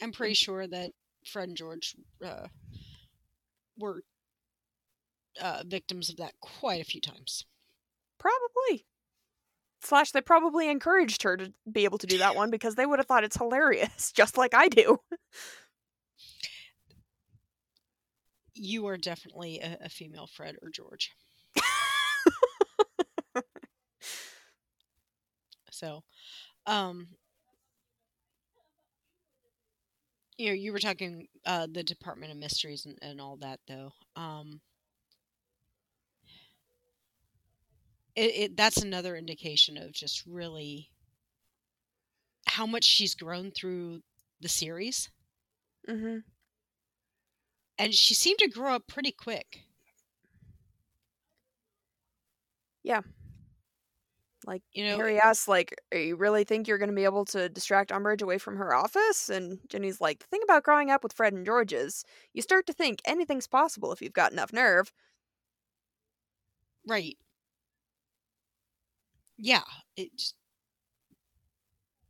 I'm 0.00 0.12
pretty 0.12 0.34
sure 0.34 0.66
that 0.66 0.92
Fred 1.26 1.48
and 1.48 1.56
George 1.56 1.96
uh, 2.24 2.46
were 3.76 4.02
uh, 5.40 5.64
victims 5.66 6.10
of 6.10 6.16
that 6.18 6.34
quite 6.40 6.80
a 6.80 6.84
few 6.84 7.00
times. 7.00 7.44
Probably. 8.18 8.86
Slash, 9.80 10.10
they 10.10 10.20
probably 10.20 10.68
encouraged 10.68 11.22
her 11.22 11.36
to 11.36 11.52
be 11.70 11.84
able 11.84 11.98
to 11.98 12.06
do 12.06 12.18
that 12.18 12.34
one 12.34 12.50
because 12.50 12.74
they 12.74 12.84
would 12.86 12.98
have 12.98 13.06
thought 13.06 13.24
it's 13.24 13.36
hilarious, 13.36 14.12
just 14.16 14.36
like 14.36 14.54
I 14.54 14.68
do. 14.68 14.98
You 18.54 18.86
are 18.88 18.98
definitely 18.98 19.58
a, 19.60 19.78
a 19.84 19.88
female 19.88 20.26
Fred 20.26 20.56
or 20.60 20.68
George. 20.68 21.12
So, 25.70 26.02
um, 26.66 27.08
you 30.36 30.46
know, 30.48 30.52
you 30.54 30.72
were 30.72 30.78
talking 30.78 31.26
uh, 31.46 31.66
the 31.70 31.82
Department 31.82 32.32
of 32.32 32.38
Mysteries 32.38 32.86
and, 32.86 32.98
and 33.02 33.20
all 33.20 33.36
that, 33.38 33.60
though. 33.66 33.92
Um, 34.16 34.60
it, 38.14 38.34
it 38.36 38.56
that's 38.56 38.78
another 38.78 39.16
indication 39.16 39.76
of 39.78 39.92
just 39.92 40.24
really 40.26 40.90
how 42.46 42.66
much 42.66 42.84
she's 42.84 43.14
grown 43.14 43.50
through 43.52 44.02
the 44.40 44.48
series, 44.48 45.10
mm-hmm. 45.88 46.18
and 47.78 47.94
she 47.94 48.14
seemed 48.14 48.38
to 48.38 48.48
grow 48.48 48.74
up 48.74 48.86
pretty 48.86 49.10
quick. 49.12 49.64
Yeah. 52.82 53.02
Like, 54.46 54.62
You 54.72 54.84
know, 54.86 54.96
Harry 54.96 55.18
asks, 55.20 55.48
like, 55.48 55.74
"Are 55.92 55.98
you 55.98 56.16
really 56.16 56.44
think 56.44 56.66
you're 56.68 56.78
going 56.78 56.90
to 56.90 56.94
be 56.94 57.04
able 57.04 57.24
to 57.26 57.48
distract 57.48 57.90
Umbridge 57.90 58.22
away 58.22 58.38
from 58.38 58.56
her 58.56 58.72
office?" 58.74 59.28
And 59.28 59.58
Ginny's 59.68 60.00
like, 60.00 60.20
"The 60.20 60.26
thing 60.26 60.42
about 60.44 60.62
growing 60.64 60.90
up 60.90 61.02
with 61.02 61.12
Fred 61.12 61.32
and 61.34 61.44
George 61.44 61.72
is, 61.72 62.04
you 62.32 62.40
start 62.42 62.66
to 62.66 62.72
think 62.72 63.00
anything's 63.04 63.46
possible 63.48 63.92
if 63.92 64.00
you've 64.00 64.12
got 64.12 64.32
enough 64.32 64.52
nerve." 64.52 64.92
Right. 66.86 67.16
Yeah, 69.38 69.64
it 69.96 70.34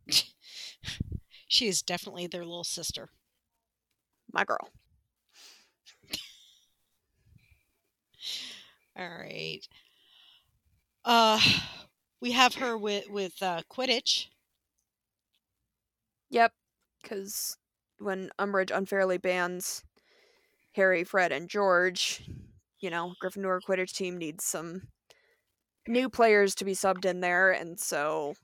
she 1.49 1.69
is 1.69 1.83
definitely 1.83 2.27
their 2.27 2.45
little 2.45 2.65
sister. 2.65 3.11
My 4.33 4.45
girl. 4.45 4.71
All 8.97 9.09
right. 9.09 9.67
Uh 11.05 11.41
we 12.21 12.31
have 12.33 12.55
her 12.55 12.79
with 12.79 13.09
with 13.09 13.43
uh 13.43 13.63
Quidditch. 13.69 14.29
Yep, 16.31 16.53
because 17.03 17.57
when 17.99 18.31
Umbridge 18.39 18.71
unfairly 18.75 19.19
bans 19.19 19.85
Harry, 20.75 21.05
Fred, 21.05 21.33
and 21.33 21.49
George, 21.51 22.23
you 22.81 22.91
know, 22.91 23.15
Gryffindor 23.23 23.61
Quidditch 23.63 23.95
team 23.95 24.19
needs 24.19 24.45
some 24.45 24.89
new 25.89 26.09
players 26.11 26.55
to 26.57 26.65
be 26.65 26.73
subbed 26.75 27.05
in 27.07 27.21
there, 27.21 27.53
and 27.53 27.79
so 27.81 28.35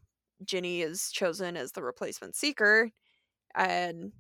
Ginny 0.44 0.82
is 0.82 1.10
chosen 1.12 1.56
as 1.56 1.72
the 1.72 1.82
replacement 1.84 2.36
seeker, 2.36 2.90
and 3.56 4.12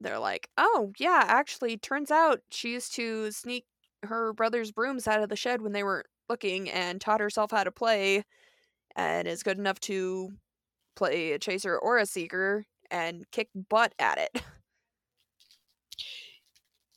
they're 0.00 0.18
like, 0.20 0.50
"Oh, 0.58 0.92
yeah, 0.98 1.24
actually, 1.28 1.78
turns 1.78 2.10
out 2.12 2.42
she 2.52 2.72
used 2.72 2.94
to 2.96 3.32
sneak 3.32 3.66
her 4.04 4.32
brother's 4.34 4.72
brooms 4.72 5.08
out 5.08 5.22
of 5.22 5.28
the 5.30 5.36
shed 5.36 5.62
when 5.62 5.72
they 5.72 5.84
weren't 5.84 6.06
looking, 6.30 6.70
and 6.70 7.00
taught 7.00 7.20
herself 7.20 7.50
how 7.52 7.64
to 7.64 7.72
play, 7.72 8.24
and 8.96 9.28
is 9.28 9.42
good 9.44 9.58
enough 9.58 9.80
to 9.80 10.30
play 10.96 11.32
a 11.32 11.38
chaser 11.40 11.78
or 11.78 11.98
a 11.98 12.06
seeker, 12.06 12.64
and 12.90 13.30
kick 13.32 13.50
butt 13.54 13.94
at 14.00 14.18
it." 14.18 14.42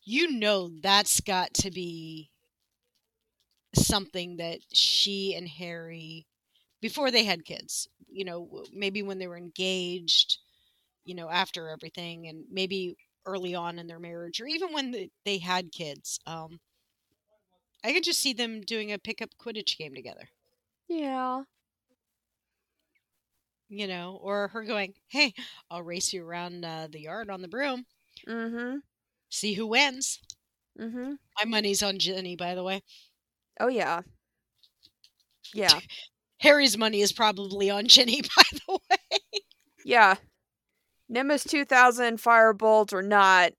You 0.06 0.32
know 0.32 0.70
that's 0.82 1.22
got 1.22 1.54
to 1.56 1.72
be 1.72 2.30
something 3.76 4.38
that 4.38 4.60
she 4.72 5.36
and 5.36 5.48
Harry 5.48 6.26
before 6.82 7.12
they 7.12 7.24
had 7.24 7.46
kids, 7.46 7.88
you 8.12 8.26
know, 8.26 8.64
maybe 8.74 9.02
when 9.02 9.20
they 9.20 9.28
were 9.28 9.38
engaged, 9.38 10.40
you 11.06 11.16
know, 11.16 11.30
after 11.30 11.70
everything 11.70 12.28
and 12.28 12.46
maybe 12.52 12.96
early 13.26 13.56
on 13.56 13.80
in 13.80 13.88
their 13.88 14.00
marriage 14.00 14.42
or 14.42 14.48
even 14.48 14.74
when 14.74 14.92
the, 14.92 15.10
they 15.26 15.38
had 15.38 15.72
kids. 15.72 16.20
Um 16.28 16.60
I 17.84 17.94
could 17.94 18.04
just 18.04 18.20
see 18.20 18.34
them 18.34 18.62
doing 18.62 18.92
a 18.92 18.98
pickup 18.98 19.32
quidditch 19.38 19.78
game 19.78 19.94
together. 19.94 20.30
Yeah. 20.88 21.44
You 23.70 23.88
know, 23.88 24.20
or 24.22 24.50
her 24.50 24.64
going, 24.64 24.94
"Hey, 25.08 25.34
I'll 25.70 25.82
race 25.84 26.14
you 26.14 26.26
around 26.26 26.64
uh, 26.64 26.88
the 26.90 27.02
yard 27.02 27.30
on 27.30 27.42
the 27.42 27.48
broom. 27.48 27.86
Mm-hmm. 28.28 28.78
See 29.30 29.54
who 29.54 29.68
wins." 29.68 30.20
Mm-hmm. 30.80 31.14
My 31.38 31.46
money's 31.46 31.84
on 31.84 32.00
Ginny, 32.00 32.36
by 32.36 32.56
the 32.56 32.64
way. 32.64 32.84
Oh 33.60 33.68
yeah. 33.68 34.02
Yeah. 35.54 35.80
Harry's 36.40 36.78
money 36.78 37.02
is 37.02 37.14
probably 37.14 37.70
on 37.70 37.88
Ginny, 37.88 38.22
by 38.36 38.44
the 38.52 38.74
way. 38.74 39.40
Yeah. 39.86 40.16
Nimbus 41.08 41.44
2000, 41.46 42.18
Firebolt, 42.18 42.92
or 42.94 43.02
not. 43.02 43.54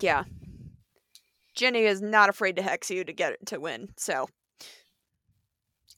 Yeah. 0.00 0.24
Ginny 1.56 1.80
is 1.80 2.00
not 2.00 2.28
afraid 2.28 2.56
to 2.56 2.62
hex 2.62 2.90
you 2.90 3.02
to 3.04 3.12
get 3.12 3.32
it 3.32 3.46
to 3.46 3.58
win, 3.58 3.88
so. 3.96 4.28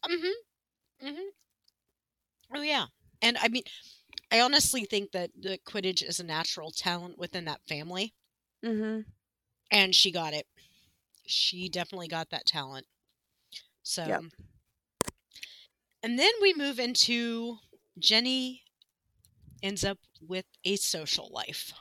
Mm-hmm. 0.09 1.07
Mm-hmm. 1.07 1.29
Oh 2.57 2.63
yeah. 2.63 2.87
And 3.21 3.37
I 3.39 3.49
mean 3.49 3.65
I 4.33 4.41
honestly 4.41 4.85
think 4.85 5.13
that 5.13 5.31
the 5.39 5.59
Quidditch 5.67 6.03
is 6.03 6.21
a 6.21 6.25
natural 6.25 6.71
talent 6.71 7.19
within 7.19 7.45
that 7.47 7.61
family. 7.69 8.15
Mm-hmm. 8.65 9.01
And 9.71 9.95
she 9.95 10.11
got 10.11 10.33
it. 10.33 10.47
She 11.31 11.69
definitely 11.69 12.09
got 12.09 12.31
that 12.31 12.47
talent. 12.47 12.87
So 13.83 14.05
Yep. 14.07 14.23
and 16.03 16.19
then 16.19 16.33
we 16.41 16.53
move 16.55 16.79
into 16.79 17.59
Ginny 17.99 18.65
ends 19.63 19.85
up 19.85 19.99
with 20.21 20.47
a 20.65 20.77
social 20.77 21.29
life. 21.33 21.73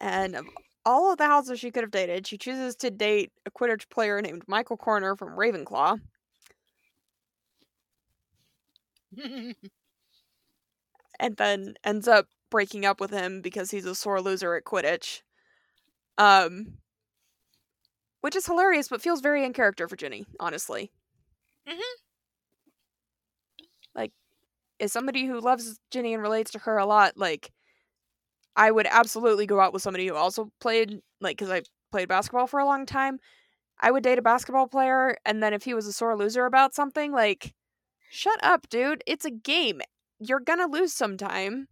And 0.00 0.36
of 0.36 0.46
all 0.84 1.10
of 1.12 1.18
the 1.18 1.26
houses 1.26 1.60
she 1.60 1.70
could 1.70 1.82
have 1.82 1.90
dated, 1.90 2.26
she 2.26 2.38
chooses 2.38 2.76
to 2.76 2.90
date 2.90 3.32
a 3.44 3.50
Quidditch 3.50 3.88
player 3.90 4.20
named 4.22 4.44
Michael 4.48 4.76
Corner 4.76 5.16
from 5.16 5.36
Ravenclaw. 5.36 6.00
and 11.18 11.36
then 11.36 11.74
ends 11.84 12.08
up 12.08 12.28
breaking 12.50 12.84
up 12.84 13.00
with 13.00 13.10
him 13.10 13.40
because 13.40 13.70
he's 13.70 13.84
a 13.86 13.94
sore 13.94 14.20
loser 14.20 14.54
at 14.54 14.64
Quidditch. 14.64 15.22
Um, 16.18 16.78
which 18.20 18.36
is 18.36 18.46
hilarious, 18.46 18.88
but 18.88 19.00
feels 19.02 19.20
very 19.20 19.44
in 19.44 19.52
character 19.52 19.88
for 19.88 19.96
Ginny, 19.96 20.26
honestly. 20.40 20.90
Mhm. 21.66 21.82
Like, 23.94 24.12
as 24.80 24.92
somebody 24.92 25.26
who 25.26 25.40
loves 25.40 25.78
Ginny 25.90 26.14
and 26.14 26.22
relates 26.22 26.52
to 26.52 26.60
her 26.60 26.78
a 26.78 26.86
lot, 26.86 27.16
like, 27.16 27.52
I 28.56 28.70
would 28.70 28.86
absolutely 28.90 29.46
go 29.46 29.60
out 29.60 29.72
with 29.72 29.82
somebody 29.82 30.06
who 30.06 30.14
also 30.14 30.50
played, 30.60 31.00
like, 31.20 31.36
because 31.36 31.50
I 31.50 31.62
played 31.92 32.08
basketball 32.08 32.46
for 32.46 32.60
a 32.60 32.64
long 32.64 32.86
time. 32.86 33.18
I 33.80 33.90
would 33.92 34.04
date 34.04 34.18
a 34.18 34.22
basketball 34.22 34.68
player, 34.68 35.16
and 35.26 35.42
then 35.42 35.54
if 35.54 35.64
he 35.64 35.74
was 35.74 35.86
a 35.86 35.92
sore 35.92 36.16
loser 36.16 36.46
about 36.46 36.74
something, 36.74 37.12
like, 37.12 37.54
shut 38.10 38.40
up, 38.44 38.68
dude. 38.70 39.02
It's 39.06 39.24
a 39.26 39.30
game. 39.30 39.82
You're 40.20 40.40
gonna 40.40 40.68
lose 40.68 40.92
sometime. 40.94 41.68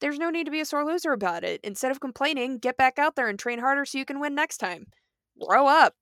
There's 0.00 0.18
no 0.18 0.30
need 0.30 0.44
to 0.44 0.50
be 0.50 0.60
a 0.60 0.64
sore 0.64 0.84
loser 0.84 1.12
about 1.12 1.44
it. 1.44 1.60
Instead 1.64 1.90
of 1.90 2.00
complaining, 2.00 2.58
get 2.58 2.76
back 2.76 2.98
out 2.98 3.16
there 3.16 3.28
and 3.28 3.38
train 3.38 3.58
harder 3.60 3.84
so 3.84 3.98
you 3.98 4.04
can 4.04 4.20
win 4.20 4.34
next 4.34 4.58
time. 4.58 4.86
Grow 5.40 5.66
up. 5.66 5.94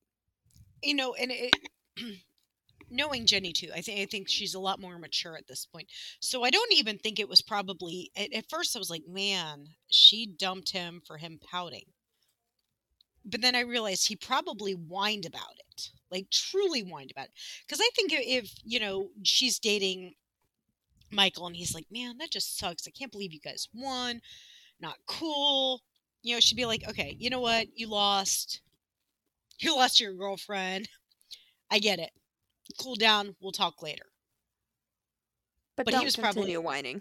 you 0.82 0.94
know, 0.94 1.14
and 1.14 1.30
it, 1.32 1.55
knowing 2.90 3.26
Ginny 3.26 3.53
too, 3.53 3.70
I 3.74 3.80
think 3.80 4.01
I 4.01 4.07
think 4.07 4.28
she's 4.28 4.55
a 4.55 4.61
lot 4.61 4.80
more 4.80 4.99
mature 4.99 5.36
at 5.36 5.47
this 5.49 5.66
point. 5.66 5.88
So 6.20 6.44
I 6.44 6.51
don't 6.51 6.72
even 6.72 6.99
think 6.99 7.18
it 7.18 7.28
was 7.28 7.42
probably 7.42 8.11
at, 8.16 8.32
at 8.32 8.49
first 8.51 8.76
I 8.76 8.78
was 8.78 8.90
like, 8.90 9.05
man, 9.09 9.66
she 9.90 10.26
dumped 10.26 10.70
him 10.72 11.01
for 11.07 11.18
him 11.18 11.38
pouting. 11.51 11.84
But 13.24 13.40
then 13.42 13.57
I 13.57 13.61
realized 13.61 14.07
he 14.09 14.16
probably 14.16 14.72
whined 14.72 15.26
about 15.26 15.57
it, 15.59 15.90
like 16.11 16.30
truly 16.30 16.80
whined 16.82 17.11
about 17.11 17.26
it. 17.26 17.32
Because 17.66 17.80
I 17.80 17.90
think 17.97 18.12
if, 18.12 18.44
if 18.44 18.53
you 18.64 18.78
know 18.80 19.11
she's 19.24 19.59
dating 19.59 20.14
Michael 21.11 21.47
and 21.47 21.57
he's 21.57 21.75
like, 21.75 21.87
man, 21.91 22.19
that 22.19 22.31
just 22.31 22.59
sucks. 22.59 22.87
I 22.87 22.91
can't 22.91 23.13
believe 23.13 23.33
you 23.33 23.41
guys 23.41 23.69
won. 23.73 24.21
Not 24.81 24.97
cool. 25.07 25.83
You 26.23 26.35
know, 26.35 26.41
she'd 26.41 26.57
be 26.57 26.67
like, 26.67 26.89
okay, 26.89 27.17
you 27.19 27.31
know 27.31 27.41
what? 27.41 27.69
You 27.75 27.89
lost. 27.89 28.61
You 29.59 29.75
lost 29.75 30.01
your 30.01 30.13
girlfriend. 30.13 30.87
I 31.71 31.79
get 31.79 31.99
it. 31.99 32.11
Cool 32.79 32.95
down. 32.95 33.37
We'll 33.41 33.53
talk 33.53 33.81
later. 33.83 34.05
But, 35.79 35.87
But 35.87 35.95
he 35.95 36.05
was 36.05 36.15
probably- 36.15 36.55
whining. 36.59 37.01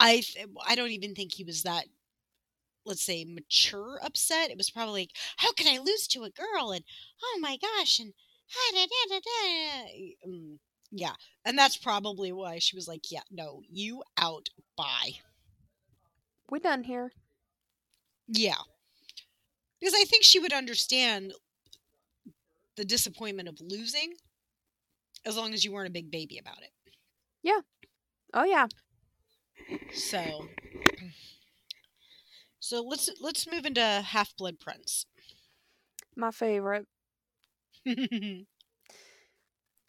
I 0.00 0.20
th- 0.20 0.46
I 0.66 0.74
don't 0.74 0.90
even 0.90 1.14
think 1.14 1.34
he 1.34 1.44
was 1.44 1.62
that 1.62 1.84
let's 2.88 3.04
say 3.04 3.24
mature 3.24 4.00
upset. 4.02 4.50
It 4.50 4.56
was 4.56 4.70
probably 4.70 5.02
like, 5.02 5.10
how 5.36 5.52
can 5.52 5.72
I 5.72 5.78
lose 5.78 6.08
to 6.08 6.24
a 6.24 6.30
girl? 6.30 6.72
And 6.72 6.84
oh 7.22 7.38
my 7.40 7.56
gosh, 7.56 8.00
and 8.00 8.14
ah, 8.50 8.72
da, 8.72 8.86
da, 8.86 9.14
da, 9.14 9.20
da. 9.20 10.28
Mm, 10.28 10.58
yeah, 10.90 11.14
and 11.44 11.58
that's 11.58 11.76
probably 11.76 12.32
why 12.32 12.58
she 12.58 12.76
was 12.76 12.88
like, 12.88 13.10
yeah, 13.10 13.22
no, 13.30 13.62
you 13.68 14.02
out. 14.16 14.48
Bye. 14.76 15.12
We're 16.50 16.58
done 16.58 16.84
here. 16.84 17.12
Yeah, 18.28 18.62
because 19.80 19.94
I 19.94 20.04
think 20.04 20.24
she 20.24 20.38
would 20.38 20.52
understand 20.52 21.32
the 22.76 22.84
disappointment 22.84 23.48
of 23.48 23.60
losing, 23.60 24.14
as 25.24 25.36
long 25.36 25.52
as 25.54 25.64
you 25.64 25.72
weren't 25.72 25.88
a 25.88 25.92
big 25.92 26.10
baby 26.10 26.38
about 26.38 26.62
it. 26.62 26.70
Yeah. 27.42 27.60
Oh 28.34 28.44
yeah. 28.44 28.66
So, 29.92 30.48
so 32.60 32.80
let's 32.82 33.08
let's 33.20 33.50
move 33.50 33.64
into 33.66 33.80
Half 33.82 34.36
Blood 34.36 34.58
Prince. 34.60 35.04
My 36.16 36.30
favorite. 36.30 36.86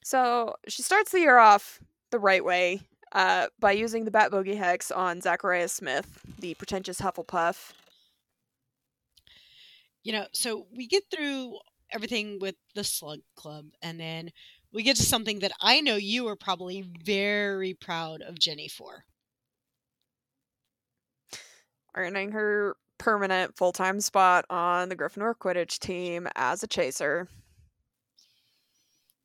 So 0.03 0.55
she 0.67 0.81
starts 0.81 1.11
the 1.11 1.19
year 1.19 1.37
off 1.37 1.79
the 2.11 2.19
right 2.19 2.43
way 2.43 2.81
uh, 3.11 3.47
by 3.59 3.73
using 3.73 4.05
the 4.05 4.11
Bat 4.11 4.31
Bogey 4.31 4.55
Hex 4.55 4.91
on 4.91 5.21
Zachariah 5.21 5.67
Smith, 5.67 6.21
the 6.39 6.53
pretentious 6.55 7.01
Hufflepuff. 7.01 7.73
you 10.03 10.11
know, 10.13 10.25
so 10.33 10.65
we 10.75 10.87
get 10.87 11.03
through 11.11 11.57
everything 11.91 12.39
with 12.39 12.55
the 12.75 12.83
Slug 12.83 13.19
Club, 13.35 13.65
and 13.81 13.99
then 13.99 14.31
we 14.71 14.83
get 14.83 14.95
to 14.97 15.03
something 15.03 15.39
that 15.39 15.51
I 15.61 15.81
know 15.81 15.95
you 15.95 16.27
are 16.27 16.35
probably 16.35 16.83
very 17.03 17.73
proud 17.73 18.21
of 18.21 18.39
Ginny 18.39 18.67
for. 18.67 19.05
earning 21.95 22.31
her 22.31 22.75
permanent 22.97 23.57
full 23.57 23.71
time 23.71 23.99
spot 23.99 24.45
on 24.49 24.89
the 24.89 24.95
Gryffindor 24.95 25.35
Quidditch 25.35 25.79
team 25.79 26.27
as 26.35 26.63
a 26.63 26.67
chaser. 26.67 27.27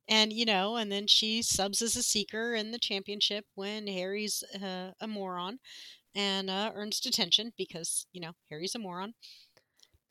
And 0.09 0.32
you 0.32 0.44
know, 0.44 0.76
and 0.76 0.90
then 0.92 1.07
she 1.07 1.42
subs 1.42 1.80
as 1.82 1.96
a 1.96 2.02
seeker 2.02 2.55
in 2.55 2.70
the 2.72 2.78
championship 2.78 3.46
when 3.55 3.86
Harry's 3.86 4.42
uh, 4.62 4.92
a 5.00 5.07
moron, 5.07 5.59
and 6.14 6.50
uh, 6.50 6.72
earns 6.74 7.00
detention 7.00 7.52
because 7.57 8.07
you 8.12 8.20
know 8.20 8.32
Harry's 8.50 8.74
a 8.74 8.78
moron. 8.78 9.14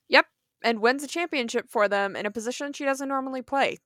Yep. 0.07 0.27
And 0.63 0.79
wins 0.79 1.03
a 1.03 1.07
championship 1.07 1.69
for 1.69 1.89
them 1.89 2.15
in 2.15 2.25
a 2.25 2.31
position 2.31 2.71
she 2.71 2.85
doesn't 2.85 3.09
normally 3.09 3.41
play. 3.41 3.79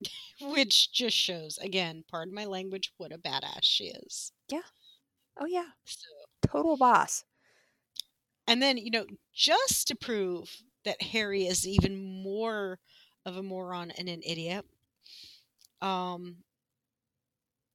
Which 0.40 0.92
just 0.92 1.16
shows, 1.16 1.58
again, 1.58 2.04
pardon 2.08 2.34
my 2.34 2.44
language, 2.44 2.92
what 2.96 3.12
a 3.12 3.18
badass 3.18 3.62
she 3.64 3.88
is. 3.88 4.32
Yeah. 4.48 4.62
Oh 5.38 5.46
yeah, 5.46 5.70
So, 5.84 6.08
total 6.46 6.76
boss. 6.76 7.24
and 8.46 8.62
then, 8.62 8.76
you 8.76 8.90
know, 8.90 9.06
just 9.32 9.86
to 9.88 9.94
prove 9.96 10.62
that 10.84 11.00
Harry 11.02 11.46
is 11.46 11.66
even 11.66 11.96
more 12.22 12.78
of 13.26 13.36
a 13.36 13.42
moron 13.42 13.90
and 13.92 14.08
an 14.08 14.22
idiot, 14.24 14.64
um, 15.82 16.36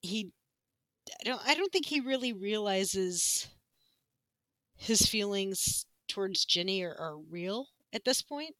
he, 0.01 0.31
I 1.21 1.23
don't, 1.25 1.41
I 1.47 1.55
don't 1.55 1.71
think 1.71 1.87
he 1.87 1.99
really 2.01 2.33
realizes 2.33 3.47
his 4.77 5.05
feelings 5.05 5.85
towards 6.07 6.45
Ginny 6.45 6.81
are, 6.83 6.95
are 6.97 7.17
real 7.17 7.67
at 7.91 8.05
this 8.05 8.21
point. 8.21 8.55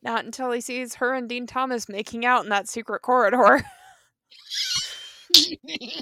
Not 0.00 0.24
until 0.24 0.52
he 0.52 0.60
sees 0.62 0.94
her 0.96 1.12
and 1.12 1.28
Dean 1.28 1.46
Thomas 1.46 1.86
making 1.88 2.24
out 2.24 2.44
in 2.44 2.48
that 2.50 2.66
secret 2.68 3.02
corridor. 3.02 3.62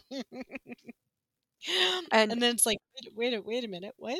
and, 2.12 2.32
And- 2.32 2.42
then 2.42 2.54
it's 2.54 2.66
like, 2.66 2.78
wait, 2.94 3.14
wait, 3.14 3.34
a- 3.34 3.42
wait 3.42 3.64
a 3.64 3.68
minute, 3.68 3.94
what? 3.96 4.18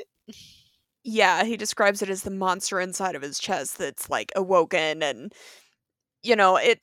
Yeah, 1.05 1.44
he 1.44 1.57
describes 1.57 2.02
it 2.02 2.09
as 2.09 2.22
the 2.22 2.30
monster 2.30 2.80
inside 2.80 3.14
of 3.14 3.22
his 3.22 3.38
chest 3.38 3.78
that's 3.78 4.09
like 4.11 4.32
awoken 4.34 5.02
and 5.02 5.32
you 6.22 6.36
know, 6.36 6.57
it 6.57 6.80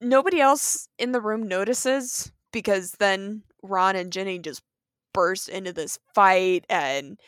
nobody 0.00 0.40
else 0.40 0.88
in 0.98 1.12
the 1.12 1.20
room 1.20 1.48
notices 1.48 2.32
because 2.52 2.92
then 2.92 3.42
Ron 3.62 3.96
and 3.96 4.12
Ginny 4.12 4.38
just 4.38 4.62
burst 5.14 5.48
into 5.48 5.72
this 5.72 5.98
fight 6.14 6.64
and 6.70 7.18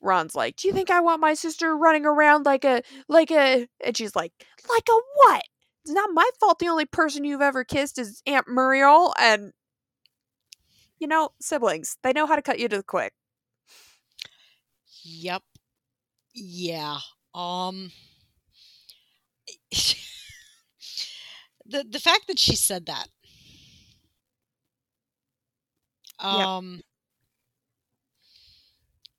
Ron's 0.00 0.34
like, 0.36 0.56
"Do 0.56 0.68
you 0.68 0.74
think 0.74 0.90
I 0.90 1.00
want 1.00 1.20
my 1.20 1.34
sister 1.34 1.76
running 1.76 2.06
around 2.06 2.46
like 2.46 2.64
a 2.64 2.82
like 3.08 3.30
a?" 3.32 3.68
And 3.84 3.96
she's 3.96 4.16
like, 4.16 4.32
"Like 4.68 4.88
a 4.90 5.00
what? 5.16 5.42
It's 5.84 5.92
not 5.94 6.10
my 6.12 6.28
fault. 6.40 6.58
The 6.60 6.68
only 6.68 6.86
person 6.86 7.24
you've 7.24 7.42
ever 7.42 7.64
kissed 7.64 7.98
is 7.98 8.22
Aunt 8.26 8.48
Muriel." 8.48 9.14
And 9.18 9.52
you 10.98 11.06
know, 11.06 11.30
siblings, 11.40 11.96
they 12.02 12.12
know 12.12 12.26
how 12.26 12.36
to 12.36 12.42
cut 12.42 12.58
you 12.58 12.68
to 12.68 12.78
the 12.78 12.82
quick. 12.82 13.12
Yep. 15.10 15.42
Yeah. 16.34 16.98
Um 17.34 17.90
the 21.64 21.84
the 21.84 22.00
fact 22.00 22.26
that 22.28 22.38
she 22.38 22.56
said 22.56 22.86
that. 22.86 23.08
Um 26.20 26.80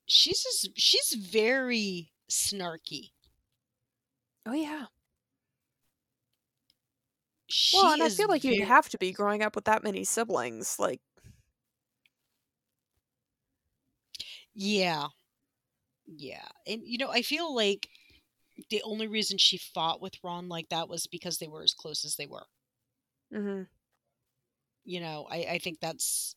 she's 0.06 0.42
just, 0.42 0.70
she's 0.78 1.14
very 1.14 2.12
snarky. 2.30 3.10
Oh 4.46 4.52
yeah. 4.52 4.86
She 7.48 7.76
Well, 7.76 7.92
and 7.92 8.02
I 8.02 8.08
feel 8.08 8.28
like 8.28 8.44
you'd 8.44 8.60
have 8.60 8.88
to 8.90 8.98
be 8.98 9.12
growing 9.12 9.42
up 9.42 9.54
with 9.56 9.64
that 9.64 9.82
many 9.82 10.04
siblings. 10.04 10.78
Like, 10.78 11.00
Yeah. 14.54 15.08
Yeah. 16.10 16.48
And 16.66 16.82
you 16.86 16.98
know, 16.98 17.10
I 17.10 17.22
feel 17.22 17.54
like 17.54 17.88
the 18.70 18.82
only 18.82 19.06
reason 19.08 19.38
she 19.38 19.58
fought 19.58 20.00
with 20.00 20.22
Ron 20.24 20.48
like 20.48 20.68
that 20.70 20.88
was 20.88 21.06
because 21.06 21.38
they 21.38 21.48
were 21.48 21.62
as 21.62 21.74
close 21.74 22.04
as 22.04 22.16
they 22.16 22.26
were. 22.26 22.46
hmm 23.32 23.62
you 24.84 25.00
know 25.00 25.26
i 25.30 25.38
i 25.52 25.58
think 25.58 25.78
that's 25.80 26.36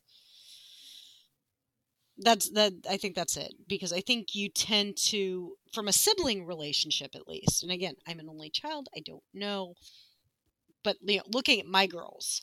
that's 2.18 2.50
that 2.52 2.74
i 2.90 2.98
think 2.98 3.16
that's 3.16 3.38
it 3.38 3.54
because 3.68 3.92
i 3.92 4.00
think 4.00 4.36
you 4.36 4.48
tend 4.50 4.96
to 4.96 5.56
from 5.74 5.88
a 5.88 5.94
sibling 5.94 6.46
relationship 6.46 7.16
at 7.16 7.28
least 7.28 7.64
and 7.64 7.72
again 7.72 7.96
i'm 8.08 8.20
an 8.20 8.30
only 8.30 8.50
child 8.50 8.88
i 8.96 9.00
don't 9.06 9.24
know 9.34 9.74
but 10.84 10.98
you 11.02 11.18
know, 11.18 11.24
looking 11.28 11.60
at 11.60 11.66
my 11.66 11.88
girls 11.88 12.42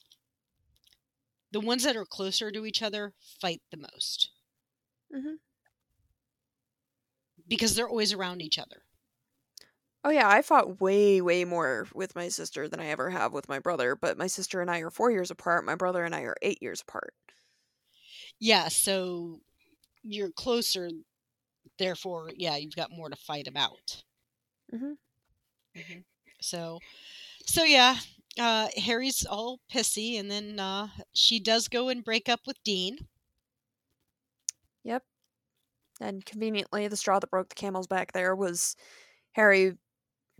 the 1.52 1.60
ones 1.60 1.82
that 1.84 1.96
are 1.96 2.04
closer 2.04 2.50
to 2.50 2.66
each 2.66 2.82
other 2.82 3.14
fight 3.40 3.62
the 3.70 3.76
most 3.76 4.30
Mhm. 5.10 5.36
Because 7.50 7.76
they're 7.76 7.90
always 7.90 8.14
around 8.14 8.42
each 8.42 8.58
other 8.60 8.84
oh 10.04 10.10
yeah, 10.10 10.28
I 10.28 10.42
fought 10.42 10.80
way, 10.80 11.20
way 11.22 11.44
more 11.46 11.86
with 11.94 12.14
my 12.14 12.28
sister 12.28 12.68
than 12.68 12.80
I 12.80 12.86
ever 12.88 13.08
have 13.10 13.32
with 13.32 13.48
my 13.48 13.58
brother. 13.58 13.96
But 13.96 14.18
my 14.18 14.26
sister 14.26 14.60
and 14.60 14.70
I 14.70 14.80
are 14.80 14.90
four 14.90 15.10
years 15.10 15.30
apart. 15.30 15.64
My 15.64 15.74
brother 15.74 16.04
and 16.04 16.14
I 16.14 16.22
are 16.22 16.36
eight 16.42 16.62
years 16.62 16.82
apart. 16.82 17.14
yeah 18.38 18.68
so 18.68 19.40
you're 20.02 20.32
closer 20.32 20.90
therefore 21.78 22.30
yeah 22.36 22.56
you've 22.56 22.76
got 22.76 22.90
more 22.92 23.10
to 23.10 23.16
fight 23.16 23.48
about 23.48 24.04
Mhm. 24.72 24.94
Mhm. 25.76 26.04
So, 26.40 26.80
so 27.46 27.64
yeah, 27.64 27.98
uh, 28.38 28.70
Harry's 28.76 29.26
all 29.26 29.60
pissy, 29.70 30.18
and 30.20 30.30
then 30.30 30.60
uh, 30.60 30.88
she 31.14 31.40
does 31.40 31.68
go 31.68 31.88
and 31.90 32.04
break 32.04 32.28
up 32.28 32.46
with 32.46 32.62
Dean. 32.64 33.08
And 36.00 36.24
conveniently, 36.24 36.88
the 36.88 36.96
straw 36.96 37.18
that 37.18 37.30
broke 37.30 37.50
the 37.50 37.54
camel's 37.54 37.86
back 37.86 38.12
there 38.12 38.34
was 38.34 38.76
Harry 39.32 39.74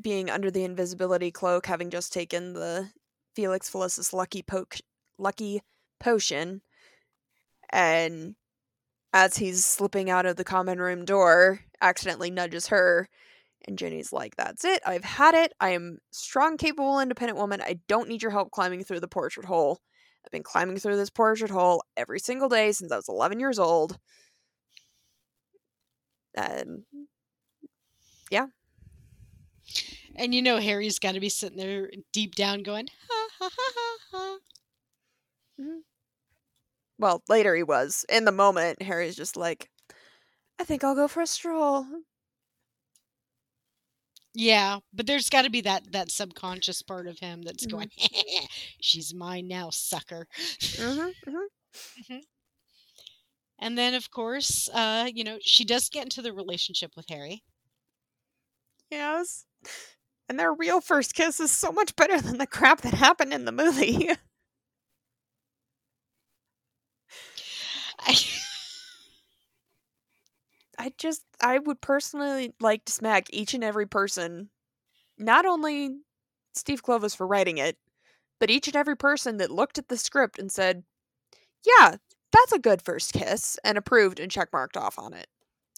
being 0.01 0.31
under 0.31 0.51
the 0.51 0.65
invisibility 0.65 1.31
cloak, 1.31 1.67
having 1.67 1.91
just 1.91 2.13
taken 2.13 2.55
the 2.55 2.91
Felix 3.35 3.71
Felicis 3.71 4.13
lucky 4.13 4.45
lucky 5.19 5.63
potion, 6.01 6.63
and 7.71 8.35
as 9.13 9.37
he's 9.37 9.65
slipping 9.65 10.11
out 10.11 10.27
of 10.27 10.37
the 10.37 10.45
common 10.45 10.79
room 10.79 11.05
door, 11.05 11.61
accidentally 11.81 12.31
nudges 12.31 12.69
her. 12.69 13.09
And 13.67 13.79
Ginny's 13.79 14.13
like, 14.13 14.37
That's 14.37 14.65
it. 14.65 14.83
I've 14.87 15.05
had 15.05 15.35
it. 15.35 15.53
I 15.61 15.71
am 15.71 15.99
strong, 16.13 16.57
capable, 16.57 17.01
independent 17.01 17.39
woman. 17.39 17.61
I 17.63 17.81
don't 17.89 18.09
need 18.09 18.23
your 18.23 18.33
help 18.33 18.51
climbing 18.51 18.85
through 18.85 19.01
the 19.01 19.09
portrait 19.09 19.47
hole. 19.47 19.81
I've 20.25 20.33
been 20.33 20.43
climbing 20.43 20.79
through 20.79 20.97
this 20.97 21.11
portrait 21.11 21.51
hole 21.51 21.83
every 21.97 22.21
single 22.21 22.49
day 22.49 22.73
since 22.73 22.93
I 22.93 22.97
was 22.97 23.09
11 23.09 23.41
years 23.41 23.59
old. 23.59 23.99
And 26.41 26.85
And 30.17 30.35
you 30.35 30.43
know 30.43 30.59
Harry's 30.59 30.99
got 30.99 31.13
to 31.13 31.21
be 31.21 31.29
sitting 31.29 31.59
there 31.59 31.91
deep 32.13 32.35
down 32.35 32.63
going, 32.63 32.89
ha 33.09 33.29
ha 33.39 33.51
ha 33.53 33.71
ha 33.77 33.99
ha. 34.13 34.39
well, 36.99 37.23
later 37.29 37.55
he 37.55 37.63
was. 37.63 38.05
In 38.09 38.25
the 38.25 38.33
moment, 38.33 38.83
Harry's 38.83 39.17
just 39.17 39.37
like, 39.37 39.71
I 40.61 40.65
think 40.65 40.85
I'll 40.85 40.95
go 40.95 41.09
for 41.09 41.23
a 41.23 41.27
stroll. 41.27 41.87
Yeah, 44.35 44.79
but 44.93 45.07
there's 45.07 45.29
got 45.31 45.43
to 45.43 45.51
be 45.51 45.61
that 45.63 45.91
that 45.93 46.11
subconscious 46.11 46.83
part 46.83 47.07
of 47.09 47.19
him 47.19 47.43
that's 47.43 47.67
going, 47.67 47.91
she's 48.81 49.13
mine 49.15 49.49
now, 49.49 49.71
sucker. 49.71 50.27
Mm-hmm, 50.61 51.31
mm-hmm. 51.31 52.19
And 53.61 53.79
then, 53.79 53.95
of 53.95 54.11
course, 54.11 54.69
uh, 54.71 55.09
you 55.15 55.23
know, 55.23 55.39
she 55.41 55.65
does 55.65 55.89
get 55.89 56.03
into 56.03 56.21
the 56.23 56.33
relationship 56.33 56.97
with 56.97 57.07
Harry. 57.09 57.45
Yes. 58.91 59.47
And 60.29 60.39
their 60.39 60.53
real 60.53 60.81
first 60.81 61.15
kiss 61.15 61.41
is 61.41 61.51
so 61.53 61.73
much 61.73 61.97
better 61.97 62.21
than 62.21 62.39
the 62.39 62.47
crap 62.47 62.83
that 62.83 62.95
happened 62.95 63.35
in 63.35 63.45
the 63.47 63.53
movie. 63.53 64.11
I, 68.01 68.15
I 70.79 70.93
just, 70.99 71.25
I 71.41 71.59
would 71.59 71.81
personally 71.81 72.55
like 72.61 72.85
to 72.87 72.93
smack 72.93 73.27
each 73.31 73.55
and 73.55 73.65
every 73.65 73.87
person, 73.87 74.51
not 75.19 75.47
only 75.47 76.01
Steve 76.55 76.83
Kloves 76.83 77.17
for 77.17 77.27
writing 77.27 77.59
it, 77.59 77.79
but 78.41 78.51
each 78.51 78.69
and 78.69 78.77
every 78.77 78.97
person 78.97 79.39
that 79.39 79.51
looked 79.51 79.79
at 79.79 79.89
the 79.89 79.99
script 79.99 80.39
and 80.39 80.53
said, 80.53 80.85
yeah, 81.67 81.97
that's 82.33 82.53
a 82.53 82.59
good 82.59 82.83
first 82.83 83.13
kiss, 83.13 83.59
and 83.65 83.77
approved 83.79 84.21
and 84.21 84.31
checkmarked 84.31 84.77
off 84.77 84.99
on 84.99 85.13
it. 85.13 85.27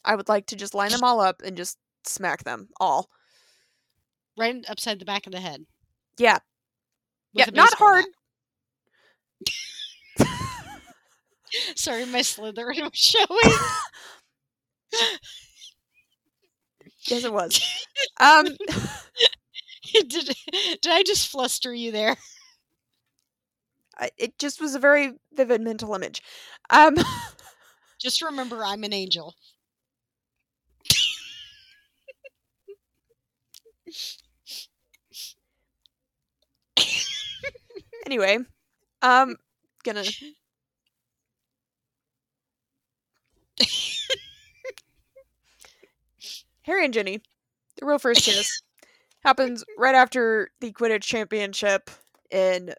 I 0.04 0.16
would 0.16 0.28
like 0.28 0.46
to 0.46 0.56
just 0.56 0.74
line 0.74 0.90
them 0.90 1.04
all 1.04 1.20
up 1.20 1.42
and 1.44 1.56
just 1.56 1.78
smack 2.04 2.44
them 2.44 2.68
all. 2.80 3.08
right 4.36 4.64
upside 4.68 4.98
the 4.98 5.04
back 5.04 5.26
of 5.26 5.32
the 5.32 5.40
head. 5.40 5.64
Yeah. 6.18 6.38
with 7.34 7.46
yeah, 7.46 7.54
not 7.54 7.74
hard. 7.74 8.04
Sorry, 11.76 12.06
my 12.06 12.20
Slytherin 12.20 12.82
was 12.82 12.90
showing. 12.94 13.56
Yes, 17.08 17.24
it 17.24 17.32
was. 17.32 17.60
Um, 18.20 18.46
did, 19.92 20.10
did 20.80 20.92
I 20.92 21.02
just 21.02 21.28
fluster 21.28 21.72
you 21.72 21.92
there? 21.92 22.16
It 24.18 24.38
just 24.38 24.60
was 24.60 24.74
a 24.74 24.78
very 24.78 25.12
vivid 25.32 25.60
mental 25.60 25.94
image. 25.94 26.22
Um, 26.70 26.96
Just 27.98 28.22
remember, 28.22 28.64
I'm 28.64 28.84
an 28.84 28.92
angel. 28.92 29.34
anyway, 38.06 38.38
um, 39.02 39.36
gonna. 39.84 40.04
Harry 46.62 46.84
and 46.84 46.94
Ginny, 46.94 47.22
the 47.78 47.86
real 47.86 47.98
first 47.98 48.24
kiss, 48.24 48.62
happens 49.24 49.64
right 49.78 49.94
after 49.94 50.50
the 50.60 50.72
Quidditch 50.72 51.02
championship 51.02 51.90
in 52.30 52.74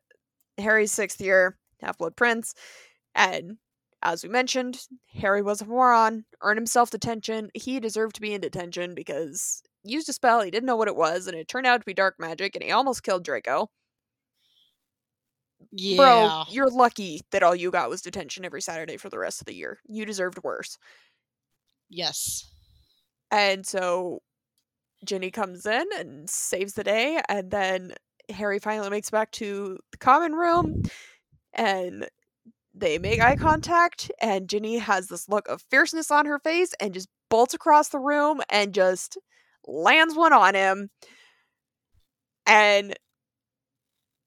Harry's 0.58 0.92
sixth 0.92 1.20
year, 1.22 1.58
Half 1.82 1.98
Blood 1.98 2.16
Prince. 2.16 2.54
And 3.16 3.58
as 4.02 4.24
we 4.24 4.30
mentioned, 4.30 4.80
Harry 5.14 5.42
was 5.42 5.62
a 5.62 5.66
moron, 5.66 6.26
earned 6.42 6.58
himself 6.58 6.90
detention. 6.92 7.50
He 7.54 7.80
deserved 7.80 8.16
to 8.16 8.22
be 8.22 8.34
in 8.34 8.42
detention 8.42 8.96
because 8.96 9.64
he 9.84 9.94
used 9.94 10.10
a 10.10 10.14
spell, 10.14 10.42
he 10.42 10.52
didn't 10.52 10.68
know 10.68 10.76
what 10.76 10.88
it 10.88 10.96
was, 10.96 11.28
and 11.28 11.38
it 11.38 11.48
turned 11.48 11.68
out 11.68 11.80
to 11.82 11.86
be 11.86 11.94
dark 11.94 12.16
magic, 12.20 12.56
and 12.56 12.64
he 12.64 12.72
almost 12.72 13.04
killed 13.04 13.24
Draco. 13.24 13.70
Yeah. 15.72 15.98
Bro, 15.98 16.44
you're 16.50 16.70
lucky 16.70 17.22
that 17.32 17.44
all 17.44 17.56
you 17.56 17.72
got 17.72 17.90
was 17.90 18.02
detention 18.02 18.46
every 18.46 18.62
Saturday 18.62 18.98
for 18.98 19.10
the 19.10 19.18
rest 19.20 19.42
of 19.42 19.46
the 19.48 19.56
year. 19.56 19.80
You 19.88 20.06
deserved 20.06 20.40
worse. 20.44 20.78
yes. 21.90 22.50
And 23.32 23.66
so 23.66 24.22
Ginny 25.06 25.32
comes 25.32 25.66
in 25.66 25.86
and 25.98 26.30
saves 26.30 26.74
the 26.74 26.84
day, 26.84 27.22
and 27.30 27.52
then 27.52 27.94
Harry 28.30 28.60
finally 28.60 28.90
makes 28.90 29.10
it 29.10 29.12
back 29.12 29.32
to 29.32 29.78
the 29.92 29.98
common 29.98 30.34
room, 30.34 30.82
and 31.54 32.08
they 32.74 32.98
make 32.98 33.22
eye 33.22 33.36
contact, 33.36 34.12
and 34.22 34.50
Ginny 34.50 34.78
has 34.78 35.08
this 35.08 35.30
look 35.30 35.48
of 35.48 35.62
fierceness 35.62 36.12
on 36.12 36.26
her 36.26 36.40
face 36.40 36.74
and 36.80 36.94
just 36.94 37.10
bolts 37.30 37.54
across 37.54 37.90
the 37.90 38.00
room 38.00 38.42
and 38.50 38.74
just 38.74 39.18
lands 39.68 40.16
one 40.16 40.34
on 40.34 40.56
him. 40.56 40.90
And 42.46 42.96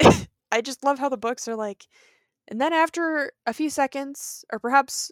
I 0.53 0.61
just 0.63 0.85
love 0.85 0.99
how 0.99 1.09
the 1.09 1.17
books 1.17 1.49
are 1.49 1.57
like, 1.57 1.87
and 2.49 2.61
then 2.61 2.73
after 2.73 3.33
a 3.47 3.53
few 3.53 3.71
seconds, 3.71 4.45
or 4.53 4.59
perhaps 4.59 5.11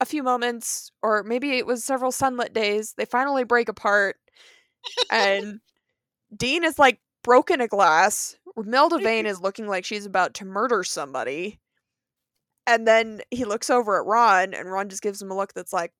a 0.00 0.06
few 0.06 0.22
moments, 0.22 0.90
or 1.02 1.22
maybe 1.22 1.52
it 1.58 1.66
was 1.66 1.84
several 1.84 2.12
sunlit 2.12 2.52
days, 2.52 2.94
they 2.96 3.04
finally 3.04 3.44
break 3.44 3.68
apart. 3.68 4.16
and 5.10 5.60
Dean 6.36 6.64
is 6.64 6.78
like 6.78 7.00
broken 7.30 7.60
a 7.60 7.68
glass. 7.68 8.36
Melda 8.56 8.98
Vane 8.98 9.24
is 9.24 9.40
looking 9.40 9.68
like 9.68 9.84
she's 9.84 10.04
about 10.04 10.34
to 10.34 10.44
murder 10.44 10.82
somebody. 10.82 11.60
And 12.66 12.88
then 12.88 13.20
he 13.30 13.44
looks 13.44 13.70
over 13.70 14.00
at 14.00 14.04
Ron, 14.04 14.52
and 14.52 14.68
Ron 14.68 14.88
just 14.88 15.00
gives 15.00 15.22
him 15.22 15.30
a 15.30 15.36
look 15.36 15.54
that's 15.54 15.72
like, 15.72 15.92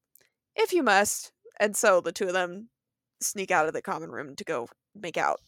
if 0.56 0.72
you 0.72 0.82
must. 0.82 1.30
And 1.60 1.76
so 1.76 2.00
the 2.00 2.10
two 2.10 2.26
of 2.26 2.32
them 2.32 2.68
sneak 3.20 3.52
out 3.52 3.68
of 3.68 3.74
the 3.74 3.80
common 3.80 4.10
room 4.10 4.34
to 4.34 4.44
go 4.44 4.66
make 4.96 5.16
out. 5.16 5.38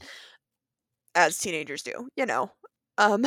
As 1.17 1.37
teenagers 1.37 1.83
do, 1.83 2.09
you 2.15 2.27
know. 2.27 2.53
Um 2.97 3.25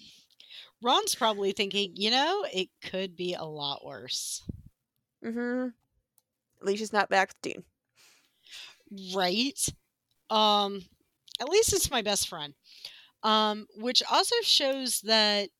Ron's 0.82 1.14
probably 1.14 1.52
thinking, 1.52 1.92
you 1.96 2.10
know, 2.10 2.46
it 2.50 2.70
could 2.82 3.14
be 3.14 3.34
a 3.34 3.44
lot 3.44 3.84
worse. 3.84 4.42
hmm 5.22 5.66
At 6.60 6.66
least 6.66 6.78
she's 6.78 6.94
not 6.94 7.10
back 7.10 7.28
with 7.28 7.42
Dean. 7.42 7.64
Right? 9.14 9.68
Um 10.30 10.82
at 11.42 11.48
least 11.50 11.74
it's 11.74 11.90
my 11.90 12.02
best 12.02 12.28
friend. 12.28 12.54
Um 13.22 13.66
which 13.76 14.02
also 14.10 14.36
shows 14.42 15.00
that 15.02 15.50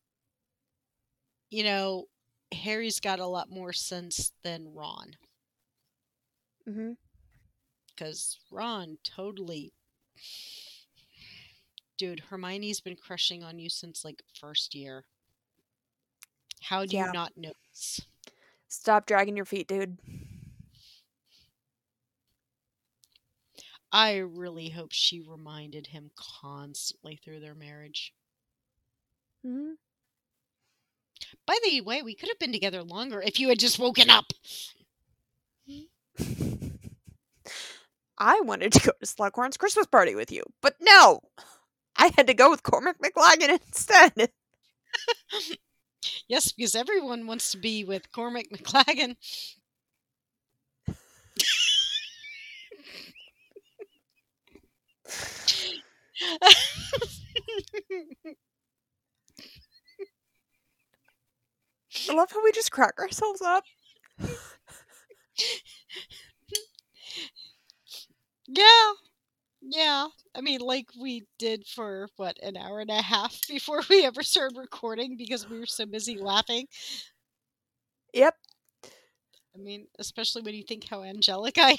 you 1.50 1.64
know, 1.64 2.06
Harry's 2.52 3.00
got 3.00 3.20
a 3.20 3.26
lot 3.26 3.50
more 3.50 3.72
sense 3.72 4.32
than 4.42 4.74
Ron 4.74 5.16
hmm 6.66 6.92
cuz 7.96 8.38
Ron 8.50 8.98
totally 9.04 9.72
Dude, 11.98 12.20
Hermione's 12.30 12.80
been 12.80 12.96
crushing 12.96 13.42
on 13.44 13.58
you 13.58 13.70
since 13.70 14.04
like 14.04 14.22
first 14.34 14.74
year. 14.74 15.06
How 16.62 16.86
do 16.86 16.96
Yeah. 16.96 17.04
you 17.04 17.08
not 17.08 17.36
notice? 17.36 18.00
Stop 18.68 19.06
dragging 19.06 19.36
your 19.36 19.46
feet, 19.46 19.68
dude. 19.68 19.98
I 23.92 24.16
really 24.16 24.70
hope 24.70 24.90
she 24.90 25.20
reminded 25.20 25.86
him 25.86 26.10
constantly 26.16 27.14
through 27.14 27.38
their 27.38 27.54
marriage. 27.54 28.12
hmm 29.44 29.72
By 31.46 31.58
the 31.64 31.80
way, 31.82 32.02
we 32.02 32.14
could 32.14 32.28
have 32.28 32.38
been 32.38 32.52
together 32.52 32.82
longer 32.82 33.20
if 33.22 33.38
you 33.38 33.48
had 33.48 33.58
just 33.60 33.78
woken 33.78 34.10
up. 34.10 34.32
I 38.18 38.40
wanted 38.40 38.72
to 38.72 38.80
go 38.80 38.92
to 39.00 39.06
Slughorn's 39.06 39.56
Christmas 39.56 39.86
party 39.86 40.14
with 40.14 40.30
you, 40.32 40.44
but 40.60 40.76
no! 40.80 41.20
I 41.96 42.12
had 42.16 42.26
to 42.28 42.34
go 42.34 42.50
with 42.50 42.62
Cormac 42.62 42.98
McLaggen 43.00 43.50
instead. 43.66 44.30
Yes, 46.28 46.52
because 46.52 46.74
everyone 46.74 47.26
wants 47.26 47.50
to 47.52 47.58
be 47.58 47.84
with 47.84 48.10
Cormac 48.12 48.48
McLaggen. 48.50 49.16
I 62.08 62.12
love 62.14 62.30
how 62.30 62.42
we 62.44 62.52
just 62.52 62.70
crack 62.70 62.98
ourselves 62.98 63.40
up. 63.42 63.64
yeah. 68.48 68.92
Yeah. 69.62 70.08
I 70.36 70.42
mean, 70.42 70.60
like 70.60 70.88
we 71.00 71.24
did 71.38 71.66
for 71.66 72.08
what, 72.16 72.38
an 72.42 72.56
hour 72.56 72.80
and 72.80 72.90
a 72.90 73.02
half 73.02 73.40
before 73.48 73.82
we 73.90 74.04
ever 74.06 74.22
started 74.22 74.58
recording 74.58 75.16
because 75.16 75.48
we 75.48 75.58
were 75.60 75.66
so 75.66 75.86
busy 75.86 76.18
laughing. 76.18 76.66
Yep. 78.14 78.36
I 79.54 79.58
mean, 79.58 79.86
especially 79.98 80.42
when 80.42 80.54
you 80.54 80.62
think 80.62 80.88
how 80.88 81.02
angelic 81.02 81.58
I 81.58 81.70
am. 81.72 81.78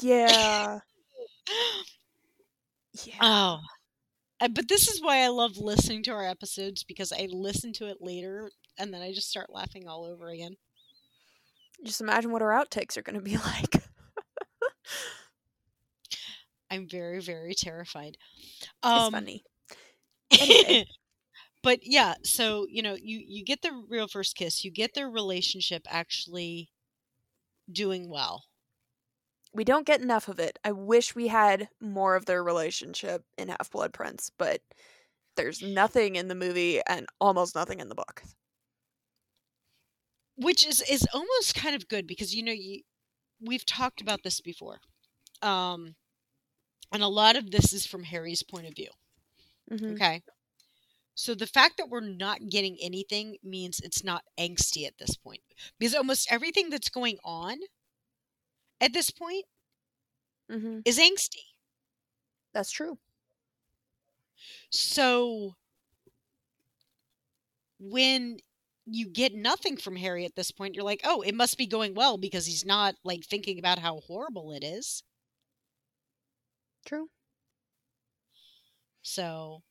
Yeah. 0.00 0.80
Yeah. 3.04 3.20
Oh. 3.20 3.60
Uh, 4.40 4.48
But 4.48 4.68
this 4.68 4.88
is 4.88 5.00
why 5.02 5.18
I 5.18 5.28
love 5.28 5.56
listening 5.58 6.02
to 6.04 6.12
our 6.12 6.26
episodes 6.26 6.84
because 6.84 7.12
I 7.12 7.28
listen 7.30 7.72
to 7.74 7.86
it 7.88 7.98
later 8.00 8.50
and 8.78 8.92
then 8.92 9.02
I 9.02 9.12
just 9.12 9.28
start 9.30 9.50
laughing 9.52 9.88
all 9.88 10.04
over 10.04 10.28
again. 10.28 10.56
Just 11.84 12.00
imagine 12.00 12.32
what 12.32 12.42
our 12.42 12.50
outtakes 12.50 12.96
are 12.96 13.02
going 13.02 13.16
to 13.16 13.22
be 13.22 13.36
like. 13.44 13.82
I'm 16.70 16.88
very, 16.88 17.20
very 17.20 17.54
terrified. 17.54 18.16
it's 18.94 19.08
Um, 19.08 19.08
funny. 19.08 19.44
Anyway. 20.38 20.78
but 21.62 21.80
yeah, 21.82 22.14
so 22.22 22.66
you 22.68 22.82
know, 22.82 22.94
you 23.00 23.22
you 23.26 23.44
get 23.44 23.62
the 23.62 23.72
real 23.88 24.08
first 24.08 24.36
kiss, 24.36 24.64
you 24.64 24.70
get 24.70 24.94
their 24.94 25.08
relationship 25.10 25.82
actually 25.88 26.70
doing 27.70 28.08
well. 28.08 28.44
We 29.52 29.64
don't 29.64 29.86
get 29.86 30.00
enough 30.02 30.28
of 30.28 30.38
it. 30.38 30.58
I 30.64 30.70
wish 30.72 31.14
we 31.16 31.28
had 31.28 31.68
more 31.80 32.14
of 32.14 32.26
their 32.26 32.44
relationship 32.44 33.24
in 33.36 33.48
Half 33.48 33.70
Blood 33.70 33.92
Prince, 33.92 34.30
but 34.38 34.62
there's 35.36 35.62
nothing 35.62 36.16
in 36.16 36.28
the 36.28 36.34
movie 36.34 36.80
and 36.86 37.06
almost 37.20 37.54
nothing 37.54 37.80
in 37.80 37.88
the 37.88 37.94
book. 37.94 38.22
which 40.36 40.66
is 40.66 40.82
is 40.82 41.06
almost 41.12 41.54
kind 41.54 41.74
of 41.74 41.88
good 41.88 42.06
because 42.06 42.34
you 42.34 42.42
know 42.42 42.52
you 42.52 42.82
we've 43.40 43.66
talked 43.66 44.00
about 44.00 44.22
this 44.22 44.40
before 44.40 44.80
um 45.42 45.94
and 46.92 47.02
a 47.02 47.08
lot 47.08 47.36
of 47.36 47.50
this 47.50 47.72
is 47.72 47.86
from 47.86 48.04
harry's 48.04 48.42
point 48.42 48.66
of 48.66 48.74
view 48.74 48.90
hmm 49.70 49.96
okay 49.96 50.22
so 51.16 51.34
the 51.34 51.46
fact 51.48 51.78
that 51.78 51.90
we're 51.90 52.00
not 52.00 52.48
getting 52.50 52.78
anything 52.80 53.38
means 53.42 53.80
it's 53.80 54.04
not 54.04 54.24
angsty 54.38 54.86
at 54.86 54.98
this 54.98 55.16
point 55.16 55.42
because 55.78 55.94
almost 55.96 56.28
everything 56.30 56.70
that's 56.70 56.90
going 56.90 57.18
on 57.24 57.58
at 58.80 58.92
this 58.94 59.10
point 59.10 59.46
hmm 60.50 60.80
is 60.86 60.98
angsty 60.98 61.44
That's 62.54 62.72
true. 62.72 62.98
so 64.70 65.56
when 67.80 68.38
you 68.86 69.08
get 69.08 69.34
nothing 69.34 69.76
from 69.76 69.96
harry 69.96 70.24
at 70.24 70.34
this 70.36 70.50
point 70.52 70.74
you're 70.74 70.84
like 70.84 71.00
oh 71.04 71.22
it 71.22 71.34
must 71.34 71.58
be 71.58 71.66
going 71.66 71.94
well 71.94 72.18
because 72.18 72.46
he's 72.46 72.64
not 72.64 72.94
like 73.04 73.24
thinking 73.24 73.58
about 73.58 73.78
how 73.78 74.00
horrible 74.00 74.52
it 74.52 74.64
is 74.64 75.02
True. 76.86 77.10
So, 79.02 79.62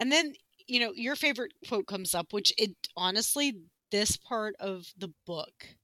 and 0.00 0.12
then, 0.12 0.34
you 0.66 0.80
know, 0.80 0.92
your 0.94 1.16
favorite 1.16 1.52
quote 1.68 1.86
comes 1.86 2.14
up, 2.14 2.32
which 2.32 2.52
it 2.58 2.74
honestly, 2.96 3.56
this 3.90 4.16
part 4.16 4.54
of 4.58 4.92
the 4.96 5.12
book 5.26 5.76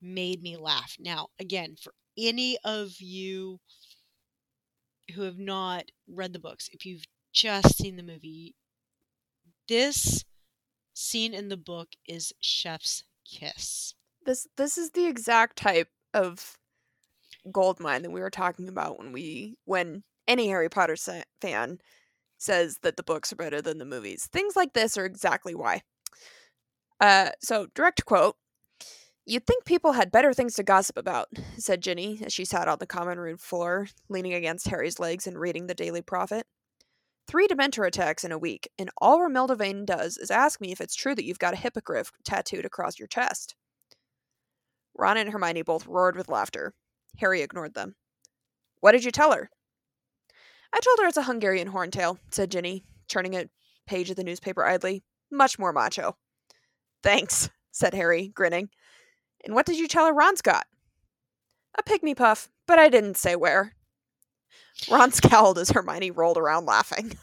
made 0.00 0.42
me 0.42 0.56
laugh. 0.56 0.96
Now, 0.98 1.28
again, 1.38 1.76
for 1.80 1.92
any 2.16 2.58
of 2.64 3.00
you 3.00 3.60
who 5.14 5.22
have 5.22 5.38
not 5.38 5.84
read 6.08 6.32
the 6.32 6.38
books, 6.38 6.68
if 6.72 6.86
you've 6.86 7.04
just 7.32 7.76
seen 7.76 7.96
the 7.96 8.02
movie, 8.02 8.54
this 9.68 10.24
scene 10.94 11.34
in 11.34 11.48
the 11.48 11.56
book 11.56 11.88
is 12.06 12.32
Chef's 12.40 13.04
kiss. 13.24 13.94
This 14.26 14.46
this 14.56 14.76
is 14.76 14.90
the 14.90 15.06
exact 15.06 15.56
type 15.56 15.88
of 16.12 16.58
gold 17.50 17.80
mine 17.80 18.02
that 18.02 18.10
we 18.10 18.20
were 18.20 18.30
talking 18.30 18.68
about 18.68 18.98
when 18.98 19.12
we 19.12 19.56
when 19.64 20.02
any 20.28 20.48
Harry 20.48 20.68
Potter 20.68 20.96
fan 21.40 21.78
says 22.40 22.78
that 22.82 22.96
the 22.96 23.02
books 23.02 23.32
are 23.32 23.36
better 23.36 23.62
than 23.62 23.78
the 23.78 23.84
movies. 23.84 24.28
Things 24.32 24.56
like 24.56 24.72
this 24.72 24.96
are 24.96 25.04
exactly 25.04 25.54
why. 25.54 25.82
Uh, 27.00 27.30
so, 27.40 27.66
direct 27.74 28.04
quote 28.04 28.36
You'd 29.26 29.46
think 29.46 29.64
people 29.64 29.92
had 29.92 30.10
better 30.10 30.32
things 30.32 30.54
to 30.54 30.62
gossip 30.62 30.96
about, 30.96 31.28
said 31.56 31.82
Ginny 31.82 32.20
as 32.24 32.32
she 32.32 32.44
sat 32.44 32.66
on 32.66 32.78
the 32.80 32.86
common 32.86 33.18
room 33.18 33.36
floor, 33.36 33.86
leaning 34.08 34.34
against 34.34 34.68
Harry's 34.68 34.98
legs 34.98 35.26
and 35.26 35.38
reading 35.38 35.66
the 35.66 35.74
Daily 35.74 36.02
Prophet. 36.02 36.46
Three 37.28 37.46
Dementor 37.46 37.86
attacks 37.86 38.24
in 38.24 38.32
a 38.32 38.38
week, 38.38 38.68
and 38.76 38.90
all 38.98 39.20
Romilda 39.20 39.56
Vane 39.56 39.84
does 39.84 40.16
is 40.16 40.32
ask 40.32 40.60
me 40.60 40.72
if 40.72 40.80
it's 40.80 40.96
true 40.96 41.14
that 41.14 41.24
you've 41.24 41.38
got 41.38 41.54
a 41.54 41.58
hippogriff 41.58 42.10
tattooed 42.24 42.64
across 42.64 42.98
your 42.98 43.06
chest. 43.06 43.54
Ron 44.96 45.16
and 45.16 45.30
Hermione 45.30 45.62
both 45.62 45.86
roared 45.86 46.16
with 46.16 46.28
laughter. 46.28 46.74
Harry 47.18 47.42
ignored 47.42 47.74
them. 47.74 47.94
What 48.80 48.92
did 48.92 49.04
you 49.04 49.12
tell 49.12 49.32
her? 49.32 49.50
I 50.72 50.80
told 50.80 50.98
her 51.00 51.08
it's 51.08 51.16
a 51.16 51.22
Hungarian 51.22 51.68
horntail, 51.68 52.18
said 52.30 52.50
Ginny, 52.50 52.84
turning 53.08 53.34
a 53.34 53.48
page 53.86 54.10
of 54.10 54.16
the 54.16 54.24
newspaper 54.24 54.64
idly. 54.64 55.02
Much 55.30 55.58
more 55.58 55.72
macho. 55.72 56.16
Thanks, 57.02 57.50
said 57.70 57.94
Harry, 57.94 58.28
grinning. 58.28 58.70
And 59.44 59.54
what 59.54 59.66
did 59.66 59.78
you 59.78 59.88
tell 59.88 60.06
her 60.06 60.12
Ron's 60.12 60.42
got? 60.42 60.66
A 61.78 61.82
pygmy 61.82 62.16
puff, 62.16 62.48
but 62.66 62.78
I 62.78 62.88
didn't 62.88 63.16
say 63.16 63.36
where. 63.36 63.74
Ron 64.90 65.12
scowled 65.12 65.58
as 65.58 65.70
Hermione 65.70 66.10
rolled 66.10 66.38
around 66.38 66.66
laughing. 66.66 67.12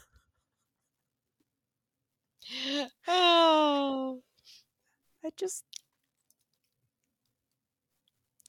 Oh. 3.06 4.22
I 5.24 5.30
just 5.36 5.64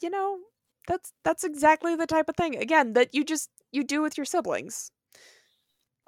you 0.01 0.09
know, 0.09 0.39
that's 0.87 1.13
that's 1.23 1.43
exactly 1.43 1.95
the 1.95 2.07
type 2.07 2.29
of 2.29 2.35
thing 2.35 2.55
again 2.55 2.93
that 2.93 3.13
you 3.13 3.23
just 3.23 3.49
you 3.71 3.83
do 3.83 4.01
with 4.01 4.17
your 4.17 4.25
siblings. 4.25 4.91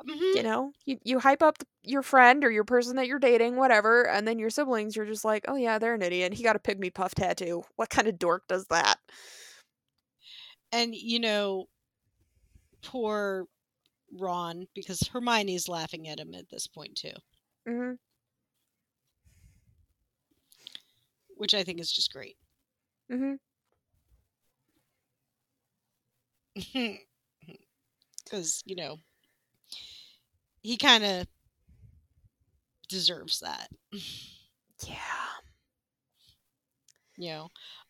Mhm. 0.04 0.36
You 0.36 0.44
know, 0.44 0.72
you 0.86 0.98
you 1.04 1.20
hype 1.20 1.44
up 1.44 1.58
your 1.84 2.02
friend 2.02 2.44
or 2.44 2.52
your 2.52 2.64
person 2.64 2.96
that 2.96 3.08
you're 3.08 3.20
dating, 3.20 3.58
whatever, 3.58 4.08
and 4.08 4.28
then 4.28 4.40
your 4.40 4.50
siblings 4.50 4.96
you're 4.96 5.06
just 5.06 5.26
like, 5.26 5.44
"Oh 5.48 5.56
yeah, 5.56 5.78
they're 5.78 5.94
an 5.94 6.02
idiot. 6.02 6.34
He 6.34 6.44
got 6.44 6.56
a 6.56 6.60
pygmy 6.60 6.94
puff 6.94 7.14
tattoo. 7.16 7.64
What 7.76 7.90
kind 7.90 8.08
of 8.08 8.18
dork 8.18 8.48
does 8.48 8.66
that?" 8.68 8.98
And 10.72 10.96
you 10.96 11.20
know, 11.20 11.68
poor 12.84 13.48
Ron, 14.12 14.68
because 14.76 15.02
Hermione's 15.14 15.68
laughing 15.70 16.08
at 16.08 16.20
him 16.20 16.34
at 16.36 16.50
this 16.50 16.68
point 16.68 16.96
too, 16.98 17.14
Mhm. 17.68 17.98
which 21.38 21.54
I 21.54 21.64
think 21.64 21.80
is 21.80 21.92
just 21.92 22.12
great. 22.14 22.38
Mhm. 23.10 23.40
Because, 28.32 28.64
you 28.66 28.76
know, 28.78 29.00
he 30.62 30.78
kind 30.78 31.04
of 31.04 31.28
deserves 32.90 33.40
that. 33.42 33.70
Yeah. 34.88 34.96
You 37.18 37.30
know, 37.30 37.44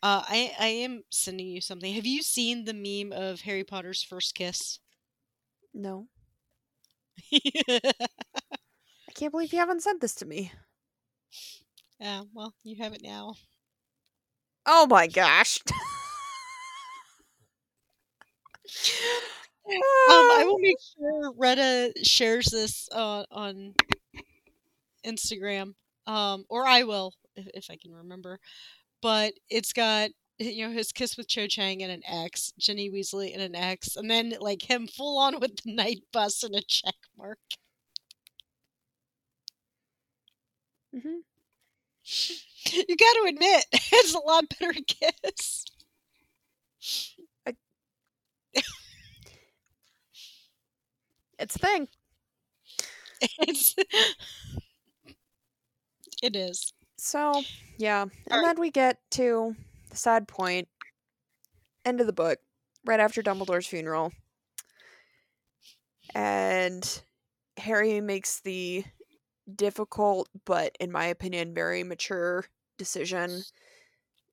uh, 0.04 0.24
I 0.28 0.54
I 0.60 0.68
am 0.68 1.04
sending 1.12 1.48
you 1.48 1.62
something. 1.62 1.94
Have 1.94 2.06
you 2.06 2.22
seen 2.24 2.66
the 2.66 2.74
meme 2.74 3.14
of 3.18 3.42
Harry 3.42 3.64
Potter's 3.64 4.04
first 4.04 4.36
kiss? 4.36 4.80
No. 5.74 6.08
I 7.34 7.92
can't 9.14 9.32
believe 9.32 9.54
you 9.54 9.60
haven't 9.60 9.84
sent 9.84 10.02
this 10.02 10.16
to 10.16 10.26
me. 10.26 10.52
yeah, 12.00 12.24
well, 12.34 12.54
you 12.64 12.76
have 12.84 12.94
it 12.94 13.02
now. 13.04 13.36
Oh 14.66 14.88
my 14.88 15.08
gosh. 15.08 15.60
Um, 20.08 20.32
I 20.32 20.44
will 20.46 20.60
make 20.60 20.78
sure 20.98 21.32
Retta 21.38 21.94
shares 22.04 22.48
this 22.48 22.88
uh, 22.92 23.26
on 23.32 23.74
Instagram, 25.06 25.74
um, 26.08 26.46
or 26.50 26.66
I 26.66 26.84
will 26.84 27.14
if, 27.36 27.48
if 27.54 27.66
I 27.70 27.78
can 27.82 27.94
remember. 27.94 28.40
But 29.02 29.34
it's 29.50 29.74
got 29.74 30.12
you 30.40 30.68
know 30.68 30.74
his 30.74 30.92
kiss 30.92 31.18
with 31.18 31.28
Cho 31.28 31.48
Chang 31.48 31.84
and 31.84 31.92
an 31.92 32.02
X, 32.08 32.54
Ginny 32.60 32.90
Weasley 32.92 33.34
and 33.34 33.42
an 33.42 33.56
X, 33.56 33.96
and 33.96 34.10
then 34.10 34.34
like 34.40 34.70
him 34.70 34.88
full 34.88 35.18
on 35.20 35.40
with 35.40 35.58
the 35.64 35.74
Knight 35.74 36.02
Bus 36.14 36.44
and 36.44 36.56
a 36.56 36.62
check 36.62 36.96
mark. 37.18 37.40
Mhm. 40.94 41.24
You 42.88 42.96
got 42.96 43.14
to 43.14 43.26
admit, 43.30 43.66
it's 43.74 44.14
a 44.14 44.20
lot 44.20 44.46
better 44.60 44.74
kiss. 44.88 45.66
It's 51.42 51.56
a 51.56 51.60
thing. 51.60 51.88
It's 53.40 53.76
it 56.22 56.36
is. 56.36 56.74
So, 56.98 57.44
yeah. 57.78 58.06
And 58.30 58.44
then 58.46 58.60
we 58.60 58.72
get 58.72 59.00
to 59.12 59.56
the 59.90 59.98
sad 59.98 60.28
point, 60.28 60.68
end 61.86 62.02
of 62.02 62.08
the 62.08 62.14
book, 62.14 62.40
right 62.86 63.00
after 63.00 63.22
Dumbledore's 63.22 63.68
funeral. 63.68 64.12
And 66.16 67.04
Harry 67.58 68.02
makes 68.02 68.42
the 68.42 68.86
difficult, 69.56 70.30
but 70.46 70.76
in 70.80 70.92
my 70.92 71.06
opinion, 71.08 71.54
very 71.54 71.84
mature 71.84 72.46
decision 72.78 73.44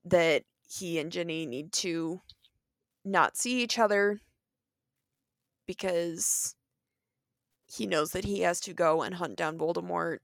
that 0.04 0.44
he 0.68 0.98
and 0.98 1.12
Ginny 1.12 1.46
need 1.46 1.72
to 1.74 2.22
not 3.04 3.36
see 3.36 3.62
each 3.62 3.78
other 3.78 4.20
because 5.66 6.54
he 7.72 7.86
knows 7.86 8.12
that 8.12 8.24
he 8.24 8.40
has 8.40 8.60
to 8.60 8.74
go 8.74 9.02
and 9.02 9.14
hunt 9.14 9.36
down 9.36 9.58
Voldemort 9.58 10.18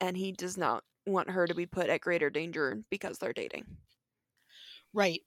and 0.00 0.16
he 0.16 0.32
does 0.32 0.56
not 0.56 0.84
want 1.06 1.30
her 1.30 1.46
to 1.46 1.54
be 1.54 1.66
put 1.66 1.90
at 1.90 2.00
greater 2.02 2.30
danger 2.30 2.82
because 2.90 3.18
they're 3.18 3.32
dating. 3.32 3.78
Right. 4.92 5.22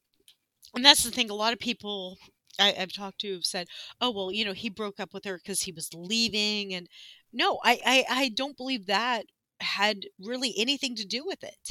And 0.76 0.86
that's 0.86 1.04
the 1.04 1.12
thing. 1.12 1.30
A 1.30 1.36
lot 1.36 1.54
of 1.54 1.60
people 1.60 2.18
I, 2.60 2.76
I've 2.78 2.94
talked 2.94 3.22
to 3.22 3.34
have 3.36 3.46
said, 3.46 3.68
"Oh, 4.02 4.12
well, 4.12 4.32
you 4.32 4.46
know, 4.46 4.54
he 4.54 4.70
broke 4.70 5.00
up 5.00 5.14
with 5.14 5.26
her 5.26 5.38
because 5.38 5.62
he 5.64 5.72
was 5.72 5.94
leaving." 5.94 6.74
And 6.74 6.88
no, 7.34 7.60
I, 7.64 7.80
I, 7.86 8.06
I 8.10 8.30
don't 8.30 8.58
believe 8.58 8.88
that 8.88 9.26
had 9.62 10.08
really 10.20 10.54
anything 10.58 10.96
to 10.96 11.06
do 11.06 11.26
with 11.26 11.44
it. 11.44 11.70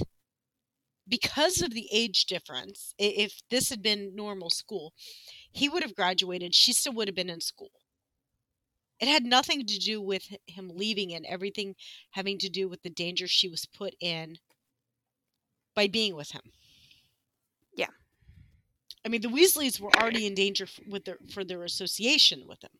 Because 1.08 1.60
of 1.60 1.70
the 1.72 1.88
age 1.90 2.26
difference, 2.26 2.94
if 2.98 3.40
this 3.50 3.68
had 3.70 3.82
been 3.82 4.14
normal 4.14 4.48
school, 4.48 4.94
he 5.52 5.68
would 5.68 5.82
have 5.82 5.94
graduated. 5.94 6.54
She 6.54 6.72
still 6.72 6.92
would 6.94 7.08
have 7.08 7.14
been 7.16 7.30
in 7.30 7.40
school. 7.40 7.72
It 9.00 9.08
had 9.08 9.24
nothing 9.24 9.66
to 9.66 9.78
do 9.78 10.00
with 10.00 10.28
him 10.46 10.70
leaving 10.74 11.14
and 11.14 11.24
everything 11.26 11.76
having 12.10 12.38
to 12.38 12.48
do 12.48 12.68
with 12.68 12.82
the 12.82 12.90
danger 12.90 13.26
she 13.28 13.48
was 13.48 13.64
put 13.66 13.94
in 14.00 14.38
by 15.74 15.86
being 15.86 16.14
with 16.14 16.32
him. 16.32 16.52
Yeah. 17.74 17.90
I 19.04 19.08
mean, 19.08 19.22
the 19.22 19.28
Weasleys 19.28 19.80
were 19.80 19.94
already 19.96 20.26
in 20.26 20.34
danger 20.34 20.64
f- 20.64 20.78
with 20.86 21.04
their 21.04 21.18
for 21.32 21.44
their 21.44 21.64
association 21.64 22.46
with 22.46 22.62
him. 22.62 22.78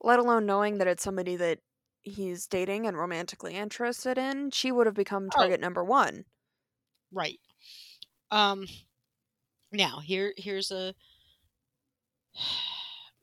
Let 0.00 0.18
alone 0.18 0.46
knowing 0.46 0.78
that 0.78 0.86
it's 0.86 1.02
somebody 1.02 1.36
that 1.36 1.60
he's 2.02 2.46
dating 2.46 2.86
and 2.86 2.96
romantically 2.96 3.54
interested 3.54 4.16
in, 4.16 4.50
she 4.50 4.72
would 4.72 4.86
have 4.86 4.94
become 4.94 5.28
Oh. 5.34 5.36
target 5.36 5.60
number 5.60 5.84
one. 5.84 6.24
Right. 7.12 7.40
Um 8.30 8.66
now, 9.72 10.00
here 10.00 10.32
here's 10.36 10.70
a 10.70 10.94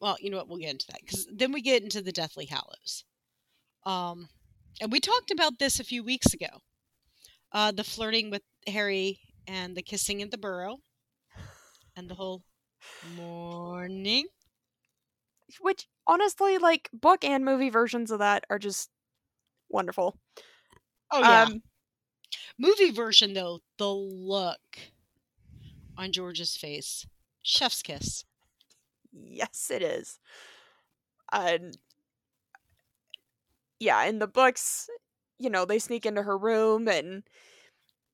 well, 0.04 0.18
you 0.22 0.30
know 0.30 0.38
what, 0.38 0.49
we'll 0.49 0.60
get 0.60 0.72
into 0.72 0.88
that 0.88 1.08
cuz 1.08 1.28
then 1.32 1.51
we 1.54 1.62
get 1.62 1.84
into 1.84 2.01
the 2.01 2.12
Deathly 2.14 2.45
Hallows. 2.47 3.06
Um 3.86 4.30
and 4.82 4.91
we 4.91 4.99
talked 4.99 5.32
about 5.32 5.60
this 5.60 5.80
a 5.80 5.86
few 5.86 6.04
weeks 6.04 6.34
ago. 6.34 6.62
Uh 7.51 7.72
the 7.72 7.84
flirting 7.84 8.30
with 8.32 8.43
Harry 8.68 9.22
and 9.47 9.78
the 9.78 9.84
kissing 9.84 10.22
at 10.22 10.32
the 10.32 10.38
burrow 10.38 10.82
and 11.95 12.10
the 12.10 12.16
whole 12.16 12.43
morning. 13.16 14.28
Which 15.62 15.88
honestly, 16.08 16.58
like 16.58 16.89
book 16.93 17.24
and 17.24 17.45
movie 17.45 17.70
versions 17.70 18.12
of 18.12 18.20
that 18.20 18.45
are 18.49 18.60
just 18.60 18.89
wonderful. 19.70 20.18
Oh 21.12 21.22
yeah. 21.22 21.43
Um, 21.43 21.64
Movie 22.58 22.91
version 22.91 23.34
though, 23.34 23.62
the 23.78 23.93
look 23.93 24.80
on 25.97 26.12
George's 26.12 26.58
face. 26.58 27.06
Chef's 27.43 27.82
kiss. 27.82 28.26
Yes, 29.14 29.70
it 29.72 29.82
is. 29.82 30.20
And 31.32 31.78
yeah, 33.80 34.03
in 34.03 34.20
the 34.20 34.28
books, 34.28 34.89
you 35.39 35.49
know, 35.49 35.66
they 35.66 35.80
sneak 35.80 36.05
into 36.05 36.24
her 36.24 36.38
room 36.38 36.88
and 36.88 37.24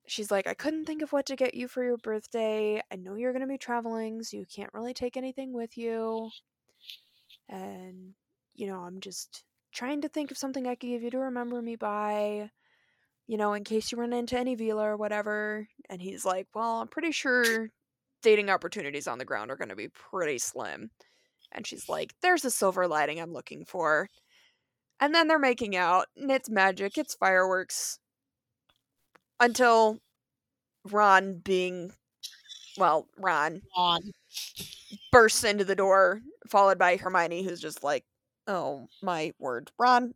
she's 0.08 0.32
like, 0.32 0.48
I 0.48 0.54
couldn't 0.54 0.86
think 0.86 1.02
of 1.02 1.14
what 1.14 1.26
to 1.28 1.36
get 1.36 1.54
you 1.56 1.68
for 1.68 1.84
your 1.84 1.98
birthday. 1.98 2.82
I 2.92 2.96
know 2.96 3.16
you're 3.16 3.34
going 3.34 3.42
to 3.42 3.48
be 3.48 3.58
traveling, 3.58 4.24
so 4.24 4.38
you 4.38 4.46
can't 4.46 4.74
really 4.74 4.94
take 4.94 5.18
anything 5.18 5.54
with 5.54 5.78
you. 5.78 6.32
And, 7.48 8.14
you 8.56 8.68
know, 8.68 8.80
I'm 8.82 9.00
just 9.02 9.44
trying 9.74 10.02
to 10.02 10.10
think 10.10 10.32
of 10.32 10.38
something 10.38 10.68
I 10.68 10.76
could 10.76 10.88
give 10.88 11.04
you 11.04 11.12
to 11.12 11.20
remember 11.20 11.62
me 11.62 11.76
by, 11.76 12.52
you 13.28 13.38
know, 13.38 13.54
in 13.54 13.64
case 13.64 13.92
you 13.92 14.00
run 14.00 14.14
into 14.14 14.38
any 14.40 14.58
Veela 14.58 14.84
or 14.86 14.98
whatever. 14.98 15.68
And 15.90 16.02
he's 16.02 16.26
like, 16.26 16.48
Well, 16.56 16.82
I'm 16.82 16.88
pretty 16.90 17.12
sure 17.12 17.70
dating 18.22 18.50
opportunities 18.50 19.08
on 19.08 19.18
the 19.18 19.26
ground 19.26 19.52
are 19.52 19.58
going 19.58 19.70
to 19.70 19.76
be 19.76 19.90
pretty 19.90 20.38
slim. 20.40 20.92
And 21.52 21.68
she's 21.68 21.90
like, 21.90 22.14
There's 22.22 22.46
a 22.46 22.52
silver 22.52 22.88
lining 22.88 23.20
I'm 23.22 23.34
looking 23.34 23.66
for. 23.66 24.10
And 25.00 25.16
then 25.16 25.28
they're 25.28 25.40
making 25.40 25.76
out, 25.76 26.08
and 26.18 26.32
it's 26.32 26.50
magic, 26.50 26.98
it's 26.98 27.16
fireworks. 27.16 28.00
until 29.40 30.00
Ron 30.86 31.40
being 31.40 31.94
well, 32.78 33.08
Ron 33.18 33.64
Ron. 33.78 34.12
bursts 35.12 35.44
into 35.44 35.66
the 35.66 35.76
door, 35.76 36.22
followed 36.48 36.78
by 36.78 36.98
Hermione, 36.98 37.44
who's 37.44 37.62
just 37.62 37.84
like, 37.84 38.06
"Oh 38.48 38.88
my 39.02 39.34
word, 39.40 39.72
Ron." 39.78 40.14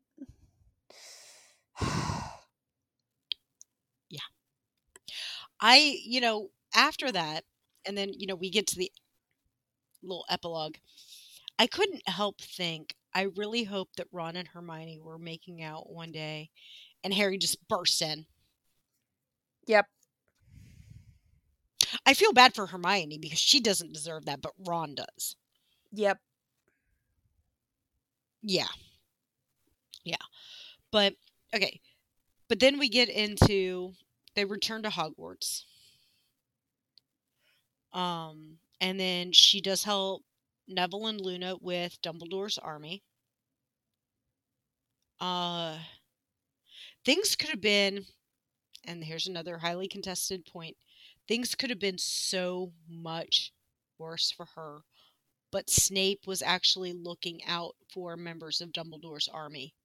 Yeah. 4.09 4.19
I, 5.59 5.99
you 6.03 6.21
know, 6.21 6.49
after 6.75 7.11
that, 7.11 7.43
and 7.85 7.97
then, 7.97 8.11
you 8.13 8.27
know, 8.27 8.35
we 8.35 8.49
get 8.49 8.67
to 8.67 8.77
the 8.77 8.91
little 10.01 10.25
epilogue. 10.29 10.75
I 11.59 11.67
couldn't 11.67 12.07
help 12.07 12.41
think, 12.41 12.95
I 13.13 13.23
really 13.23 13.63
hope 13.63 13.89
that 13.97 14.07
Ron 14.11 14.35
and 14.35 14.47
Hermione 14.47 14.99
were 14.99 15.19
making 15.19 15.63
out 15.63 15.91
one 15.91 16.11
day 16.11 16.49
and 17.03 17.13
Harry 17.13 17.37
just 17.37 17.67
bursts 17.67 18.01
in. 18.01 18.25
Yep. 19.67 19.87
I 22.05 22.13
feel 22.13 22.33
bad 22.33 22.55
for 22.55 22.67
Hermione 22.67 23.17
because 23.17 23.39
she 23.39 23.59
doesn't 23.59 23.93
deserve 23.93 24.25
that, 24.25 24.41
but 24.41 24.53
Ron 24.57 24.95
does. 24.95 25.35
Yep. 25.93 26.19
Yeah. 28.43 28.67
Yeah. 30.03 30.17
But 30.91 31.15
okay. 31.55 31.81
But 32.49 32.59
then 32.59 32.79
we 32.79 32.89
get 32.89 33.09
into 33.09 33.93
they 34.35 34.45
return 34.45 34.83
to 34.83 34.89
Hogwarts. 34.89 35.65
Um 37.93 38.59
and 38.81 38.99
then 38.99 39.31
she 39.31 39.61
does 39.61 39.83
help 39.83 40.23
Neville 40.67 41.07
and 41.07 41.21
Luna 41.21 41.55
with 41.61 42.01
Dumbledore's 42.01 42.57
army. 42.57 43.01
Uh 45.19 45.77
things 47.05 47.35
could 47.35 47.49
have 47.49 47.61
been 47.61 48.05
and 48.85 49.03
here's 49.05 49.27
another 49.27 49.59
highly 49.59 49.87
contested 49.87 50.45
point. 50.45 50.77
Things 51.27 51.55
could 51.55 51.69
have 51.71 51.79
been 51.79 51.97
so 51.99 52.73
much 52.89 53.53
worse 53.99 54.31
for 54.31 54.47
her 54.55 54.81
but 55.51 55.69
Snape 55.69 56.27
was 56.27 56.41
actually 56.41 56.93
looking 56.93 57.43
out 57.45 57.75
for 57.93 58.17
members 58.17 58.61
of 58.61 58.71
Dumbledore's 58.73 59.27
army. 59.29 59.75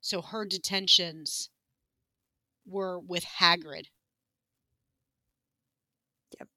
So 0.00 0.22
her 0.22 0.44
detentions 0.46 1.50
were 2.66 2.98
with 2.98 3.24
Hagrid. 3.24 3.88
Yep. 6.38 6.48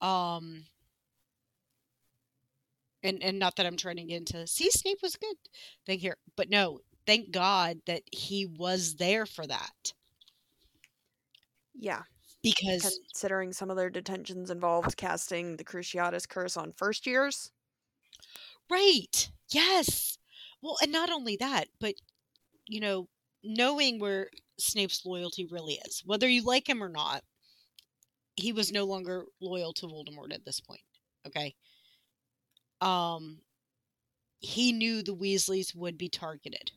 Um 0.00 0.64
and 3.02 3.22
and 3.22 3.38
not 3.38 3.56
that 3.56 3.66
I'm 3.66 3.76
trying 3.76 3.96
to 3.96 4.04
get 4.04 4.18
into 4.18 4.46
see 4.46 4.70
Snape 4.70 4.98
was 5.02 5.16
good 5.16 5.36
thing 5.86 5.98
here. 5.98 6.16
But 6.36 6.50
no, 6.50 6.80
thank 7.06 7.30
God 7.30 7.80
that 7.86 8.02
he 8.12 8.46
was 8.46 8.96
there 8.96 9.26
for 9.26 9.46
that. 9.46 9.92
Yeah. 11.74 12.02
Because 12.42 12.98
Considering 13.12 13.52
some 13.52 13.70
of 13.70 13.76
their 13.76 13.90
detentions 13.90 14.50
involved 14.50 14.96
casting 14.96 15.56
the 15.56 15.64
Cruciatus 15.64 16.28
curse 16.28 16.56
on 16.56 16.72
first 16.72 17.06
years. 17.06 17.50
Right. 18.70 19.30
Yes. 19.50 20.18
Well, 20.62 20.76
and 20.82 20.92
not 20.92 21.10
only 21.10 21.36
that, 21.36 21.68
but 21.80 21.94
you 22.66 22.80
know, 22.80 23.08
knowing 23.44 23.98
where 24.00 24.30
Snape's 24.58 25.04
loyalty 25.06 25.46
really 25.46 25.80
is, 25.86 26.02
whether 26.06 26.28
you 26.28 26.42
like 26.44 26.68
him 26.68 26.82
or 26.82 26.88
not, 26.88 27.24
he 28.40 28.52
was 28.52 28.72
no 28.72 28.84
longer 28.84 29.24
loyal 29.40 29.72
to 29.74 29.86
Voldemort 29.86 30.32
at 30.32 30.44
this 30.44 30.60
point. 30.60 30.82
Okay. 31.26 31.54
Um 32.80 33.40
he 34.40 34.72
knew 34.72 35.02
the 35.02 35.14
Weasleys 35.14 35.74
would 35.74 35.98
be 35.98 36.08
targeted. 36.08 36.72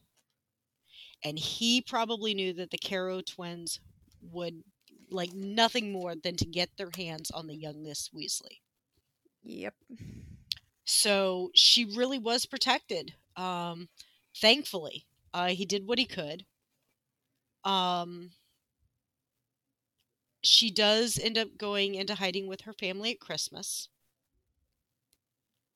And 1.23 1.39
he 1.39 1.81
probably 1.81 2.33
knew 2.33 2.51
that 2.53 2.71
the 2.71 2.77
Carrow 2.77 3.21
twins 3.21 3.79
would 4.21 4.63
like 5.09 5.31
nothing 5.33 5.91
more 5.91 6.15
than 6.15 6.35
to 6.37 6.45
get 6.45 6.71
their 6.77 6.89
hands 6.97 7.31
on 7.31 7.47
the 7.47 7.55
young 7.55 7.83
Miss 7.83 8.09
Weasley. 8.09 8.59
Yep. 9.43 9.75
So 10.85 11.51
she 11.55 11.85
really 11.85 12.19
was 12.19 12.45
protected. 12.45 13.13
Um, 13.37 13.89
thankfully, 14.35 15.05
uh, 15.33 15.49
he 15.49 15.65
did 15.65 15.87
what 15.87 15.99
he 15.99 16.05
could. 16.05 16.45
Um, 17.63 18.31
she 20.43 20.69
does 20.71 21.17
end 21.17 21.37
up 21.37 21.57
going 21.57 21.95
into 21.95 22.15
hiding 22.15 22.47
with 22.47 22.61
her 22.61 22.73
family 22.73 23.11
at 23.11 23.19
Christmas. 23.19 23.89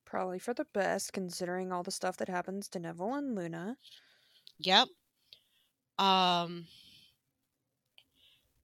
Probably 0.06 0.40
for 0.40 0.54
the 0.56 0.66
best, 0.66 1.14
considering 1.14 1.72
all 1.72 1.84
the 1.84 1.92
stuff 1.92 2.18
that 2.18 2.30
happens 2.30 2.68
to 2.70 2.80
Neville 2.80 3.14
and 3.14 3.36
Luna. 3.36 3.78
Yep. 4.60 4.90
Um, 6.00 6.68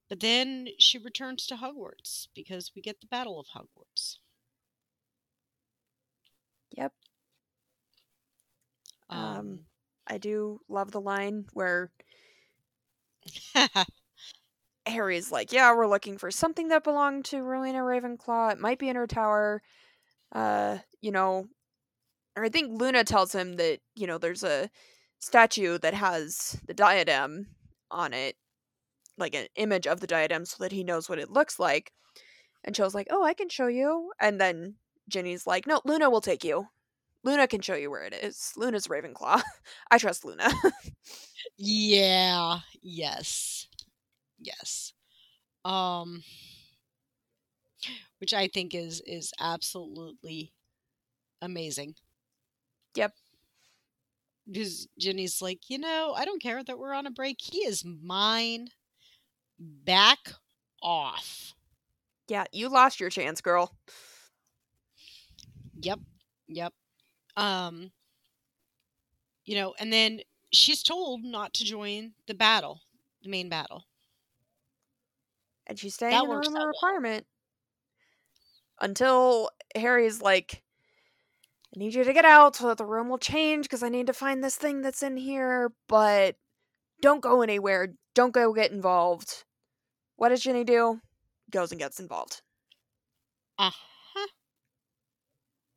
but 0.08 0.20
then 0.20 0.68
she 0.78 0.98
returns 0.98 1.46
to 1.46 1.56
Hogwarts 1.56 2.28
because 2.34 2.74
we 2.74 2.80
get 2.82 3.00
the 3.00 3.06
Battle 3.06 3.38
of 3.38 3.48
Hogwarts. 3.48 4.18
Yep. 6.76 6.92
Um, 9.08 9.58
Um, 9.58 9.66
I 10.06 10.18
do 10.18 10.60
love 10.68 10.90
the 10.92 11.00
line 11.00 11.46
where 11.52 11.90
Harry's 14.86 15.32
like, 15.32 15.52
"Yeah, 15.52 15.74
we're 15.74 15.86
looking 15.86 16.18
for 16.18 16.30
something 16.30 16.68
that 16.68 16.84
belonged 16.84 17.24
to 17.26 17.42
Rowena 17.42 17.78
Ravenclaw. 17.80 18.52
It 18.52 18.58
might 18.60 18.78
be 18.78 18.88
in 18.88 18.96
her 18.96 19.06
tower." 19.06 19.62
Uh, 20.32 20.78
you 21.02 21.12
know, 21.12 21.48
or 22.36 22.44
I 22.44 22.48
think 22.50 22.80
Luna 22.80 23.04
tells 23.04 23.34
him 23.34 23.54
that 23.54 23.80
you 23.96 24.06
know 24.06 24.18
there's 24.18 24.44
a 24.44 24.70
statue 25.20 25.78
that 25.78 25.94
has 25.94 26.60
the 26.66 26.74
diadem 26.74 27.48
on 27.90 28.12
it, 28.14 28.36
like 29.18 29.34
an 29.34 29.48
image 29.56 29.86
of 29.86 30.00
the 30.00 30.06
diadem, 30.08 30.44
so 30.46 30.56
that 30.62 30.72
he 30.72 30.84
knows 30.84 31.08
what 31.08 31.18
it 31.20 31.30
looks 31.30 31.58
like. 31.60 31.92
And 32.64 32.74
Cho's 32.76 32.94
like, 32.94 33.08
"Oh, 33.10 33.24
I 33.24 33.34
can 33.34 33.48
show 33.50 33.68
you." 33.68 34.12
And 34.20 34.40
then 34.40 34.76
Ginny's 35.08 35.46
like, 35.46 35.66
"No, 35.66 35.80
Luna 35.84 36.10
will 36.10 36.20
take 36.22 36.44
you. 36.44 36.68
Luna 37.24 37.48
can 37.48 37.60
show 37.62 37.74
you 37.76 37.90
where 37.90 38.04
it 38.04 38.14
is. 38.14 38.52
Luna's 38.56 38.88
Ravenclaw. 38.88 39.42
I 39.92 39.98
trust 39.98 40.24
Luna." 40.24 40.50
yeah. 41.58 42.60
Yes. 42.82 43.66
Yes. 44.44 44.92
Um 45.64 46.22
which 48.18 48.34
I 48.34 48.48
think 48.48 48.74
is 48.74 49.00
is 49.06 49.32
absolutely 49.40 50.52
amazing. 51.42 51.96
Yep. 52.96 53.14
Because 54.50 54.88
Ginny's 54.98 55.40
like, 55.40 55.70
you 55.70 55.78
know, 55.78 56.12
I 56.16 56.24
don't 56.24 56.42
care 56.42 56.62
that 56.62 56.78
we're 56.78 56.92
on 56.92 57.06
a 57.06 57.10
break. 57.10 57.38
He 57.40 57.58
is 57.60 57.84
mine. 57.84 58.68
Back 59.58 60.34
off. 60.82 61.54
yeah, 62.28 62.44
you 62.52 62.68
lost 62.68 63.00
your 63.00 63.10
chance, 63.10 63.40
girl. 63.40 63.76
Yep. 65.80 66.00
Yep. 66.48 66.72
Um 67.36 67.92
you 69.44 69.54
know, 69.54 69.74
and 69.78 69.92
then 69.92 70.20
she's 70.52 70.82
told 70.82 71.22
not 71.24 71.54
to 71.54 71.64
join 71.64 72.12
the 72.26 72.34
battle, 72.34 72.82
the 73.22 73.28
main 73.28 73.48
battle. 73.48 73.84
And 75.66 75.78
she's 75.78 75.94
staying 75.94 76.12
That 76.12 76.24
in 76.24 76.28
the 76.30 76.36
works 76.36 76.48
room 76.48 76.56
out 76.56 76.62
of 76.62 76.68
well. 76.68 76.68
requirement 76.68 77.26
until 78.80 79.50
Harry's 79.74 80.20
like, 80.22 80.62
I 81.74 81.78
need 81.78 81.94
you 81.94 82.04
to 82.04 82.12
get 82.12 82.24
out 82.24 82.56
so 82.56 82.68
that 82.68 82.78
the 82.78 82.86
room 82.86 83.08
will 83.08 83.18
change 83.18 83.64
because 83.64 83.82
I 83.82 83.88
need 83.88 84.06
to 84.06 84.12
find 84.14 84.42
this 84.42 84.56
thing 84.56 84.80
that's 84.82 85.02
in 85.02 85.16
here, 85.16 85.72
but 85.88 86.36
don't 87.00 87.20
go 87.20 87.42
anywhere. 87.42 87.94
Don't 88.14 88.32
go 88.34 88.52
get 88.52 88.70
involved. 88.72 89.44
What 90.16 90.30
does 90.30 90.42
Ginny 90.42 90.64
do? 90.64 91.00
Goes 91.50 91.70
and 91.72 91.78
gets 91.80 92.00
involved. 92.00 92.42
Uh-huh. 93.58 94.26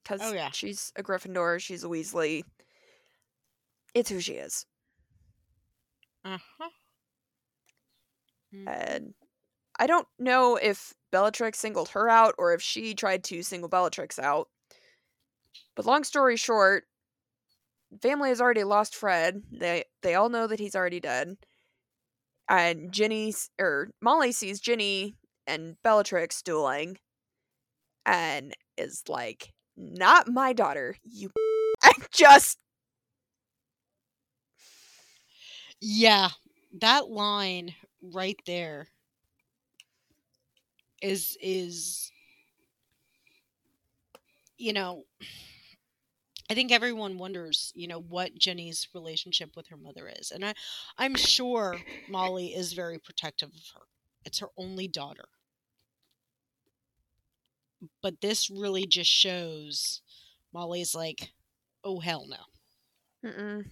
Because 0.04 0.22
Oh, 0.22 0.32
yeah. 0.34 0.52
she's 0.52 0.92
a 0.96 1.04
Gryffindor, 1.04 1.60
she's 1.60 1.84
a 1.84 1.88
Weasley. 1.88 2.44
It's 3.94 4.10
who 4.10 4.20
she 4.22 4.34
is. 4.34 4.66
Uh-huh. 6.24 6.70
Mhm. 8.52 8.68
And 8.68 9.14
I 9.80 9.88
don't 9.88 10.08
know 10.20 10.56
if 10.56 10.94
Bellatrix 11.12 11.60
singled 11.60 11.90
her 11.90 12.10
out 12.10 12.36
or 12.38 12.54
if 12.54 12.62
she 12.62 12.94
tried 12.94 13.24
to 13.26 13.44
single 13.44 13.70
Bellatrix 13.70 14.20
out. 14.20 14.50
But 15.76 15.86
long 15.86 16.04
story 16.04 16.36
short, 16.36 16.88
family 18.02 18.30
has 18.30 18.42
already 18.42 18.64
lost 18.64 18.96
Fred. 18.96 19.44
They 19.52 19.84
they 20.02 20.16
all 20.16 20.30
know 20.30 20.48
that 20.48 20.60
he's 20.60 20.76
already 20.76 21.00
dead. 21.00 21.38
And 22.50 22.92
Ginny 22.94 23.34
or 23.60 23.90
Molly 24.02 24.32
sees 24.32 24.60
Ginny 24.60 25.16
and 25.46 25.82
Bellatrix 25.84 26.42
dueling 26.42 26.98
and 28.06 28.54
is 28.78 29.04
like, 29.08 29.54
"Not 29.76 30.28
my 30.28 30.54
daughter, 30.54 30.96
you." 31.04 31.32
And 31.84 32.08
just 32.12 32.58
Yeah, 35.82 36.30
that 36.80 37.10
line 37.10 37.76
right 38.02 38.40
there 38.46 38.88
is 41.02 41.38
is 41.42 42.12
you 44.58 44.74
know 44.74 45.04
I 46.50 46.54
think 46.54 46.72
everyone 46.72 47.18
wonders, 47.18 47.74
you 47.76 47.88
know, 47.90 48.00
what 48.00 48.34
Ginny's 48.36 48.88
relationship 48.94 49.52
with 49.58 49.68
her 49.68 49.76
mother 49.76 50.10
is. 50.18 50.32
And 50.32 50.46
I 50.46 50.54
I'm 50.98 51.16
sure 51.16 51.76
Molly 52.10 52.56
is 52.56 52.72
very 52.74 53.00
protective 53.00 53.50
of 53.50 53.62
her. 53.76 53.82
It's 54.24 54.40
her 54.40 54.48
only 54.58 54.88
daughter. 54.88 55.26
But 58.02 58.22
this 58.22 58.50
really 58.50 58.88
just 58.88 59.12
shows 59.12 60.02
Molly's 60.54 60.96
like, 60.96 61.32
"Oh 61.84 62.00
hell 62.00 62.26
no." 62.28 63.30
Mm-mm. 63.30 63.66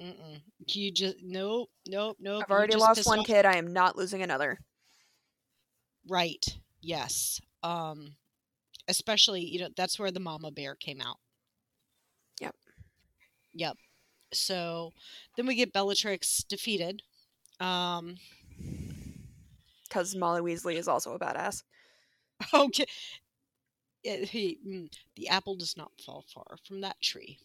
Mm-mm. 0.00 0.40
You 0.66 0.92
just 0.92 1.16
nope, 1.22 1.70
nope, 1.86 2.16
nope. 2.20 2.44
I've 2.44 2.50
already 2.50 2.76
lost 2.76 3.06
one 3.06 3.20
off- 3.20 3.26
kid. 3.26 3.44
I 3.44 3.56
am 3.56 3.72
not 3.72 3.96
losing 3.96 4.22
another. 4.22 4.58
Right. 6.08 6.44
Yes. 6.80 7.40
Um 7.62 8.16
especially, 8.88 9.42
you 9.44 9.60
know, 9.60 9.68
that's 9.76 9.98
where 9.98 10.10
the 10.12 10.20
mama 10.20 10.50
bear 10.50 10.74
came 10.74 11.00
out. 11.00 11.18
Yep. 12.40 12.54
Yep. 13.54 13.76
So 14.32 14.92
then 15.36 15.46
we 15.46 15.54
get 15.54 15.72
Bellatrix 15.72 16.44
defeated. 16.44 17.02
Um 17.60 18.16
Because 19.88 20.14
Molly 20.14 20.40
Weasley 20.40 20.76
is 20.76 20.88
also 20.88 21.14
a 21.14 21.18
badass. 21.18 21.62
okay. 22.54 22.86
It- 24.04 24.28
he, 24.28 24.60
mm, 24.64 24.88
the 25.16 25.26
apple 25.28 25.56
does 25.56 25.76
not 25.76 26.00
fall 26.00 26.22
far 26.22 26.58
from 26.64 26.80
that 26.82 27.00
tree. 27.02 27.40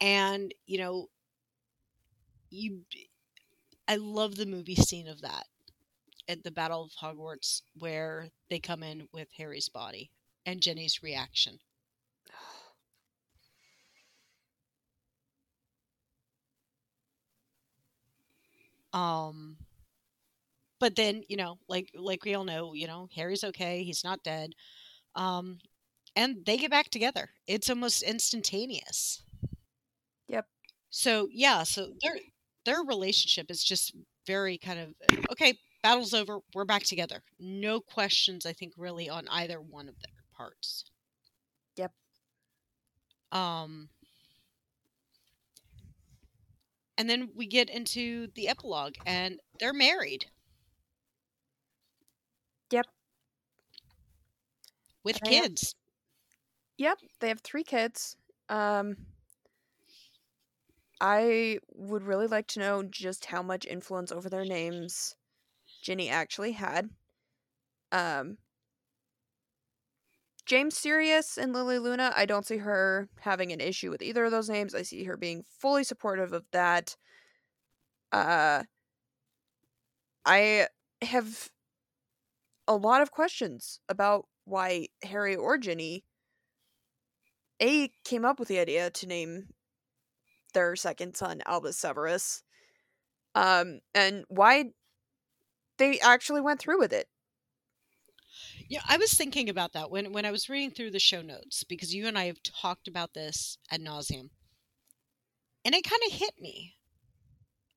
And, 0.00 0.54
you 0.66 0.78
know, 0.78 1.08
you 2.50 2.84
I 3.88 3.96
love 3.96 4.36
the 4.36 4.44
movie 4.46 4.74
scene 4.74 5.08
of 5.08 5.22
that 5.22 5.46
at 6.28 6.42
the 6.44 6.50
Battle 6.50 6.84
of 6.84 6.92
Hogwarts 6.92 7.62
where 7.78 8.30
they 8.50 8.58
come 8.60 8.82
in 8.82 9.08
with 9.12 9.28
Harry's 9.36 9.68
body 9.68 10.10
and 10.46 10.60
Ginny's 10.62 11.02
reaction. 11.02 11.60
Um 18.92 19.56
but 20.80 20.96
then, 20.96 21.22
you 21.28 21.36
know, 21.36 21.58
like 21.68 21.90
like 21.94 22.24
we 22.24 22.34
all 22.34 22.44
know, 22.44 22.74
you 22.74 22.86
know, 22.86 23.08
Harry's 23.14 23.44
okay, 23.44 23.82
he's 23.84 24.04
not 24.04 24.22
dead. 24.22 24.52
Um 25.14 25.58
and 26.16 26.44
they 26.46 26.58
get 26.58 26.70
back 26.70 26.90
together. 26.90 27.30
It's 27.46 27.70
almost 27.70 28.02
instantaneous. 28.02 29.22
Yep. 30.28 30.46
So, 30.90 31.28
yeah, 31.32 31.62
so 31.64 31.92
their 32.02 32.16
their 32.64 32.82
relationship 32.82 33.50
is 33.50 33.62
just 33.62 33.94
very 34.26 34.58
kind 34.58 34.78
of 34.80 34.94
okay, 35.32 35.54
battle's 35.84 36.14
over, 36.14 36.38
we're 36.54 36.64
back 36.64 36.82
together. 36.82 37.22
No 37.38 37.78
questions 37.78 38.46
I 38.46 38.54
think 38.54 38.72
really 38.78 39.08
on 39.10 39.28
either 39.28 39.60
one 39.60 39.86
of 39.86 39.94
their 40.00 40.24
parts. 40.34 40.86
Yep. 41.76 41.92
Um 43.30 43.90
and 46.96 47.08
then 47.10 47.28
we 47.36 47.46
get 47.46 47.68
into 47.68 48.28
the 48.34 48.48
epilogue 48.48 48.94
and 49.04 49.38
they're 49.60 49.74
married. 49.74 50.24
Yep. 52.70 52.86
With 55.04 55.20
They 55.22 55.34
have- 55.34 55.44
kids. 55.44 55.74
Yep, 56.78 56.98
they 57.20 57.28
have 57.28 57.40
three 57.42 57.62
kids. 57.62 58.16
Um, 58.48 58.96
I 61.00 61.58
would 61.72 62.02
really 62.02 62.26
like 62.26 62.46
to 62.48 62.58
know 62.60 62.82
just 62.82 63.26
how 63.26 63.42
much 63.42 63.66
influence 63.66 64.10
over 64.10 64.28
their 64.28 64.44
names 64.44 65.14
Ginny 65.84 66.08
actually 66.08 66.52
had. 66.52 66.88
Um, 67.92 68.38
James 70.46 70.76
Sirius 70.76 71.36
and 71.36 71.52
Lily 71.52 71.78
Luna, 71.78 72.12
I 72.16 72.24
don't 72.24 72.46
see 72.46 72.56
her 72.56 73.08
having 73.20 73.52
an 73.52 73.60
issue 73.60 73.90
with 73.90 74.02
either 74.02 74.24
of 74.24 74.30
those 74.30 74.48
names. 74.48 74.74
I 74.74 74.82
see 74.82 75.04
her 75.04 75.16
being 75.16 75.44
fully 75.60 75.84
supportive 75.84 76.32
of 76.32 76.44
that. 76.52 76.96
Uh, 78.12 78.62
I 80.24 80.68
have 81.02 81.50
a 82.66 82.74
lot 82.74 83.02
of 83.02 83.10
questions 83.10 83.78
about 83.88 84.26
why 84.46 84.86
Harry 85.02 85.36
or 85.36 85.58
Ginny 85.58 86.04
A 87.60 87.90
came 88.04 88.24
up 88.24 88.38
with 88.38 88.48
the 88.48 88.58
idea 88.58 88.88
to 88.90 89.06
name 89.06 89.48
their 90.54 90.76
second 90.76 91.14
son 91.14 91.42
Albus 91.44 91.76
Severus. 91.76 92.42
Um, 93.34 93.80
and 93.94 94.24
why 94.28 94.70
they 95.78 95.98
actually 96.00 96.40
went 96.40 96.60
through 96.60 96.78
with 96.78 96.92
it. 96.92 97.08
Yeah, 98.68 98.82
I 98.88 98.96
was 98.98 99.14
thinking 99.14 99.48
about 99.48 99.72
that 99.72 99.90
when 99.90 100.12
when 100.12 100.24
I 100.26 100.30
was 100.30 100.48
reading 100.48 100.70
through 100.70 100.90
the 100.90 100.98
show 100.98 101.22
notes 101.22 101.64
because 101.64 101.94
you 101.94 102.06
and 102.06 102.18
I 102.18 102.24
have 102.26 102.42
talked 102.42 102.88
about 102.88 103.14
this 103.14 103.58
ad 103.70 103.80
nauseum, 103.80 104.30
and 105.64 105.74
it 105.74 105.84
kind 105.84 106.02
of 106.06 106.12
hit 106.12 106.40
me. 106.40 106.76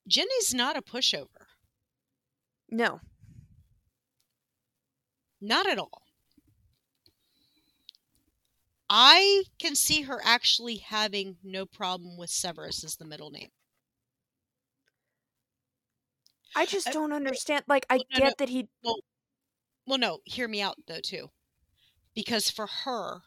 Ginny's 0.08 0.54
not 0.54 0.76
a 0.76 0.82
pushover, 0.82 1.48
No. 2.70 3.02
not 5.42 5.66
at 5.68 5.80
all. 5.80 6.04
I 8.90 9.46
can 9.60 9.76
see 9.76 10.02
her 10.02 10.20
actually 10.26 10.76
having 10.78 11.38
no 11.42 11.66
problem 11.66 12.18
with 12.18 12.30
Severus 12.30 12.84
as 12.84 12.98
the 12.98 13.06
middle 13.06 13.30
name. 13.32 13.52
I 16.58 16.66
just 16.66 16.92
don't 16.92 17.14
understand. 17.14 17.64
Like, 17.68 17.86
I 17.90 17.98
well, 17.98 18.06
no, 18.12 18.18
get 18.18 18.26
no. 18.26 18.34
that 18.40 18.50
he. 18.50 18.68
Well, 18.84 18.98
well, 19.86 20.00
no, 20.00 20.20
hear 20.26 20.48
me 20.48 20.62
out 20.62 20.76
though 20.88 21.00
too, 21.02 21.30
because 22.16 22.50
for 22.50 22.68
her, 22.84 23.22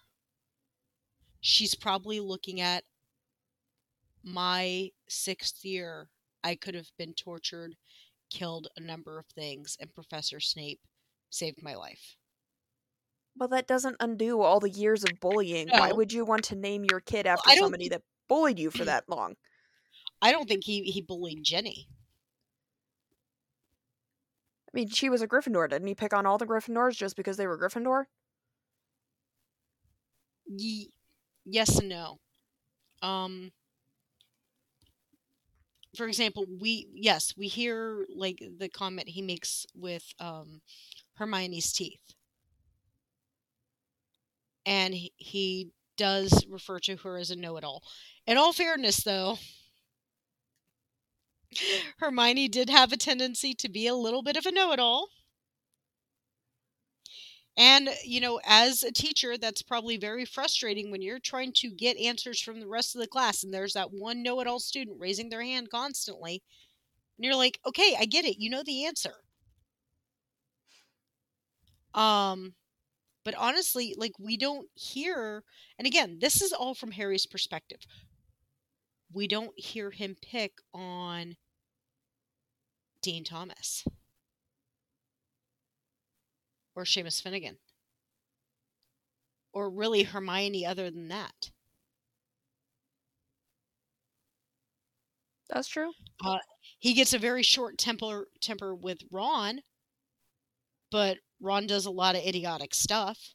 she's 1.40 1.76
probably 1.76 2.18
looking 2.18 2.60
at 2.60 2.82
my 4.24 4.90
sixth 5.08 5.64
year. 5.64 6.08
I 6.42 6.56
could 6.56 6.74
have 6.74 6.90
been 6.98 7.14
tortured, 7.14 7.76
killed 8.30 8.68
a 8.76 8.80
number 8.80 9.18
of 9.18 9.26
things, 9.26 9.76
and 9.80 9.94
Professor 9.94 10.40
Snape 10.40 10.80
saved 11.30 11.62
my 11.62 11.76
life. 11.76 12.16
Well, 13.38 13.48
that 13.50 13.68
doesn't 13.68 13.96
undo 14.00 14.40
all 14.40 14.58
the 14.58 14.70
years 14.70 15.04
of 15.04 15.20
bullying. 15.20 15.68
Why 15.68 15.92
would 15.92 16.12
you 16.12 16.24
want 16.24 16.44
to 16.44 16.56
name 16.56 16.84
your 16.90 17.00
kid 17.00 17.26
after 17.26 17.48
don't 17.50 17.58
somebody 17.58 17.88
that 17.90 18.02
bullied 18.28 18.58
you 18.58 18.70
for 18.70 18.84
that 18.84 19.08
long? 19.08 19.36
I 20.22 20.32
don't 20.32 20.48
think 20.48 20.64
he 20.64 20.82
he 20.82 21.00
bullied 21.00 21.44
Ginny. 21.44 21.86
I 24.74 24.78
mean, 24.78 24.88
she 24.88 25.08
was 25.08 25.22
a 25.22 25.28
Gryffindor. 25.28 25.68
Didn't 25.70 25.86
he 25.86 25.94
pick 25.94 26.12
on 26.12 26.26
all 26.26 26.36
the 26.38 26.46
Gryffindors 26.46 26.96
just 26.96 27.16
because 27.16 27.36
they 27.36 27.46
were 27.46 27.56
Gryffindor? 27.58 28.06
Ye- 30.46 30.92
yes 31.46 31.78
and 31.78 31.88
no. 31.88 32.20
Um. 33.02 33.52
For 35.96 36.06
example, 36.08 36.46
we 36.48 36.88
yes 36.94 37.34
we 37.36 37.46
hear 37.48 38.04
like 38.14 38.42
the 38.58 38.68
comment 38.68 39.08
he 39.10 39.22
makes 39.22 39.66
with 39.74 40.12
um, 40.18 40.62
Hermione's 41.14 41.72
teeth, 41.72 42.14
and 44.66 44.94
he, 44.94 45.12
he 45.16 45.70
does 45.96 46.44
refer 46.48 46.78
to 46.80 46.96
her 46.98 47.18
as 47.18 47.30
a 47.30 47.36
know-it-all. 47.36 47.82
In 48.26 48.36
all 48.36 48.52
fairness, 48.52 48.98
though, 49.02 49.38
Hermione 51.98 52.48
did 52.48 52.70
have 52.70 52.92
a 52.92 52.96
tendency 52.96 53.54
to 53.54 53.68
be 53.68 53.86
a 53.86 53.94
little 53.94 54.22
bit 54.22 54.36
of 54.36 54.46
a 54.46 54.52
know-it-all. 54.52 55.10
And, 57.56 57.90
you 58.04 58.20
know, 58.20 58.40
as 58.44 58.82
a 58.82 58.92
teacher, 58.92 59.36
that's 59.36 59.62
probably 59.62 59.96
very 59.96 60.24
frustrating 60.24 60.90
when 60.90 61.02
you're 61.02 61.18
trying 61.18 61.52
to 61.54 61.70
get 61.70 61.96
answers 61.98 62.40
from 62.40 62.60
the 62.60 62.66
rest 62.68 62.94
of 62.94 63.00
the 63.00 63.06
class 63.08 63.42
and 63.42 63.52
there's 63.52 63.74
that 63.74 63.92
one 63.92 64.22
know 64.22 64.40
it 64.40 64.46
all 64.46 64.60
student 64.60 64.98
raising 65.00 65.28
their 65.28 65.42
hand 65.42 65.70
constantly. 65.70 66.42
And 67.18 67.24
you're 67.24 67.36
like, 67.36 67.60
okay, 67.66 67.96
I 67.98 68.06
get 68.06 68.24
it. 68.24 68.38
You 68.38 68.50
know 68.50 68.62
the 68.64 68.86
answer. 68.86 69.14
Um, 71.94 72.54
but 73.24 73.34
honestly, 73.36 73.94
like, 73.98 74.12
we 74.18 74.36
don't 74.36 74.68
hear, 74.74 75.44
and 75.78 75.86
again, 75.86 76.18
this 76.20 76.42
is 76.42 76.52
all 76.52 76.74
from 76.74 76.92
Harry's 76.92 77.26
perspective. 77.26 77.80
We 79.12 79.28
don't 79.28 79.58
hear 79.60 79.90
him 79.90 80.16
pick 80.16 80.62
on 80.72 81.36
Dean 83.02 83.24
Thomas 83.24 83.84
or 86.74 86.84
Seamus 86.84 87.20
Finnigan 87.22 87.58
or 89.52 89.70
really 89.70 90.02
Hermione 90.02 90.66
other 90.66 90.90
than 90.90 91.06
that. 91.06 91.52
That's 95.50 95.68
true. 95.68 95.92
He 96.80 96.94
gets 96.94 97.12
a 97.12 97.18
very 97.18 97.42
short 97.42 97.78
temper 97.78 98.28
temper 98.40 98.74
with 98.74 99.02
Ron, 99.10 99.62
but 100.90 101.18
Ron 101.40 101.66
does 101.66 101.84
a 101.86 101.90
lot 101.90 102.14
of 102.14 102.22
idiotic 102.24 102.74
stuff. 102.74 103.34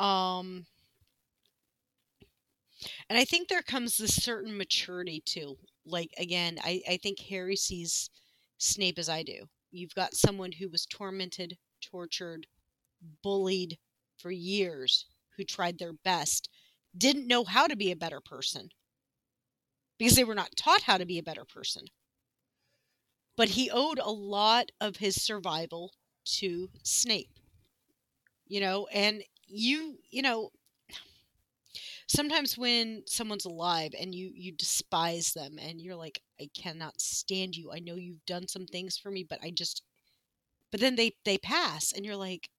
Um 0.00 0.66
and 3.08 3.18
I 3.18 3.24
think 3.24 3.48
there 3.48 3.62
comes 3.62 3.96
this 3.96 4.22
certain 4.22 4.56
maturity 4.56 5.22
too. 5.24 5.56
Like 5.86 6.10
again, 6.18 6.58
I, 6.62 6.82
I 6.88 6.96
think 6.98 7.20
Harry 7.20 7.56
sees 7.56 8.10
Snape 8.58 8.98
as 8.98 9.08
I 9.08 9.22
do. 9.22 9.48
You've 9.70 9.94
got 9.94 10.14
someone 10.14 10.52
who 10.52 10.68
was 10.68 10.86
tormented, 10.86 11.58
tortured, 11.82 12.46
bullied 13.22 13.78
for 14.18 14.30
years 14.30 15.06
who 15.36 15.44
tried 15.44 15.78
their 15.78 15.92
best 15.92 16.48
didn't 16.96 17.26
know 17.28 17.44
how 17.44 17.66
to 17.66 17.76
be 17.76 17.90
a 17.90 17.96
better 17.96 18.20
person 18.20 18.70
because 19.98 20.14
they 20.14 20.22
were 20.24 20.34
not 20.36 20.54
taught 20.56 20.82
how 20.82 20.96
to 20.98 21.04
be 21.04 21.18
a 21.18 21.22
better 21.22 21.44
person. 21.44 21.88
But 23.36 23.50
he 23.50 23.70
owed 23.70 24.00
a 24.00 24.10
lot 24.10 24.72
of 24.80 24.96
his 24.96 25.22
survival 25.22 25.94
to 26.40 26.68
Snape. 26.82 27.38
You 28.46 28.60
know, 28.60 28.86
and 28.88 29.22
you, 29.46 29.98
you 30.10 30.22
know, 30.22 30.50
sometimes 32.08 32.58
when 32.58 33.02
someone's 33.06 33.44
alive 33.44 33.92
and 33.98 34.14
you 34.14 34.30
you 34.34 34.52
despise 34.52 35.32
them 35.32 35.58
and 35.58 35.80
you're 35.80 35.96
like 35.96 36.22
I 36.40 36.48
cannot 36.54 37.00
stand 37.00 37.56
you. 37.56 37.72
I 37.72 37.78
know 37.80 37.96
you've 37.96 38.24
done 38.26 38.48
some 38.48 38.66
things 38.66 38.96
for 38.98 39.10
me, 39.10 39.24
but 39.24 39.40
I 39.42 39.50
just 39.50 39.82
but 40.70 40.80
then 40.80 40.96
they 40.96 41.12
they 41.24 41.38
pass 41.38 41.92
and 41.92 42.04
you're 42.04 42.16
like 42.16 42.50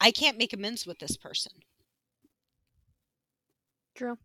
I 0.00 0.10
can't 0.10 0.38
make 0.38 0.54
amends 0.54 0.86
with 0.86 1.00
this 1.00 1.18
person. 1.18 1.62
True. 3.94 4.18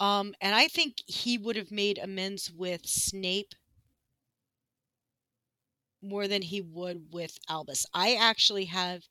Um, 0.00 0.34
and 0.40 0.54
I 0.54 0.68
think 0.68 1.02
he 1.06 1.38
would 1.38 1.56
have 1.56 1.70
made 1.70 1.98
amends 1.98 2.50
with 2.50 2.86
Snape 2.86 3.54
more 6.00 6.28
than 6.28 6.42
he 6.42 6.60
would 6.60 7.12
with 7.12 7.38
Albus. 7.48 7.84
I 7.94 8.14
actually 8.14 8.66
have 8.66 9.08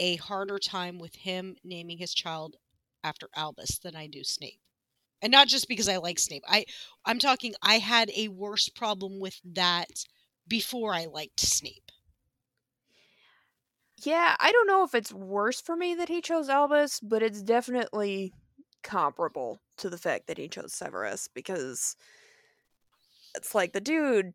a 0.00 0.16
harder 0.16 0.58
time 0.58 0.98
with 0.98 1.14
him 1.14 1.54
naming 1.62 1.98
his 1.98 2.12
child 2.12 2.56
after 3.04 3.28
Albus 3.36 3.78
than 3.78 3.94
I 3.94 4.08
do 4.08 4.24
Snape. 4.24 4.60
And 5.22 5.30
not 5.30 5.46
just 5.46 5.68
because 5.68 5.88
I 5.88 5.98
like 5.98 6.18
Snape. 6.18 6.42
I 6.48 6.64
I'm 7.04 7.18
talking 7.18 7.54
I 7.62 7.78
had 7.78 8.10
a 8.16 8.28
worse 8.28 8.68
problem 8.68 9.20
with 9.20 9.38
that 9.44 10.06
before 10.48 10.94
I 10.94 11.04
liked 11.04 11.40
Snape. 11.40 11.92
Yeah, 14.02 14.34
I 14.40 14.50
don't 14.50 14.66
know 14.66 14.82
if 14.82 14.94
it's 14.94 15.12
worse 15.12 15.60
for 15.60 15.76
me 15.76 15.94
that 15.96 16.08
he 16.08 16.22
chose 16.22 16.48
Albus, 16.48 17.00
but 17.00 17.22
it's 17.22 17.42
definitely 17.42 18.32
comparable 18.82 19.60
to 19.76 19.90
the 19.90 19.98
fact 19.98 20.26
that 20.26 20.38
he 20.38 20.48
chose 20.48 20.72
Severus 20.72 21.28
because 21.28 21.96
it's 23.34 23.54
like 23.54 23.74
the 23.74 23.80
dude 23.80 24.32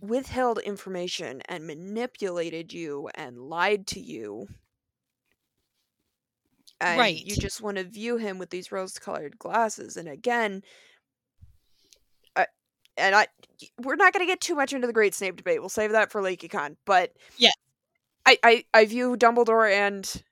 withheld 0.00 0.58
information 0.60 1.42
and 1.48 1.66
manipulated 1.66 2.72
you 2.72 3.10
and 3.14 3.38
lied 3.38 3.86
to 3.88 4.00
you. 4.00 4.48
And 6.80 6.98
Right. 6.98 7.16
you 7.24 7.36
just 7.36 7.60
want 7.60 7.76
to 7.76 7.84
view 7.84 8.16
him 8.16 8.38
with 8.38 8.50
these 8.50 8.70
rose 8.70 8.98
colored 8.98 9.38
glasses. 9.38 9.96
And 9.96 10.08
again, 10.08 10.62
I, 12.36 12.46
and 12.96 13.14
I, 13.14 13.26
we're 13.82 13.96
not 13.96 14.12
going 14.12 14.24
to 14.24 14.30
get 14.30 14.40
too 14.40 14.54
much 14.54 14.72
into 14.72 14.86
the 14.86 14.92
Great 14.92 15.14
Snape 15.14 15.36
debate. 15.36 15.60
We'll 15.60 15.68
save 15.68 15.92
that 15.92 16.12
for 16.12 16.22
LeakyCon. 16.22 16.76
But 16.84 17.12
Yeah. 17.36 17.50
I, 18.26 18.38
I, 18.44 18.64
I 18.74 18.84
view 18.84 19.16
Dumbledore 19.16 19.70
and 19.72 20.22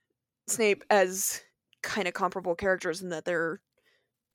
Snape 0.47 0.83
as 0.89 1.41
kind 1.83 2.07
of 2.07 2.13
comparable 2.13 2.55
characters 2.55 3.01
in 3.01 3.09
that 3.09 3.25
they're 3.25 3.59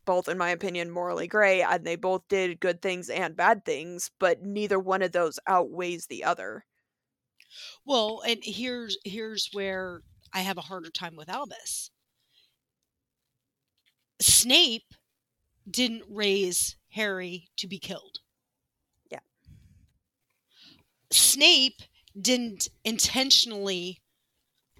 both, 0.04 0.28
in 0.28 0.36
my 0.36 0.50
opinion, 0.50 0.90
morally 0.90 1.28
gray, 1.28 1.62
and 1.62 1.84
they 1.86 1.96
both 1.96 2.26
did 2.28 2.60
good 2.60 2.82
things 2.82 3.08
and 3.08 3.36
bad 3.36 3.64
things, 3.64 4.10
but 4.18 4.42
neither 4.42 4.78
one 4.78 5.00
of 5.00 5.12
those 5.12 5.38
outweighs 5.46 6.06
the 6.06 6.24
other. 6.24 6.64
Well, 7.84 8.22
and 8.26 8.40
here's 8.42 8.96
here's 9.04 9.48
where 9.52 10.02
I 10.32 10.40
have 10.40 10.58
a 10.58 10.62
harder 10.62 10.90
time 10.90 11.16
with 11.16 11.28
Albus. 11.28 11.90
Snape 14.24 14.94
didn't 15.68 16.04
raise 16.08 16.76
Harry 16.90 17.48
to 17.56 17.66
be 17.66 17.78
killed. 17.78 18.18
Yeah. 19.10 19.20
Snape 21.10 21.82
didn't 22.20 22.68
intentionally 22.84 24.02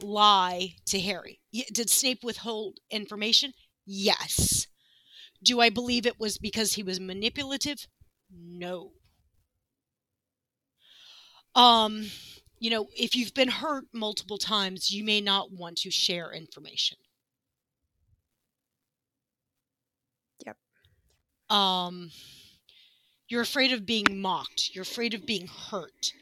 lie 0.02 0.74
to 0.86 1.00
Harry. 1.00 1.40
Did 1.72 1.90
Snape 1.90 2.22
withhold 2.22 2.78
information? 2.90 3.52
Yes. 3.86 4.66
Do 5.42 5.60
I 5.60 5.70
believe 5.70 6.06
it 6.06 6.20
was 6.20 6.38
because 6.38 6.74
he 6.74 6.82
was 6.82 7.00
manipulative? 7.00 7.86
No. 8.30 8.92
Um, 11.54 12.06
you 12.58 12.70
know, 12.70 12.86
if 12.96 13.16
you've 13.16 13.34
been 13.34 13.48
hurt 13.48 13.86
multiple 13.92 14.38
times, 14.38 14.90
you 14.90 15.04
may 15.04 15.20
not 15.20 15.52
want 15.52 15.78
to 15.78 15.90
share 15.90 16.32
information. 16.32 16.96
Yep. 20.46 20.56
Um, 21.52 22.10
you're 23.28 23.42
afraid 23.42 23.72
of 23.72 23.84
being 23.84 24.20
mocked. 24.20 24.74
You're 24.74 24.82
afraid 24.82 25.12
of 25.12 25.26
being 25.26 25.46
hurt. 25.46 26.12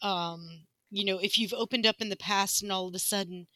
Um, 0.00 0.62
you 0.90 1.04
know, 1.04 1.18
if 1.18 1.38
you've 1.38 1.52
opened 1.52 1.86
up 1.86 1.96
in 2.00 2.08
the 2.08 2.16
past 2.16 2.62
and 2.62 2.72
all 2.72 2.88
of 2.88 2.94
a 2.94 2.98
sudden 2.98 3.46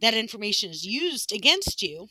that 0.00 0.14
information 0.14 0.70
is 0.70 0.86
used 0.86 1.30
against 1.30 1.82
you, 1.82 2.08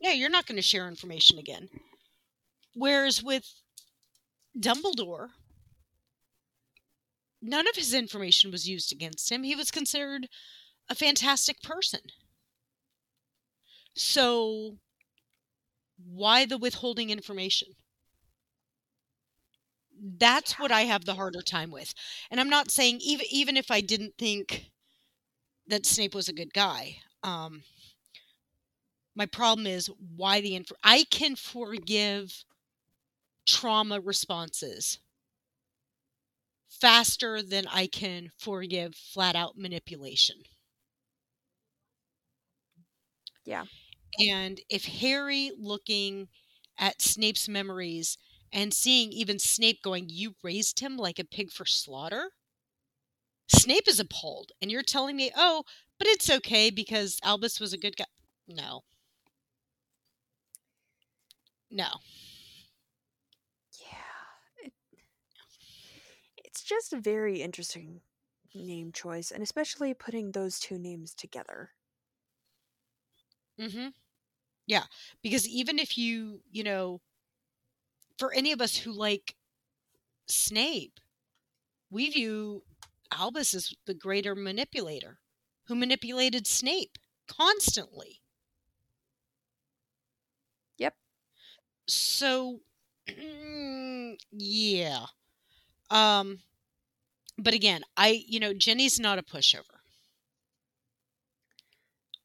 yeah, 0.00 0.12
you're 0.12 0.28
not 0.28 0.46
going 0.46 0.56
to 0.56 0.62
share 0.62 0.86
information 0.86 1.38
again. 1.38 1.68
Whereas 2.74 3.22
with 3.22 3.46
Dumbledore, 4.58 5.28
none 7.40 7.68
of 7.68 7.76
his 7.76 7.94
information 7.94 8.50
was 8.50 8.68
used 8.68 8.92
against 8.92 9.30
him. 9.30 9.44
He 9.44 9.54
was 9.54 9.70
considered 9.70 10.28
a 10.90 10.94
fantastic 10.94 11.62
person. 11.62 12.00
So, 13.94 14.78
why 16.04 16.44
the 16.46 16.58
withholding 16.58 17.10
information? 17.10 17.74
That's 20.18 20.58
what 20.58 20.72
I 20.72 20.82
have 20.82 21.04
the 21.04 21.14
harder 21.14 21.42
time 21.42 21.70
with. 21.70 21.94
And 22.30 22.40
I'm 22.40 22.48
not 22.50 22.70
saying 22.70 23.00
even 23.00 23.26
even 23.30 23.56
if 23.56 23.70
I 23.70 23.80
didn't 23.80 24.16
think 24.18 24.70
that 25.66 25.86
Snape 25.86 26.14
was 26.14 26.28
a 26.28 26.32
good 26.32 26.52
guy, 26.54 26.98
um, 27.22 27.62
my 29.14 29.26
problem 29.26 29.66
is 29.66 29.88
why 30.16 30.40
the 30.40 30.54
inf- 30.54 30.72
I 30.82 31.04
can 31.04 31.34
forgive 31.36 32.44
trauma 33.46 34.00
responses 34.00 34.98
faster 36.68 37.40
than 37.40 37.68
I 37.68 37.86
can 37.86 38.32
forgive 38.36 38.96
flat 38.96 39.36
out 39.36 39.56
manipulation. 39.56 40.42
Yeah. 43.44 43.64
And 44.18 44.60
if 44.68 44.84
Harry 44.84 45.50
looking 45.58 46.28
at 46.78 47.02
Snape's 47.02 47.48
memories 47.48 48.16
and 48.52 48.72
seeing 48.72 49.12
even 49.12 49.38
Snape 49.38 49.82
going, 49.82 50.08
You 50.08 50.34
raised 50.42 50.80
him 50.80 50.96
like 50.96 51.18
a 51.18 51.24
pig 51.24 51.50
for 51.50 51.66
slaughter? 51.66 52.32
Snape 53.48 53.86
is 53.86 54.00
appalled. 54.00 54.50
And 54.60 54.70
you're 54.70 54.82
telling 54.82 55.14
me, 55.16 55.30
Oh, 55.36 55.64
but 55.98 56.08
it's 56.08 56.28
okay 56.28 56.70
because 56.70 57.18
Albus 57.22 57.60
was 57.60 57.72
a 57.72 57.78
good 57.78 57.96
guy. 57.96 58.06
No. 58.48 58.82
No. 61.70 61.88
Yeah. 63.80 64.66
It, 64.66 64.72
it's 66.36 66.62
just 66.62 66.92
a 66.92 67.00
very 67.00 67.40
interesting 67.42 68.00
name 68.54 68.92
choice, 68.92 69.30
and 69.30 69.42
especially 69.42 69.94
putting 69.94 70.32
those 70.32 70.58
two 70.60 70.78
names 70.78 71.14
together. 71.14 71.70
Mm-hmm. 73.58 73.88
Yeah. 74.66 74.84
Because 75.22 75.48
even 75.48 75.78
if 75.78 75.96
you, 75.98 76.40
you 76.50 76.64
know, 76.64 77.00
for 78.18 78.32
any 78.32 78.52
of 78.52 78.60
us 78.60 78.76
who 78.76 78.92
like 78.92 79.36
Snape, 80.28 81.00
we 81.90 82.10
view 82.10 82.64
Albus 83.12 83.54
as 83.54 83.74
the 83.86 83.94
greater 83.94 84.34
manipulator 84.34 85.20
who 85.66 85.74
manipulated 85.74 86.46
Snape 86.46 86.98
constantly. 87.28 88.22
Yep. 90.78 90.94
So, 91.88 92.60
yeah. 94.32 95.06
Um, 95.90 96.40
but 97.38 97.54
again, 97.54 97.82
I, 97.96 98.24
you 98.26 98.40
know, 98.40 98.54
Ginny's 98.54 99.00
not 99.00 99.18
a 99.18 99.22
pushover. 99.22 99.81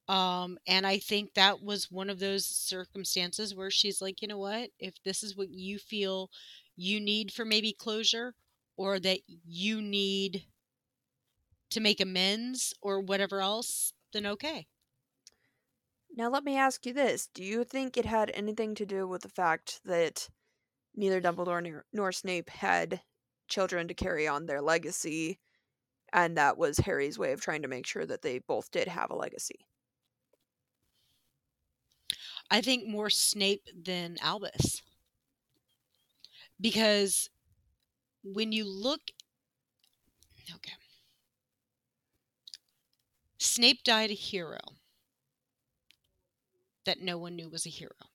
Um, 0.08 0.58
and 0.68 0.88
I 0.88 1.00
think 1.00 1.34
that 1.34 1.62
was 1.62 1.92
one 1.92 2.10
of 2.10 2.20
those 2.20 2.46
circumstances 2.46 3.54
where 3.54 3.70
she's 3.72 4.02
like, 4.02 4.22
you 4.22 4.28
know 4.28 4.38
what? 4.38 4.70
If 4.80 4.96
this 5.04 5.22
is 5.24 5.36
what 5.36 5.50
you 5.50 5.80
feel 5.80 6.30
you 6.76 7.00
need 7.00 7.32
for 7.34 7.44
maybe 7.46 7.74
closure, 7.74 8.36
or 8.78 9.00
that 9.00 9.20
you 9.28 9.82
need 9.82 10.46
to 11.70 11.80
make 11.80 12.02
amends, 12.02 12.74
or 12.82 13.00
whatever 13.00 13.42
else, 13.42 13.94
then 14.12 14.26
okay. 14.26 14.68
Now, 16.14 16.30
let 16.30 16.44
me 16.44 16.58
ask 16.58 16.86
you 16.86 16.92
this 16.92 17.28
Do 17.28 17.42
you 17.46 17.64
think 17.64 17.96
it 17.96 18.04
had 18.06 18.30
anything 18.32 18.76
to 18.76 18.86
do 18.86 19.08
with 19.08 19.22
the 19.22 19.30
fact 19.30 19.80
that 19.86 20.30
neither 20.96 21.22
Dumbledore 21.22 21.64
nor, 21.64 21.86
nor 21.94 22.12
Snape 22.12 22.50
had 22.50 23.04
children 23.48 23.88
to 23.88 23.94
carry 23.96 24.28
on 24.28 24.46
their 24.48 24.62
legacy, 24.62 25.40
and 26.14 26.38
that 26.38 26.58
was 26.58 26.80
Harry's 26.80 27.20
way 27.20 27.34
of 27.34 27.42
trying 27.42 27.64
to 27.64 27.70
make 27.70 27.88
sure 27.88 28.06
that 28.06 28.22
they 28.24 28.40
both 28.40 28.72
did 28.72 28.88
have 28.90 29.12
a 29.12 29.16
legacy? 29.16 29.68
I 32.52 32.60
think 32.62 32.86
more 32.88 33.10
Snape 33.10 33.70
than 33.74 34.18
Albus. 34.20 34.82
Because 36.62 37.30
when 38.24 38.52
you 38.52 38.66
look 38.66 39.12
okay. 40.56 40.74
Snape 43.40 43.84
died 43.84 44.12
a 44.12 44.14
hero 44.14 44.60
that 46.86 47.00
no 47.00 47.18
one 47.20 47.36
knew 47.36 47.50
was 47.50 47.66
a 47.66 47.70
hero 47.70 48.10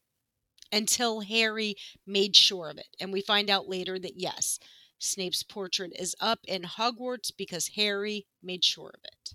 until 0.73 1.21
Harry 1.21 1.77
made 2.07 2.37
sure 2.37 2.71
of 2.71 2.79
it. 2.79 2.89
And 3.01 3.13
we 3.13 3.21
find 3.23 3.51
out 3.51 3.69
later 3.69 3.99
that 3.99 4.19
yes, 4.19 4.59
Snape's 4.99 5.43
portrait 5.43 5.93
is 5.99 6.17
up 6.21 6.41
in 6.49 6.63
Hogwarts 6.63 7.33
because 7.37 7.69
Harry 7.77 8.27
made 8.43 8.65
sure 8.65 8.91
of 8.95 9.03
it. 9.05 9.35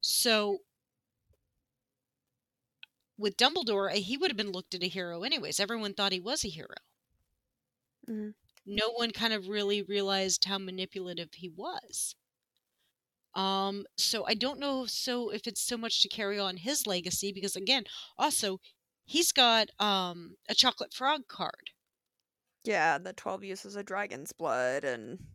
So 0.00 0.62
with 3.18 3.36
Dumbledore, 3.36 3.92
he 3.92 4.16
would 4.16 4.30
have 4.30 4.36
been 4.38 4.52
looked 4.52 4.74
at 4.74 4.82
a 4.82 4.88
hero 4.88 5.22
anyways. 5.24 5.60
Everyone 5.60 5.92
thought 5.94 6.12
he 6.12 6.20
was 6.20 6.44
a 6.44 6.48
hero. 6.48 6.76
Mhm. 8.08 8.34
No 8.64 8.90
one 8.92 9.10
kind 9.10 9.32
of 9.32 9.48
really 9.48 9.82
realized 9.82 10.44
how 10.44 10.58
manipulative 10.58 11.34
he 11.34 11.48
was. 11.48 12.14
Um, 13.34 13.86
so 13.96 14.24
I 14.26 14.34
don't 14.34 14.58
know 14.58 14.86
so 14.86 15.30
if 15.30 15.46
it's 15.46 15.60
so 15.60 15.76
much 15.76 16.02
to 16.02 16.08
carry 16.08 16.38
on 16.38 16.56
his 16.58 16.86
legacy 16.86 17.32
because 17.32 17.56
again, 17.56 17.84
also 18.18 18.60
he's 19.04 19.32
got 19.32 19.68
um 19.80 20.36
a 20.48 20.54
chocolate 20.54 20.92
frog 20.94 21.28
card. 21.28 21.70
Yeah, 22.62 22.98
the 22.98 23.12
12 23.12 23.42
uses 23.42 23.74
of 23.74 23.86
dragon's 23.86 24.32
blood 24.32 24.84
and 24.84 25.34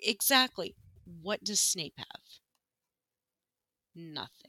Exactly. 0.00 0.74
What 1.04 1.44
does 1.44 1.60
Snape 1.60 1.98
have? 1.98 2.40
Nothing. 3.96 4.45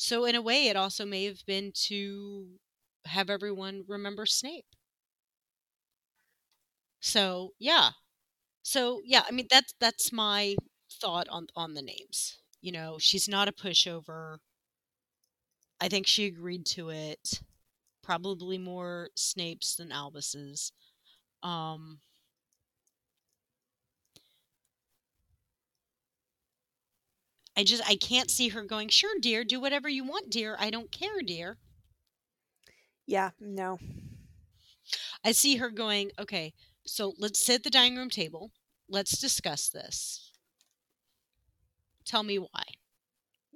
So 0.00 0.24
in 0.24 0.34
a 0.34 0.42
way 0.42 0.66
it 0.66 0.74
also 0.76 1.04
may 1.04 1.24
have 1.26 1.46
been 1.46 1.70
to 1.86 2.58
have 3.04 3.30
everyone 3.30 3.84
remember 3.86 4.26
Snape. 4.26 4.74
So, 7.00 7.54
yeah. 7.58 7.90
So, 8.62 9.02
yeah, 9.04 9.24
I 9.28 9.32
mean 9.32 9.48
that's 9.50 9.74
that's 9.80 10.12
my 10.12 10.56
thought 11.00 11.28
on 11.30 11.48
on 11.56 11.74
the 11.74 11.82
names. 11.82 12.38
You 12.62 12.72
know, 12.72 12.98
she's 12.98 13.28
not 13.28 13.48
a 13.48 13.52
pushover. 13.52 14.38
I 15.80 15.88
think 15.88 16.06
she 16.06 16.26
agreed 16.26 16.66
to 16.66 16.90
it. 16.90 17.40
Probably 18.02 18.58
more 18.58 19.10
Snape's 19.16 19.76
than 19.76 19.92
Albus's. 19.92 20.72
Um 21.42 22.00
I 27.60 27.62
just 27.62 27.82
I 27.86 27.94
can't 27.96 28.30
see 28.30 28.48
her 28.48 28.64
going, 28.64 28.88
"Sure, 28.88 29.18
dear, 29.20 29.44
do 29.44 29.60
whatever 29.60 29.86
you 29.86 30.02
want, 30.02 30.30
dear. 30.30 30.56
I 30.58 30.70
don't 30.70 30.90
care, 30.90 31.20
dear." 31.20 31.58
yeah, 33.06 33.32
no. 33.38 33.78
I 35.22 35.32
see 35.32 35.56
her 35.56 35.68
going, 35.68 36.10
"Okay, 36.18 36.54
so 36.86 37.12
let's 37.18 37.44
sit 37.44 37.56
at 37.56 37.64
the 37.64 37.70
dining 37.70 37.98
room 37.98 38.08
table. 38.08 38.50
Let's 38.88 39.18
discuss 39.18 39.68
this. 39.68 40.32
Tell 42.06 42.22
me 42.22 42.38
why." 42.38 42.64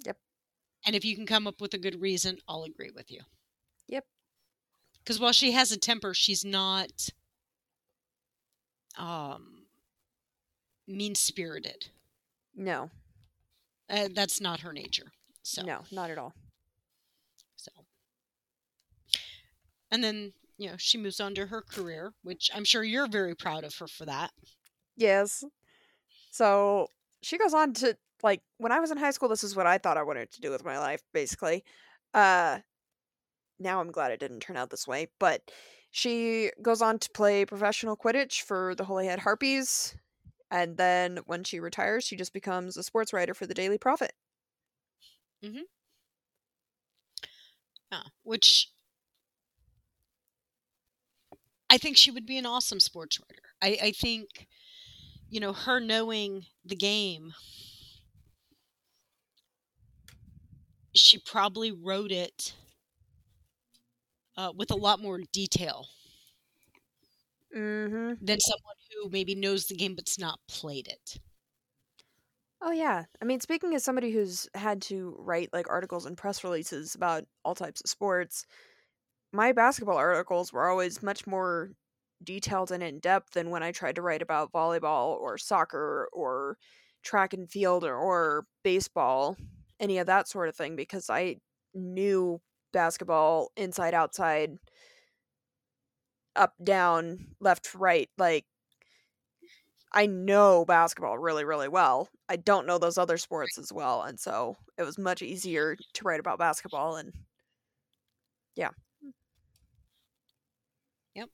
Yep. 0.05 0.19
And 0.85 0.95
if 0.95 1.03
you 1.03 1.17
can 1.17 1.25
come 1.25 1.47
up 1.47 1.63
with 1.63 1.73
a 1.73 1.79
good 1.79 2.03
reason, 2.03 2.41
I'll 2.47 2.65
agree 2.65 2.91
with 2.91 3.11
you. 3.11 3.23
Yep. 3.89 4.05
Because 4.99 5.19
while 5.19 5.33
she 5.33 5.53
has 5.53 5.73
a 5.73 5.79
temper, 5.79 6.13
she's 6.13 6.45
not 6.45 7.09
um 8.99 9.67
mean 10.87 11.15
spirited. 11.15 11.89
No. 12.55 12.91
Uh, 13.95 14.09
that's 14.13 14.41
not 14.41 14.61
her 14.61 14.73
nature. 14.73 15.13
So 15.43 15.63
No, 15.63 15.83
not 15.93 16.11
at 16.11 16.19
all. 16.19 16.33
So, 17.55 17.71
and 19.91 20.03
then 20.03 20.33
you 20.59 20.69
know 20.69 20.77
she 20.79 20.99
moves 20.99 21.21
on 21.21 21.35
to 21.37 21.47
her 21.47 21.63
career, 21.63 22.13
which 22.23 22.51
I'm 22.55 22.65
sure 22.65 22.83
you're 22.83 23.07
very 23.07 23.37
proud 23.37 23.63
of 23.63 23.77
her 23.77 23.87
for 23.87 24.05
that. 24.07 24.33
Yes. 24.97 25.45
So 26.33 26.89
she 27.23 27.39
goes 27.39 27.55
on 27.55 27.73
to 27.75 27.97
like 28.23 28.43
when 28.59 28.73
I 28.73 28.81
was 28.81 28.91
in 28.91 28.99
high 28.99 29.13
school, 29.13 29.29
this 29.29 29.45
is 29.45 29.55
what 29.55 29.67
I 29.67 29.79
thought 29.79 29.97
I 29.97 30.03
wanted 30.03 30.33
to 30.33 30.41
do 30.41 30.51
with 30.51 30.65
my 30.65 30.79
life, 30.79 31.03
basically. 31.13 31.63
Uh 32.13 32.59
now 33.61 33.81
I'm 33.81 33.93
glad 33.93 34.11
it 34.11 34.19
didn't 34.21 34.41
turn 34.41 34.57
out 34.57 34.71
this 34.71 34.89
way, 34.89 35.07
but 35.21 35.43
she 35.93 36.51
goes 36.61 36.83
on 36.83 36.99
to 36.99 37.11
play 37.11 37.45
professional 37.45 37.97
Quidditch 37.97 38.43
for 38.43 38.75
the 38.75 38.85
Holyhead 38.85 39.21
Harpies. 39.21 39.95
And 40.51 40.77
then 40.77 41.19
when 41.27 41.45
she 41.45 41.61
retires, 41.61 42.05
she 42.05 42.17
just 42.17 42.33
becomes 42.33 42.77
a 42.77 42.83
sports 42.83 43.13
writer 43.13 43.35
for 43.35 43.47
the 43.47 43.55
Daily 43.55 43.79
Prophet. 43.79 44.13
Yeah, 47.91 48.03
which 48.23 48.73
I 51.71 51.79
think 51.79 51.97
she 51.97 52.11
would 52.11 52.27
be 52.27 52.39
an 52.39 52.47
awesome 52.47 52.81
sports 52.81 53.19
writer. 53.21 53.43
I, 53.63 53.87
I 53.89 53.91
think, 53.93 54.47
you 55.29 55.41
know, 55.41 55.53
her 55.53 55.81
knowing 55.81 56.47
the 56.65 56.77
game, 56.77 57.35
she 60.95 61.19
probably 61.19 61.71
wrote 61.71 62.11
it 62.13 62.55
uh, 64.37 64.53
with 64.57 64.71
a 64.71 64.77
lot 64.77 65.01
more 65.01 65.19
detail 65.33 65.89
Mm-hmm. 67.55 68.15
than 68.21 68.41
someone 68.41 68.77
who 68.95 69.09
maybe 69.11 69.35
knows 69.35 69.67
the 69.67 69.77
game 69.77 69.95
but's 69.95 70.19
not 70.19 70.39
played 70.49 70.89
it. 70.89 71.21
Oh 72.63 72.73
yeah. 72.73 73.05
I 73.21 73.25
mean, 73.25 73.41
speaking 73.41 73.75
as 73.75 73.85
somebody 73.85 74.11
who's 74.11 74.49
had 74.55 74.81
to 74.83 75.15
write 75.19 75.51
like 75.53 75.69
articles 75.69 76.07
and 76.07 76.17
press 76.17 76.43
releases 76.43 76.95
about 76.95 77.25
all 77.45 77.55
types 77.55 77.83
of 77.83 77.91
sports, 77.91 78.47
my 79.33 79.53
basketball 79.53 79.99
articles 79.99 80.53
were 80.53 80.69
always 80.69 81.03
much 81.03 81.27
more 81.27 81.73
detailed 82.23 82.71
and 82.71 82.83
in 82.83 83.01
depth 83.01 83.33
than 83.33 83.51
when 83.51 83.63
I 83.63 83.73
tried 83.73 83.97
to 83.97 84.03
write 84.03 84.23
about 84.23 84.53
volleyball 84.53 85.19
or 85.19 85.37
soccer 85.37 86.09
or 86.13 86.57
track 87.03 87.35
and 87.35 87.51
field 87.51 87.85
or, 87.85 87.95
or 87.97 88.47
baseball, 88.63 89.37
any 89.79 89.99
of 89.99 90.07
that 90.07 90.29
sort 90.29 90.49
of 90.49 90.57
thing, 90.57 90.77
because 90.77 91.11
I 91.11 91.37
knew 91.75 92.41
basketball 92.73 93.51
inside, 93.57 93.93
outside, 93.93 94.57
up, 96.37 96.55
down, 96.63 97.35
left, 97.41 97.75
right. 97.75 98.09
Like, 98.17 98.47
I 99.95 100.07
know 100.07 100.65
basketball 100.65 101.19
really, 101.19 101.45
really 101.45 101.69
well. 101.69 102.09
I 102.29 102.35
don't 102.35 102.67
know 102.67 102.79
those 102.79 102.99
other 102.99 103.17
sports 103.17 103.59
as 103.59 103.73
well. 103.73 104.03
And 104.03 104.19
so 104.19 104.57
it 104.77 104.83
was 104.83 104.99
much 104.99 105.23
easier 105.23 105.77
to 105.95 106.05
write 106.05 106.19
about 106.19 106.41
basketball. 106.41 106.97
And 106.97 107.13
yeah. 108.57 108.71
Yep. 111.15 111.29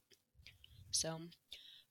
So, 0.91 1.21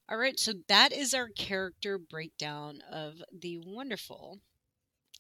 all 0.09 0.16
right, 0.16 0.38
so 0.38 0.52
that 0.68 0.92
is 0.92 1.12
our 1.12 1.28
character 1.28 1.98
breakdown 1.98 2.78
of 2.90 3.14
the 3.36 3.59
wonderful 3.66 4.38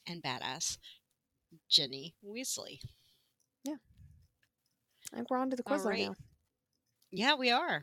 and 0.06 0.22
badass 0.22 0.78
Ginny 1.68 2.14
Weasley. 2.24 2.78
Yeah. 3.64 3.74
I 5.12 5.16
think 5.16 5.30
we're 5.30 5.38
on 5.38 5.50
to 5.50 5.56
the 5.56 5.64
quiz 5.64 5.82
right. 5.82 6.06
now. 6.06 6.14
Yeah, 7.10 7.34
we 7.34 7.50
are. 7.50 7.82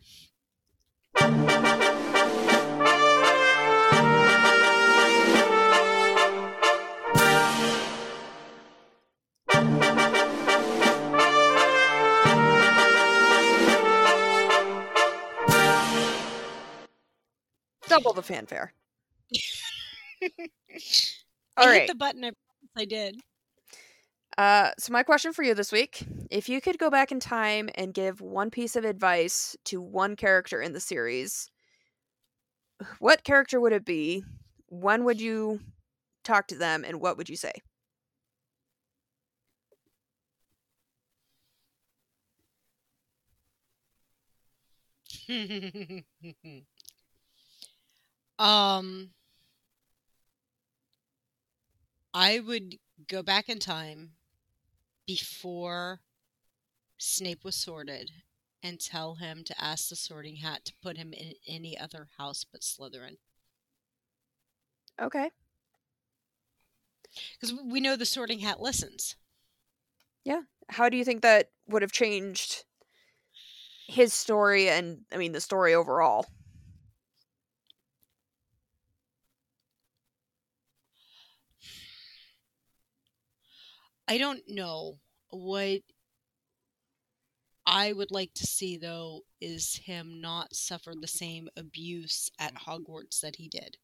Double 17.97 18.13
the 18.13 18.21
fanfare. 18.23 18.73
I 21.57 21.65
All 21.65 21.71
hit 21.71 21.87
the 21.87 21.95
button. 21.95 22.23
I 22.25 22.31
I 22.75 22.85
did. 22.85 23.21
Uh, 24.37 24.71
so 24.77 24.93
my 24.93 25.03
question 25.03 25.33
for 25.33 25.43
you 25.43 25.53
this 25.53 25.71
week: 25.71 26.05
If 26.29 26.49
you 26.49 26.61
could 26.61 26.77
go 26.77 26.89
back 26.89 27.11
in 27.11 27.19
time 27.19 27.69
and 27.75 27.93
give 27.93 28.21
one 28.21 28.49
piece 28.51 28.75
of 28.75 28.85
advice 28.85 29.55
to 29.65 29.81
one 29.81 30.15
character 30.15 30.61
in 30.61 30.73
the 30.73 30.79
series, 30.79 31.49
what 32.99 33.23
character 33.23 33.59
would 33.59 33.73
it 33.73 33.85
be? 33.85 34.23
When 34.67 35.03
would 35.05 35.21
you 35.21 35.61
talk 36.23 36.47
to 36.47 36.55
them, 36.57 36.83
and 36.85 36.99
what 37.01 37.17
would 37.17 37.29
you 37.29 37.37
say? 37.37 37.53
um, 48.39 49.09
I 52.13 52.39
would 52.39 52.75
go 53.07 53.21
back 53.21 53.49
in 53.49 53.59
time 53.59 54.11
before 55.05 56.01
Snape 56.97 57.43
was 57.43 57.55
sorted 57.55 58.11
and 58.63 58.79
tell 58.79 59.15
him 59.15 59.43
to 59.45 59.61
ask 59.61 59.89
the 59.89 59.95
Sorting 59.95 60.37
Hat 60.37 60.65
to 60.65 60.73
put 60.81 60.97
him 60.97 61.13
in 61.13 61.33
any 61.47 61.77
other 61.77 62.07
house 62.17 62.45
but 62.51 62.61
Slytherin. 62.61 63.17
Okay. 64.99 65.29
Because 67.39 67.55
we 67.63 67.79
know 67.79 67.95
the 67.95 68.05
Sorting 68.05 68.39
Hat 68.39 68.59
listens. 68.59 69.15
Yeah. 70.23 70.41
How 70.69 70.89
do 70.89 70.97
you 70.97 71.05
think 71.05 71.21
that 71.21 71.51
would 71.67 71.81
have 71.81 71.91
changed 71.91 72.65
his 73.87 74.13
story, 74.13 74.69
and 74.69 75.05
I 75.13 75.17
mean 75.17 75.31
the 75.31 75.39
story 75.39 75.73
overall? 75.73 76.25
I 84.07 84.17
don't 84.17 84.43
know 84.47 84.99
what 85.29 85.81
I 87.65 87.91
would 87.91 88.11
like 88.11 88.33
to 88.35 88.47
see 88.47 88.77
though 88.77 89.21
is 89.41 89.81
him 89.83 90.21
not 90.21 90.55
suffer 90.55 90.93
the 90.99 91.07
same 91.07 91.49
abuse 91.57 92.29
at 92.39 92.55
Hogwarts 92.55 93.19
that 93.21 93.35
he 93.35 93.49
did. 93.49 93.77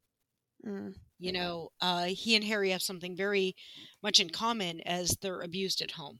Mm. 0.66 0.96
You 1.20 1.34
know, 1.34 1.70
uh, 1.82 2.06
he 2.06 2.36
and 2.36 2.44
Harry 2.46 2.70
have 2.70 2.82
something 2.82 3.16
very 3.16 3.56
much 4.02 4.20
in 4.20 4.30
common 4.30 4.80
as 4.82 5.18
they're 5.22 5.42
abused 5.42 5.82
at 5.82 5.92
home. 5.92 6.20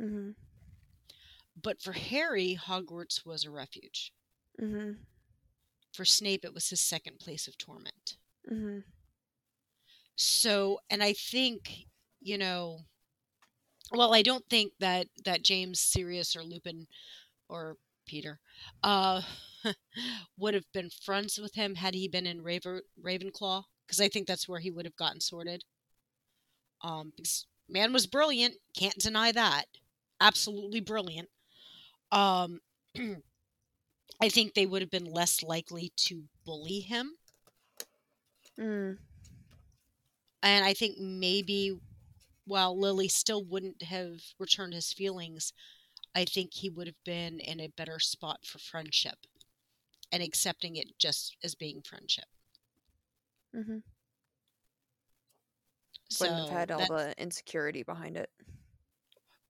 Mm-hmm. 0.00 0.30
But 1.60 1.82
for 1.82 1.92
Harry, 1.92 2.58
Hogwarts 2.60 3.26
was 3.26 3.44
a 3.44 3.50
refuge. 3.50 4.12
Mm-hmm. 4.60 4.92
For 5.92 6.04
Snape, 6.04 6.44
it 6.44 6.54
was 6.54 6.70
his 6.70 6.80
second 6.80 7.18
place 7.18 7.48
of 7.48 7.58
torment. 7.58 8.16
Mm-hmm. 8.50 8.78
So, 10.16 10.78
and 10.88 11.02
I 11.02 11.12
think, 11.12 11.86
you 12.20 12.38
know, 12.38 12.80
well, 13.92 14.14
I 14.14 14.22
don't 14.22 14.44
think 14.48 14.72
that 14.80 15.08
that 15.24 15.42
James, 15.42 15.80
Sirius, 15.80 16.36
or 16.36 16.42
Lupin, 16.42 16.86
or 17.48 17.76
Peter, 18.06 18.40
uh, 18.82 19.22
would 20.38 20.54
have 20.54 20.70
been 20.72 20.90
friends 20.90 21.38
with 21.38 21.54
him 21.54 21.76
had 21.76 21.94
he 21.94 22.08
been 22.08 22.26
in 22.26 22.42
Raver, 22.42 22.82
Ravenclaw, 23.02 23.64
because 23.86 24.00
I 24.00 24.08
think 24.08 24.26
that's 24.26 24.48
where 24.48 24.60
he 24.60 24.70
would 24.70 24.86
have 24.86 24.96
gotten 24.96 25.20
sorted. 25.20 25.64
Um, 26.82 27.12
because 27.16 27.46
man 27.68 27.92
was 27.92 28.06
brilliant, 28.06 28.56
can't 28.76 28.98
deny 28.98 29.32
that, 29.32 29.66
absolutely 30.20 30.80
brilliant. 30.80 31.28
Um, 32.12 32.60
I 34.20 34.28
think 34.28 34.54
they 34.54 34.66
would 34.66 34.82
have 34.82 34.90
been 34.90 35.04
less 35.12 35.42
likely 35.42 35.92
to 36.06 36.28
bully 36.44 36.80
him, 36.80 37.18
Mm. 38.58 38.98
and 40.42 40.64
I 40.64 40.74
think 40.74 40.98
maybe 40.98 41.78
while 42.48 42.78
Lily 42.78 43.08
still 43.08 43.44
wouldn't 43.44 43.82
have 43.82 44.20
returned 44.38 44.74
his 44.74 44.92
feelings, 44.92 45.52
I 46.14 46.24
think 46.24 46.54
he 46.54 46.70
would 46.70 46.86
have 46.88 47.02
been 47.04 47.40
in 47.40 47.60
a 47.60 47.68
better 47.68 48.00
spot 48.00 48.46
for 48.46 48.58
friendship 48.58 49.26
and 50.12 50.22
accepting 50.22 50.76
it 50.76 50.98
just 50.98 51.36
as 51.44 51.54
being 51.54 51.82
friendship. 51.82 52.26
Mm-hmm. 53.56 53.78
So 56.10 56.24
Wouldn't 56.24 56.40
have 56.40 56.48
had 56.48 56.70
all 56.72 56.86
the 56.86 57.14
insecurity 57.18 57.82
behind 57.82 58.16
it. 58.16 58.30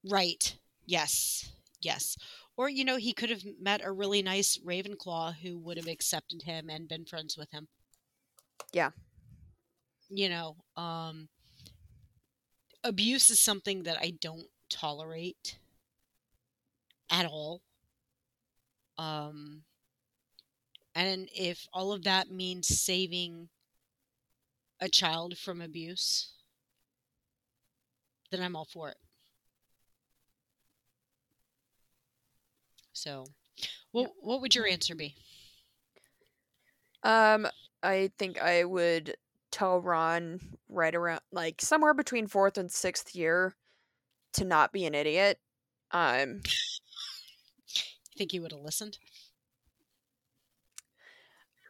right. 0.05 0.57
Yes. 0.87 1.53
Yes. 1.81 2.17
Or 2.57 2.69
you 2.69 2.85
know, 2.85 2.97
he 2.97 3.13
could 3.15 3.31
have 3.31 3.45
met 3.61 3.85
a 3.85 3.93
really 3.93 4.23
nice 4.23 4.59
Ravenclaw 4.59 5.37
who 5.37 5.59
would 5.59 5.77
have 5.77 5.87
accepted 5.89 6.43
him 6.43 6.69
and 6.71 6.89
been 6.89 7.05
friends 7.07 7.37
with 7.37 7.51
him. 7.53 7.69
Yeah. 8.73 8.91
You 10.11 10.29
know, 10.29 10.57
um 10.77 11.29
abuse 12.89 13.31
is 13.31 13.39
something 13.39 13.85
that 13.85 13.99
I 14.01 14.15
don't 14.21 14.49
tolerate 14.71 15.59
at 17.11 17.27
all. 17.27 17.63
Um, 18.97 19.63
and 20.95 21.29
if 21.35 21.69
all 21.73 21.93
of 21.93 22.05
that 22.05 22.31
means 22.31 22.67
saving 22.67 23.49
a 24.81 24.89
child 24.89 25.39
from 25.39 25.61
abuse, 25.61 26.33
then 28.31 28.43
I'm 28.43 28.57
all 28.57 28.65
for 28.65 28.89
it. 28.89 28.97
So, 32.93 33.27
what 33.93 34.11
what 34.21 34.41
would 34.41 34.55
your 34.55 34.67
answer 34.67 34.95
be? 34.95 35.15
Um, 37.05 37.47
I 37.83 38.11
think 38.19 38.43
I 38.43 38.65
would 38.65 39.17
tell 39.51 39.81
Ron 39.81 40.41
right 40.69 40.95
around 40.95 41.21
like 41.33 41.61
somewhere 41.61 41.95
between 41.95 42.27
fourth 42.27 42.59
and 42.59 42.71
sixth 42.71 43.15
year 43.15 43.55
to 44.35 44.45
not 44.45 44.73
be 44.73 44.85
an 44.85 44.95
idiot. 44.95 45.39
Um, 45.91 46.41
Think 48.17 48.33
he 48.33 48.41
would 48.41 48.53
have 48.53 48.63
listened? 48.63 48.99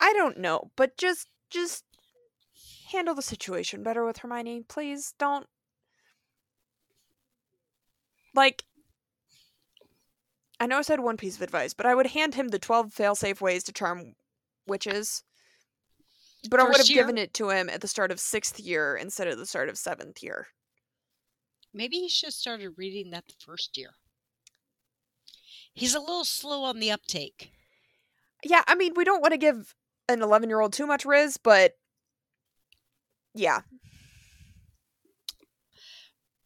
I 0.01 0.15
don't 0.15 0.39
know, 0.39 0.71
but 0.77 0.97
just 0.97 1.29
just 1.51 1.85
handle 2.91 3.15
the 3.15 3.23
situation 3.23 3.83
better 3.83 4.05
with 4.05 4.19
Hermione, 4.19 4.65
please. 4.67 5.15
Don't 5.19 5.47
like 8.35 8.65
I 10.59 10.67
know 10.67 10.79
I 10.79 10.83
said 10.83 11.01
one 11.01 11.17
piece 11.19 11.37
of 11.37 11.43
advice, 11.43 11.75
but 11.75 11.87
I 11.87 11.95
would 11.95 12.09
hand 12.09 12.35
him 12.35 12.49
the 12.49 12.59
12 12.59 12.93
failsafe 12.93 13.41
ways 13.41 13.63
to 13.65 13.73
charm 13.73 14.15
witches. 14.67 15.23
But 16.49 16.61
I 16.61 16.65
would 16.65 16.79
have 16.79 16.89
year? 16.89 17.03
given 17.03 17.19
it 17.19 17.35
to 17.35 17.51
him 17.51 17.69
at 17.69 17.83
the 17.83 17.89
start 17.89 18.11
of 18.11 18.19
6th 18.19 18.65
year 18.65 18.97
instead 18.97 19.29
of 19.29 19.37
the 19.39 19.47
start 19.47 19.69
of 19.69 19.75
7th 19.75 20.23
year. 20.23 20.47
Maybe 21.75 21.97
he 21.97 22.09
should 22.09 22.29
have 22.29 22.35
started 22.35 22.71
reading 22.77 23.11
that 23.11 23.27
the 23.29 23.35
first 23.39 23.77
year. 23.77 23.91
He's 25.75 25.95
a 25.95 26.01
little 26.01 26.25
slow 26.25 26.65
on 26.65 26.81
the 26.81 26.91
uptake. 26.91 27.53
Yeah, 28.43 28.63
I 28.67 28.75
mean, 28.75 28.95
we 28.97 29.05
don't 29.05 29.21
want 29.21 29.33
to 29.33 29.39
give 29.39 29.75
an 30.09 30.21
11-year-old 30.21 30.73
too 30.73 30.87
much 30.87 31.05
riz, 31.05 31.37
but 31.37 31.75
yeah. 33.35 33.61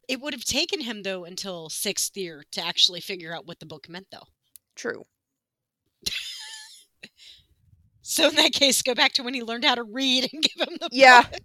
It 0.09 0.19
would 0.19 0.33
have 0.33 0.43
taken 0.43 0.81
him 0.81 1.03
though 1.03 1.23
until 1.23 1.69
sixth 1.69 2.17
year 2.17 2.43
to 2.51 2.65
actually 2.65 2.99
figure 2.99 3.33
out 3.33 3.47
what 3.47 3.59
the 3.59 3.65
book 3.65 3.87
meant, 3.87 4.07
though. 4.11 4.27
True. 4.75 5.05
So 8.03 8.29
in 8.29 8.35
that 8.35 8.53
case, 8.53 8.81
go 8.83 8.93
back 8.95 9.13
to 9.13 9.23
when 9.23 9.33
he 9.33 9.43
learned 9.43 9.65
how 9.65 9.75
to 9.75 9.83
read 9.83 10.29
and 10.31 10.43
give 10.57 10.67
him 10.67 10.77
the 10.79 10.91
Yeah. 10.91 11.23
book. 11.23 11.41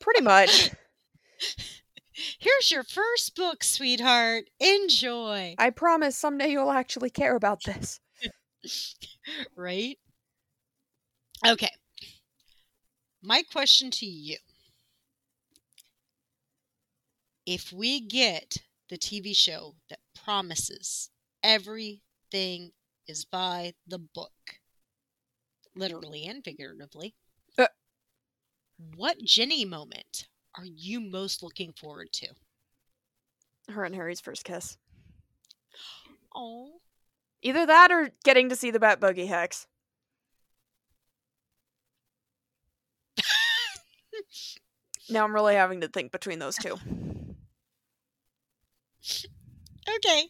Pretty 0.00 0.22
much. 0.22 0.70
Here's 2.38 2.70
your 2.70 2.84
first 2.84 3.34
book, 3.36 3.64
sweetheart. 3.64 4.50
Enjoy. 4.60 5.54
I 5.58 5.70
promise 5.70 6.16
someday 6.16 6.50
you'll 6.52 6.70
actually 6.72 7.10
care 7.10 7.36
about 7.36 7.64
this. 7.64 8.00
Right? 9.56 9.98
Okay. 11.46 11.70
My 13.22 13.42
question 13.42 13.90
to 13.92 14.06
you. 14.06 14.38
If 17.46 17.72
we 17.72 18.00
get 18.00 18.58
the 18.88 18.98
TV 18.98 19.32
show 19.34 19.76
that 19.88 20.00
promises 20.14 21.10
everything 21.42 22.72
is 23.06 23.24
by 23.24 23.74
the 23.86 23.98
book, 23.98 24.60
literally 25.74 26.26
and 26.26 26.44
figuratively, 26.44 27.14
Uh. 27.58 27.68
what 28.96 29.18
Ginny 29.22 29.64
moment 29.64 30.28
are 30.56 30.64
you 30.66 31.00
most 31.00 31.42
looking 31.42 31.72
forward 31.72 32.12
to? 32.12 32.28
Her 33.68 33.84
and 33.84 33.94
Harry's 33.94 34.20
first 34.20 34.44
kiss. 34.44 34.76
Oh, 36.34 36.80
Either 37.42 37.66
that 37.66 37.90
or 37.90 38.10
getting 38.24 38.48
to 38.48 38.56
see 38.56 38.70
the 38.70 38.78
Bat 38.80 39.00
Bogey 39.00 39.26
Hex. 39.26 39.66
now 45.10 45.24
I'm 45.24 45.34
really 45.34 45.54
having 45.54 45.80
to 45.80 45.88
think 45.88 46.12
between 46.12 46.38
those 46.38 46.56
two. 46.56 46.76
okay. 49.96 50.28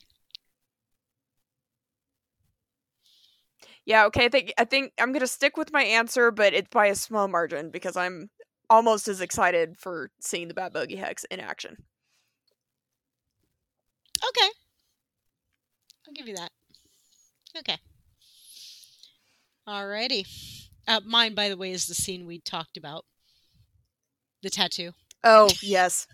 Yeah, 3.84 4.06
okay, 4.06 4.26
I 4.26 4.28
think 4.28 4.52
I 4.58 4.64
think 4.64 4.92
I'm 4.98 5.12
gonna 5.12 5.26
stick 5.26 5.56
with 5.56 5.72
my 5.72 5.82
answer, 5.82 6.30
but 6.30 6.54
it's 6.54 6.68
by 6.70 6.86
a 6.86 6.94
small 6.94 7.28
margin 7.28 7.70
because 7.70 7.96
I'm 7.96 8.30
almost 8.70 9.08
as 9.08 9.20
excited 9.20 9.76
for 9.78 10.10
seeing 10.20 10.48
the 10.48 10.54
Bat 10.54 10.72
Bogey 10.72 10.96
Hex 10.96 11.24
in 11.24 11.40
action. 11.40 11.76
Okay. 14.28 14.48
I'll 16.06 16.14
give 16.14 16.28
you 16.28 16.36
that. 16.36 16.50
Okay. 17.58 17.76
Alrighty. 19.68 20.26
Uh, 20.88 21.00
mine, 21.04 21.34
by 21.34 21.48
the 21.48 21.56
way, 21.56 21.70
is 21.70 21.86
the 21.86 21.94
scene 21.94 22.26
we 22.26 22.38
talked 22.38 22.76
about. 22.76 23.04
The 24.42 24.50
tattoo. 24.50 24.92
Oh, 25.22 25.50
yes. 25.62 26.06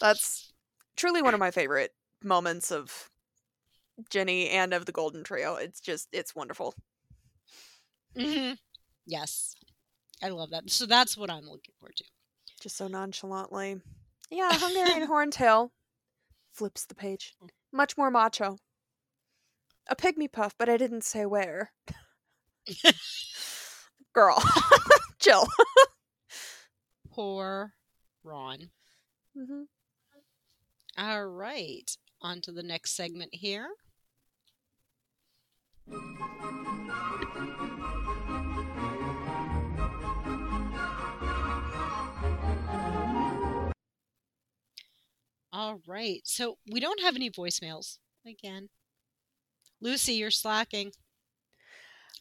That's 0.00 0.52
truly 0.96 1.22
one 1.22 1.34
of 1.34 1.40
my 1.40 1.50
favorite 1.50 1.92
moments 2.22 2.70
of 2.70 3.10
Ginny 4.10 4.48
and 4.50 4.72
of 4.72 4.86
the 4.86 4.92
Golden 4.92 5.24
Trio. 5.24 5.56
It's 5.56 5.80
just 5.80 6.08
it's 6.12 6.34
wonderful. 6.34 6.74
Mm-hmm. 8.16 8.54
Yes. 9.06 9.54
I 10.22 10.28
love 10.28 10.50
that. 10.50 10.68
So 10.70 10.86
that's 10.86 11.16
what 11.16 11.30
I'm 11.30 11.44
looking 11.44 11.74
forward 11.78 11.96
to. 11.96 12.04
Just 12.60 12.76
so 12.76 12.88
nonchalantly. 12.88 13.80
Yeah, 14.30 14.50
Hungarian 14.52 15.08
Horntail 15.08 15.70
flips 16.52 16.84
the 16.86 16.94
page. 16.94 17.34
Much 17.72 17.96
more 17.96 18.10
macho. 18.10 18.56
A 19.88 19.96
pygmy 19.96 20.30
puff, 20.30 20.54
but 20.58 20.68
I 20.68 20.76
didn't 20.76 21.04
say 21.04 21.24
where. 21.24 21.70
Girl, 24.12 24.42
chill. 25.20 25.46
Poor 27.10 27.72
Ron. 28.24 28.70
hmm 29.36 29.62
All 30.96 31.26
right. 31.26 31.96
On 32.20 32.40
to 32.42 32.52
the 32.52 32.62
next 32.62 32.96
segment 32.96 33.32
here. 33.34 33.68
All 45.52 45.80
right. 45.86 46.20
So 46.24 46.58
we 46.70 46.80
don't 46.80 47.00
have 47.00 47.16
any 47.16 47.30
voicemails 47.30 47.98
again. 48.26 48.68
Lucy, 49.80 50.14
you're 50.14 50.30
slacking. 50.30 50.92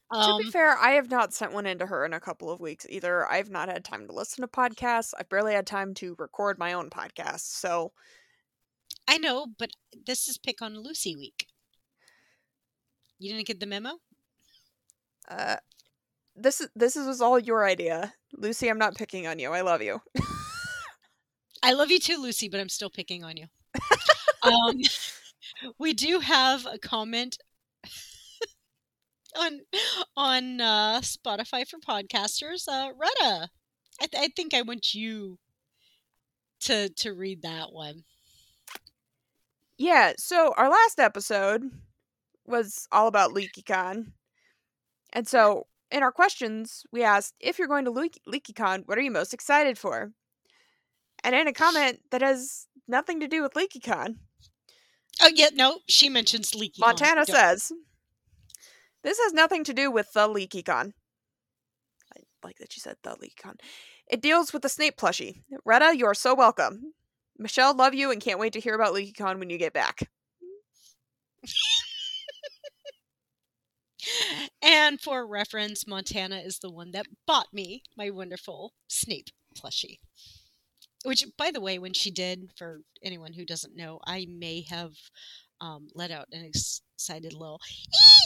Um, 0.09 0.23
to 0.23 0.37
be 0.37 0.45
um 0.45 0.51
fair, 0.51 0.77
I 0.77 0.91
have 0.91 1.11
not 1.11 1.33
sent 1.33 1.53
one 1.53 1.65
into 1.65 1.85
her 1.85 2.05
in 2.05 2.13
a 2.13 2.19
couple 2.19 2.49
of 2.49 2.59
weeks 2.59 2.85
either. 2.89 3.29
I've 3.29 3.49
not 3.49 3.69
had 3.69 3.83
time 3.83 4.07
to 4.07 4.13
listen 4.13 4.41
to 4.41 4.47
podcasts. 4.47 5.13
I've 5.19 5.29
barely 5.29 5.53
had 5.53 5.67
time 5.67 5.93
to 5.95 6.15
record 6.17 6.57
my 6.57 6.73
own 6.73 6.89
podcast. 6.89 7.41
So 7.41 7.91
I 9.07 9.17
know, 9.17 9.47
but 9.57 9.71
this 10.05 10.27
is 10.27 10.37
pick 10.37 10.61
on 10.61 10.79
Lucy 10.79 11.15
week. 11.15 11.47
You 13.19 13.33
didn't 13.33 13.47
get 13.47 13.59
the 13.59 13.65
memo? 13.65 13.99
Uh 15.27 15.57
this 16.35 16.61
is 16.61 16.69
this 16.75 16.95
is 16.95 17.21
all 17.21 17.39
your 17.39 17.65
idea. 17.65 18.13
Lucy, 18.33 18.69
I'm 18.69 18.77
not 18.77 18.95
picking 18.95 19.27
on 19.27 19.39
you. 19.39 19.51
I 19.51 19.61
love 19.61 19.81
you. 19.81 20.01
I 21.63 21.73
love 21.73 21.89
you 21.89 21.99
too, 21.99 22.21
Lucy, 22.21 22.47
but 22.49 22.59
I'm 22.59 22.69
still 22.69 22.89
picking 22.89 23.23
on 23.23 23.37
you. 23.37 23.47
um 24.43 24.81
we 25.79 25.93
do 25.93 26.19
have 26.19 26.65
a 26.65 26.77
comment 26.77 27.37
on 29.37 29.61
on 30.15 30.61
uh, 30.61 31.01
Spotify 31.01 31.67
for 31.67 31.79
podcasters. 31.79 32.67
Uh, 32.67 32.91
Retta, 32.95 33.49
I, 34.01 34.05
th- 34.05 34.23
I 34.23 34.27
think 34.35 34.53
I 34.53 34.61
want 34.61 34.93
you 34.93 35.37
to 36.61 36.89
to 36.89 37.13
read 37.13 37.41
that 37.41 37.71
one. 37.71 38.03
Yeah. 39.77 40.13
So 40.17 40.53
our 40.57 40.69
last 40.69 40.99
episode 40.99 41.63
was 42.47 42.87
all 42.91 43.07
about 43.07 43.31
LeakyCon, 43.33 44.11
and 45.13 45.27
so 45.27 45.67
in 45.91 46.03
our 46.03 46.11
questions 46.11 46.83
we 46.91 47.03
asked 47.03 47.33
if 47.39 47.59
you're 47.59 47.67
going 47.67 47.85
to 47.85 47.91
Le- 47.91 48.09
LeakyCon, 48.27 48.83
what 48.85 48.97
are 48.97 49.01
you 49.01 49.11
most 49.11 49.33
excited 49.33 49.77
for? 49.77 50.11
And 51.23 51.35
in 51.35 51.47
a 51.47 51.53
comment 51.53 51.99
that 52.11 52.21
has 52.21 52.67
nothing 52.87 53.19
to 53.19 53.27
do 53.27 53.41
with 53.41 53.53
LeakyCon. 53.53 54.15
Oh 55.21 55.29
yeah, 55.33 55.49
no, 55.53 55.79
she 55.87 56.09
mentions 56.09 56.51
LeakyCon. 56.51 56.79
Montana 56.79 57.25
says 57.25 57.71
this 59.03 59.19
has 59.19 59.33
nothing 59.33 59.63
to 59.63 59.73
do 59.73 59.91
with 59.91 60.11
the 60.13 60.27
LeakyCon. 60.27 60.91
I 62.15 62.19
like 62.43 62.57
that 62.57 62.75
you 62.75 62.81
said 62.81 62.97
the 63.03 63.11
LeakyCon. 63.11 63.55
It 64.09 64.21
deals 64.21 64.53
with 64.53 64.61
the 64.61 64.69
Snape 64.69 64.97
plushie. 64.97 65.41
Retta, 65.65 65.97
you 65.97 66.05
are 66.05 66.13
so 66.13 66.33
welcome. 66.33 66.93
Michelle, 67.37 67.75
love 67.75 67.93
you 67.93 68.11
and 68.11 68.21
can't 68.21 68.39
wait 68.39 68.53
to 68.53 68.59
hear 68.59 68.75
about 68.75 68.93
LeakyCon 68.93 69.39
when 69.39 69.49
you 69.49 69.57
get 69.57 69.73
back. 69.73 70.07
And 74.61 74.99
for 74.99 75.25
reference, 75.27 75.87
Montana 75.87 76.37
is 76.37 76.59
the 76.59 76.71
one 76.71 76.91
that 76.91 77.07
bought 77.25 77.53
me 77.53 77.83
my 77.95 78.09
wonderful 78.09 78.73
Snape 78.87 79.29
plushie. 79.57 79.99
Which, 81.03 81.23
by 81.37 81.51
the 81.51 81.61
way, 81.61 81.79
when 81.79 81.93
she 81.93 82.11
did, 82.11 82.51
for 82.55 82.81
anyone 83.03 83.33
who 83.33 83.45
doesn't 83.45 83.75
know, 83.75 83.99
I 84.05 84.25
may 84.29 84.61
have 84.69 84.93
um, 85.61 85.87
let 85.93 86.11
out 86.11 86.27
an 86.31 86.43
excited 86.43 87.33
little 87.33 87.59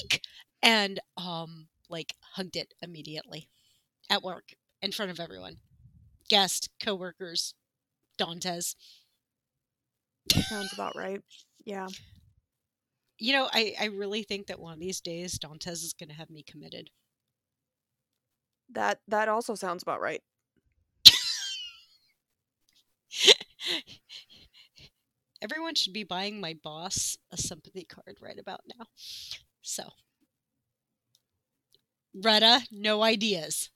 eek! 0.03 0.21
and 0.63 0.99
um 1.17 1.67
like 1.89 2.13
hugged 2.35 2.55
it 2.55 2.73
immediately 2.81 3.49
at 4.09 4.23
work 4.23 4.53
in 4.81 4.91
front 4.91 5.11
of 5.11 5.19
everyone. 5.19 5.57
Guest 6.29 6.69
coworkers 6.81 7.53
dantes. 8.17 8.75
Sounds 10.49 10.73
about 10.73 10.95
right. 10.95 11.21
Yeah 11.65 11.87
you 13.21 13.33
know 13.33 13.47
i 13.53 13.73
i 13.79 13.85
really 13.85 14.23
think 14.23 14.47
that 14.47 14.59
one 14.59 14.73
of 14.73 14.79
these 14.79 14.99
days 15.01 15.37
dantes 15.39 15.83
is 15.83 15.93
going 15.93 16.09
to 16.09 16.15
have 16.15 16.29
me 16.29 16.43
committed 16.43 16.89
that 18.69 18.99
that 19.07 19.27
also 19.29 19.55
sounds 19.55 19.83
about 19.83 20.01
right 20.01 20.21
everyone 25.41 25.75
should 25.75 25.93
be 25.93 26.03
buying 26.03 26.39
my 26.39 26.53
boss 26.63 27.17
a 27.31 27.37
sympathy 27.37 27.83
card 27.83 28.17
right 28.21 28.39
about 28.39 28.61
now 28.77 28.85
so 29.61 29.83
Retta, 32.13 32.67
no 32.71 33.03
ideas. 33.03 33.69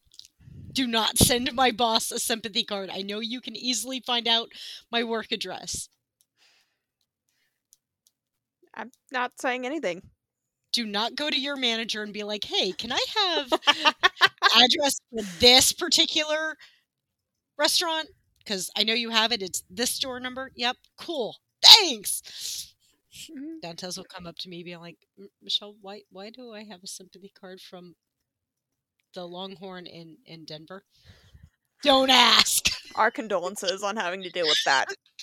Do 0.71 0.87
not 0.87 1.17
send 1.17 1.53
my 1.53 1.71
boss 1.71 2.11
a 2.11 2.19
sympathy 2.19 2.63
card. 2.63 2.89
I 2.89 3.01
know 3.01 3.19
you 3.19 3.41
can 3.41 3.55
easily 3.55 3.99
find 4.01 4.27
out 4.27 4.51
my 4.91 5.03
work 5.03 5.31
address. 5.31 5.89
I'm 8.75 8.91
not 9.11 9.39
saying 9.39 9.65
anything. 9.65 10.01
Do 10.73 10.85
not 10.85 11.15
go 11.15 11.29
to 11.29 11.39
your 11.39 11.55
manager 11.55 12.03
and 12.03 12.13
be 12.13 12.23
like, 12.23 12.43
"Hey, 12.43 12.71
can 12.73 12.91
I 12.91 13.05
have 13.17 13.51
address 14.55 14.99
for 15.11 15.23
this 15.39 15.73
particular 15.73 16.57
restaurant? 17.57 18.09
Because 18.39 18.69
I 18.77 18.83
know 18.83 18.93
you 18.93 19.09
have 19.09 19.31
it. 19.31 19.41
It's 19.41 19.63
this 19.69 19.91
store 19.91 20.19
number. 20.19 20.51
Yep, 20.55 20.77
cool. 20.97 21.37
Thanks." 21.63 22.73
Mm-hmm. 23.31 23.59
Dantes 23.61 23.97
will 23.97 24.05
come 24.05 24.27
up 24.27 24.37
to 24.39 24.49
me, 24.49 24.63
being 24.63 24.79
like, 24.79 24.97
"Michelle, 25.41 25.75
why 25.81 26.01
why 26.11 26.29
do 26.29 26.53
I 26.53 26.63
have 26.65 26.83
a 26.83 26.87
sympathy 26.87 27.31
card 27.39 27.61
from 27.61 27.95
the 29.13 29.25
Longhorn 29.27 29.87
in 29.87 30.17
in 30.25 30.45
Denver? 30.45 30.83
Don't 31.83 32.09
ask. 32.09 32.69
Our 32.95 33.11
condolences 33.11 33.83
on 33.83 33.97
having 33.97 34.23
to 34.23 34.29
deal 34.29 34.45
with 34.47 34.63
that. 34.65 34.85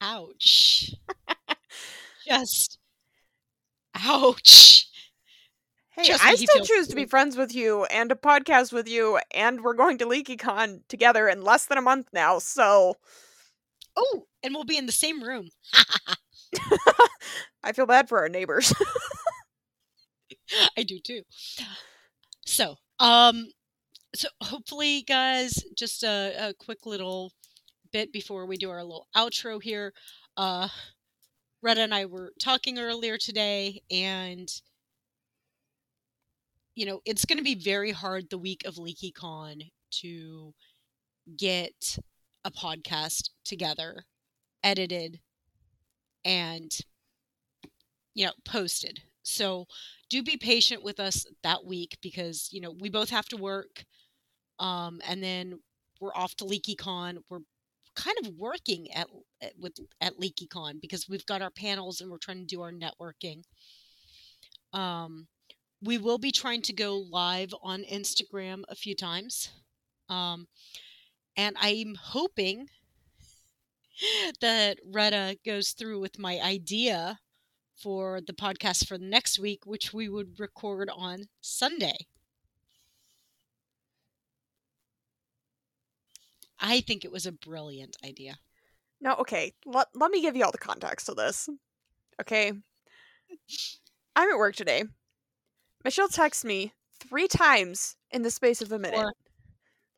Ouch. 0.00 0.92
Just 2.26 2.78
ouch. 3.94 4.88
Hey, 5.90 6.12
I 6.20 6.34
still 6.34 6.64
choose 6.64 6.88
to 6.88 6.96
be 6.96 7.04
friends 7.04 7.36
with 7.36 7.54
you 7.54 7.84
and 7.84 8.08
to 8.08 8.16
podcast 8.16 8.72
with 8.72 8.88
you, 8.88 9.20
and 9.32 9.62
we're 9.62 9.74
going 9.74 9.98
to 9.98 10.06
LeakyCon 10.06 10.80
together 10.88 11.28
in 11.28 11.42
less 11.44 11.66
than 11.66 11.78
a 11.78 11.82
month 11.82 12.08
now, 12.12 12.38
so. 12.40 12.94
Oh, 13.96 14.24
and 14.42 14.54
we'll 14.54 14.64
be 14.64 14.76
in 14.76 14.86
the 14.86 14.92
same 14.92 15.22
room. 15.22 15.50
I 17.62 17.72
feel 17.72 17.86
bad 17.86 18.08
for 18.08 18.18
our 18.18 18.28
neighbors. 18.28 18.72
I 20.76 20.82
do 20.82 20.98
too. 20.98 21.22
So, 22.46 22.76
um, 22.98 23.48
so 24.14 24.28
hopefully, 24.42 25.02
guys, 25.02 25.62
just 25.76 26.02
a, 26.02 26.34
a 26.38 26.54
quick 26.54 26.86
little 26.86 27.32
bit 27.94 28.12
before 28.12 28.44
we 28.44 28.56
do 28.56 28.70
our 28.70 28.82
little 28.82 29.06
outro 29.16 29.62
here. 29.62 29.94
Uh, 30.36 30.66
Retta 31.62 31.80
and 31.80 31.94
I 31.94 32.06
were 32.06 32.32
talking 32.40 32.76
earlier 32.80 33.16
today, 33.16 33.82
and 33.88 34.48
you 36.74 36.86
know, 36.86 37.00
it's 37.04 37.24
going 37.24 37.38
to 37.38 37.44
be 37.44 37.54
very 37.54 37.92
hard 37.92 38.28
the 38.28 38.36
week 38.36 38.62
of 38.66 38.74
LeakyCon 38.74 39.70
to 40.00 40.52
get 41.38 41.98
a 42.44 42.50
podcast 42.50 43.30
together, 43.44 44.04
edited, 44.64 45.20
and 46.24 46.76
you 48.14 48.26
know, 48.26 48.32
posted. 48.44 49.02
So 49.22 49.66
do 50.10 50.20
be 50.24 50.36
patient 50.36 50.82
with 50.82 50.98
us 50.98 51.26
that 51.44 51.64
week 51.64 51.96
because 52.02 52.48
you 52.50 52.60
know 52.60 52.72
we 52.72 52.90
both 52.90 53.10
have 53.10 53.26
to 53.28 53.36
work 53.36 53.84
um, 54.58 55.00
and 55.06 55.22
then 55.22 55.60
we're 56.00 56.14
off 56.14 56.34
to 56.36 56.44
LeakyCon. 56.44 57.18
We're 57.30 57.38
kind 57.94 58.16
of 58.24 58.34
working 58.36 58.90
at, 58.92 59.08
at 59.40 59.52
with 59.58 59.78
at 60.00 60.18
LeakyCon 60.18 60.80
because 60.80 61.08
we've 61.08 61.26
got 61.26 61.42
our 61.42 61.50
panels 61.50 62.00
and 62.00 62.10
we're 62.10 62.18
trying 62.18 62.40
to 62.40 62.46
do 62.46 62.62
our 62.62 62.72
networking. 62.72 63.42
Um, 64.72 65.28
we 65.82 65.98
will 65.98 66.18
be 66.18 66.32
trying 66.32 66.62
to 66.62 66.72
go 66.72 66.96
live 66.96 67.54
on 67.62 67.82
Instagram 67.84 68.62
a 68.68 68.74
few 68.74 68.94
times, 68.94 69.50
um, 70.08 70.48
and 71.36 71.56
I'm 71.60 71.94
hoping 71.94 72.68
that 74.40 74.78
Retta 74.84 75.38
goes 75.44 75.70
through 75.70 76.00
with 76.00 76.18
my 76.18 76.40
idea 76.40 77.20
for 77.76 78.20
the 78.20 78.32
podcast 78.32 78.86
for 78.86 78.98
next 78.98 79.38
week, 79.38 79.66
which 79.66 79.92
we 79.92 80.08
would 80.08 80.38
record 80.38 80.90
on 80.94 81.24
Sunday. 81.40 82.06
I 86.60 86.80
think 86.80 87.04
it 87.04 87.12
was 87.12 87.26
a 87.26 87.32
brilliant 87.32 87.96
idea. 88.04 88.38
Now, 89.00 89.16
okay, 89.16 89.52
let, 89.66 89.88
let 89.94 90.10
me 90.10 90.22
give 90.22 90.36
you 90.36 90.44
all 90.44 90.52
the 90.52 90.58
context 90.58 91.06
to 91.06 91.14
this. 91.14 91.48
Okay. 92.20 92.52
I'm 94.16 94.30
at 94.30 94.38
work 94.38 94.56
today. 94.56 94.84
Michelle 95.84 96.08
texts 96.08 96.44
me 96.44 96.72
three 97.00 97.28
times 97.28 97.96
in 98.10 98.22
the 98.22 98.30
space 98.30 98.62
of 98.62 98.72
a 98.72 98.78
minute. 98.78 99.00
Four. 99.00 99.12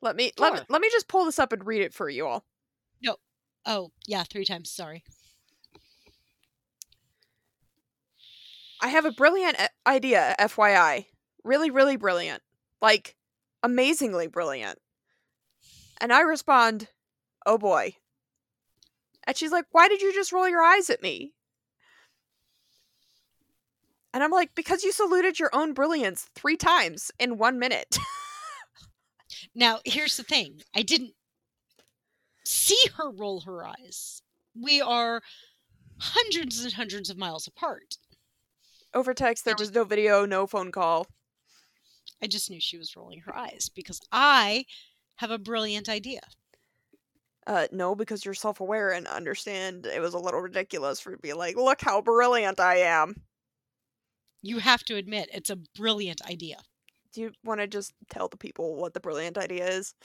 Let 0.01 0.15
me 0.15 0.31
let 0.37 0.53
me 0.53 0.59
let 0.69 0.81
me 0.81 0.89
just 0.91 1.07
pull 1.07 1.25
this 1.25 1.39
up 1.39 1.51
and 1.51 1.65
read 1.65 1.81
it 1.81 1.93
for 1.93 2.07
you 2.07 2.27
all. 2.27 2.45
No. 3.01 3.15
Oh, 3.65 3.91
yeah, 4.05 4.23
three 4.23 4.45
times, 4.45 4.69
sorry. 4.69 5.03
I 8.81 8.89
have 8.89 9.05
a 9.05 9.11
brilliant 9.11 9.59
eh, 9.59 9.67
idea, 9.87 10.35
FYI. 10.39 11.05
Really, 11.43 11.71
really 11.71 11.95
brilliant. 11.95 12.43
Like, 12.81 13.15
amazingly 13.63 14.27
brilliant. 14.27 14.77
And 15.99 16.13
I 16.13 16.21
respond, 16.21 16.89
oh 17.45 17.57
boy. 17.57 17.95
And 19.25 19.35
she's 19.35 19.51
like, 19.51 19.65
why 19.71 19.87
did 19.87 20.01
you 20.01 20.13
just 20.13 20.31
roll 20.31 20.47
your 20.47 20.61
eyes 20.61 20.89
at 20.89 21.01
me? 21.01 21.33
And 24.13 24.23
I'm 24.23 24.31
like, 24.31 24.55
because 24.55 24.83
you 24.83 24.91
saluted 24.91 25.37
your 25.39 25.49
own 25.53 25.73
brilliance 25.73 26.29
three 26.33 26.57
times 26.57 27.11
in 27.19 27.37
one 27.37 27.59
minute. 27.59 27.97
now, 29.55 29.79
here's 29.85 30.17
the 30.17 30.23
thing 30.23 30.61
I 30.75 30.81
didn't 30.81 31.13
see 32.45 32.79
her 32.95 33.11
roll 33.11 33.41
her 33.41 33.65
eyes. 33.65 34.21
We 34.59 34.81
are 34.81 35.21
hundreds 35.99 36.63
and 36.63 36.73
hundreds 36.73 37.09
of 37.09 37.17
miles 37.17 37.47
apart. 37.47 37.97
Over 38.93 39.13
text, 39.13 39.45
there 39.45 39.55
was 39.59 39.73
no 39.73 39.83
video, 39.83 40.25
no 40.25 40.47
phone 40.47 40.71
call. 40.71 41.05
I 42.21 42.27
just 42.27 42.49
knew 42.49 42.59
she 42.59 42.77
was 42.77 42.95
rolling 42.95 43.19
her 43.21 43.35
eyes 43.35 43.69
because 43.73 43.99
I 44.11 44.65
have 45.17 45.31
a 45.31 45.37
brilliant 45.37 45.89
idea. 45.89 46.21
Uh, 47.45 47.67
no, 47.71 47.95
because 47.95 48.25
you're 48.25 48.33
self 48.33 48.59
aware 48.59 48.91
and 48.91 49.07
understand 49.07 49.85
it 49.85 50.01
was 50.01 50.13
a 50.13 50.19
little 50.19 50.41
ridiculous 50.41 50.99
for 50.99 51.11
you 51.11 51.15
to 51.15 51.21
be 51.21 51.33
like, 51.33 51.55
look 51.55 51.81
how 51.81 52.01
brilliant 52.01 52.59
I 52.59 52.77
am. 52.77 53.15
You 54.41 54.59
have 54.59 54.83
to 54.85 54.95
admit, 54.95 55.29
it's 55.33 55.49
a 55.49 55.55
brilliant 55.55 56.21
idea. 56.29 56.57
Do 57.13 57.21
you 57.21 57.31
want 57.43 57.61
to 57.61 57.67
just 57.67 57.93
tell 58.09 58.27
the 58.27 58.37
people 58.37 58.75
what 58.75 58.93
the 58.93 58.99
brilliant 58.99 59.37
idea 59.37 59.67
is? 59.67 59.95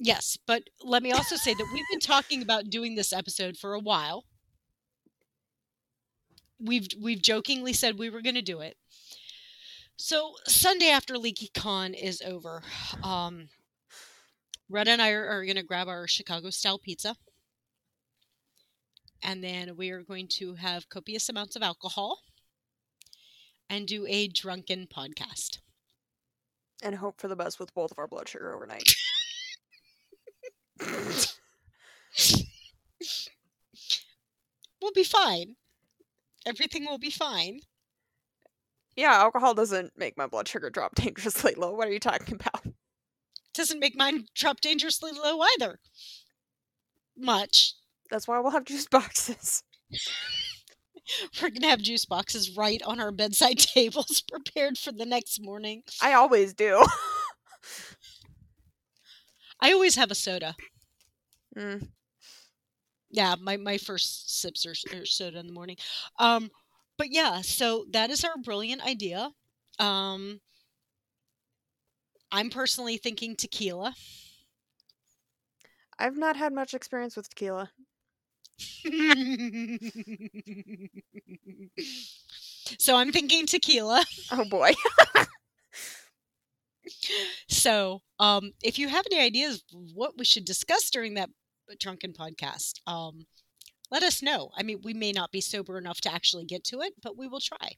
Yes, 0.00 0.36
but 0.46 0.64
let 0.82 1.02
me 1.02 1.12
also 1.12 1.36
say 1.36 1.54
that 1.54 1.70
we've 1.72 1.84
been 1.90 2.00
talking 2.00 2.42
about 2.42 2.68
doing 2.68 2.96
this 2.96 3.12
episode 3.12 3.56
for 3.56 3.74
a 3.74 3.80
while. 3.80 4.24
We've 6.58 6.88
we've 7.00 7.22
jokingly 7.22 7.72
said 7.72 7.98
we 7.98 8.10
were 8.10 8.22
going 8.22 8.34
to 8.34 8.42
do 8.42 8.60
it. 8.60 8.76
So 9.96 10.32
Sunday 10.46 10.88
after 10.88 11.14
LeakyCon 11.14 11.94
is 11.94 12.20
over, 12.26 12.62
um, 13.04 13.48
Red 14.68 14.88
and 14.88 15.02
I 15.02 15.10
are, 15.10 15.26
are 15.26 15.44
going 15.44 15.56
to 15.56 15.62
grab 15.62 15.88
our 15.88 16.08
Chicago 16.08 16.50
style 16.50 16.78
pizza, 16.78 17.16
and 19.22 19.42
then 19.42 19.76
we 19.76 19.90
are 19.90 20.02
going 20.02 20.28
to 20.38 20.54
have 20.54 20.88
copious 20.88 21.28
amounts 21.28 21.56
of 21.56 21.62
alcohol 21.62 22.20
and 23.68 23.86
do 23.86 24.06
a 24.06 24.28
drunken 24.28 24.86
podcast. 24.86 25.58
And 26.82 26.96
hope 26.96 27.20
for 27.20 27.28
the 27.28 27.36
best 27.36 27.58
with 27.58 27.74
both 27.74 27.90
of 27.90 27.98
our 27.98 28.06
blood 28.06 28.28
sugar 28.28 28.54
overnight. 28.54 28.88
we'll 34.80 34.92
be 34.94 35.04
fine. 35.04 35.56
Everything 36.46 36.84
will 36.84 36.98
be 36.98 37.10
fine. 37.10 37.60
Yeah, 38.96 39.14
alcohol 39.14 39.54
doesn't 39.54 39.92
make 39.96 40.16
my 40.16 40.26
blood 40.26 40.46
sugar 40.46 40.70
drop 40.70 40.94
dangerously 40.96 41.54
low. 41.54 41.72
What 41.74 41.88
are 41.88 41.92
you 41.92 42.00
talking 42.00 42.34
about? 42.34 42.73
Doesn't 43.54 43.78
make 43.80 43.96
mine 43.96 44.26
drop 44.34 44.60
dangerously 44.60 45.12
low 45.12 45.40
either. 45.42 45.78
Much. 47.16 47.74
That's 48.10 48.26
why 48.28 48.38
we'll 48.40 48.50
have 48.52 48.64
juice 48.64 48.86
boxes. 48.86 49.62
We're 51.42 51.50
gonna 51.50 51.68
have 51.68 51.82
juice 51.82 52.04
boxes 52.06 52.56
right 52.56 52.82
on 52.82 53.00
our 53.00 53.12
bedside 53.12 53.58
tables, 53.74 54.22
prepared 54.22 54.78
for 54.78 54.92
the 54.92 55.04
next 55.04 55.40
morning. 55.42 55.82
I 56.02 56.14
always 56.14 56.54
do. 56.54 56.84
I 59.60 59.72
always 59.72 59.96
have 59.96 60.10
a 60.10 60.14
soda. 60.14 60.54
Mm. 61.56 61.88
Yeah, 63.10 63.36
my, 63.40 63.56
my 63.56 63.78
first 63.78 64.40
sips 64.40 64.66
are, 64.66 64.74
are 64.96 65.06
soda 65.06 65.38
in 65.38 65.46
the 65.46 65.52
morning. 65.52 65.76
Um, 66.18 66.50
but 66.98 67.12
yeah, 67.12 67.42
so 67.42 67.86
that 67.92 68.10
is 68.10 68.24
our 68.24 68.36
brilliant 68.42 68.82
idea. 68.84 69.30
Um, 69.78 70.40
I'm 72.34 72.50
personally 72.50 72.96
thinking 72.96 73.36
tequila. 73.36 73.94
I've 76.00 76.16
not 76.16 76.36
had 76.36 76.52
much 76.52 76.74
experience 76.74 77.16
with 77.16 77.28
tequila. 77.28 77.70
so 82.76 82.96
I'm 82.96 83.12
thinking 83.12 83.46
tequila. 83.46 84.04
Oh 84.32 84.44
boy. 84.46 84.72
so, 87.48 88.02
um, 88.18 88.50
if 88.64 88.80
you 88.80 88.88
have 88.88 89.06
any 89.12 89.20
ideas 89.20 89.62
what 89.94 90.18
we 90.18 90.24
should 90.24 90.44
discuss 90.44 90.90
during 90.90 91.14
that 91.14 91.30
drunken 91.78 92.12
podcast, 92.12 92.80
um, 92.88 93.26
let 93.92 94.02
us 94.02 94.22
know. 94.22 94.50
I 94.56 94.64
mean, 94.64 94.80
we 94.82 94.92
may 94.92 95.12
not 95.12 95.30
be 95.30 95.40
sober 95.40 95.78
enough 95.78 96.00
to 96.00 96.12
actually 96.12 96.46
get 96.46 96.64
to 96.64 96.80
it, 96.80 96.94
but 97.00 97.16
we 97.16 97.28
will 97.28 97.38
try. 97.38 97.76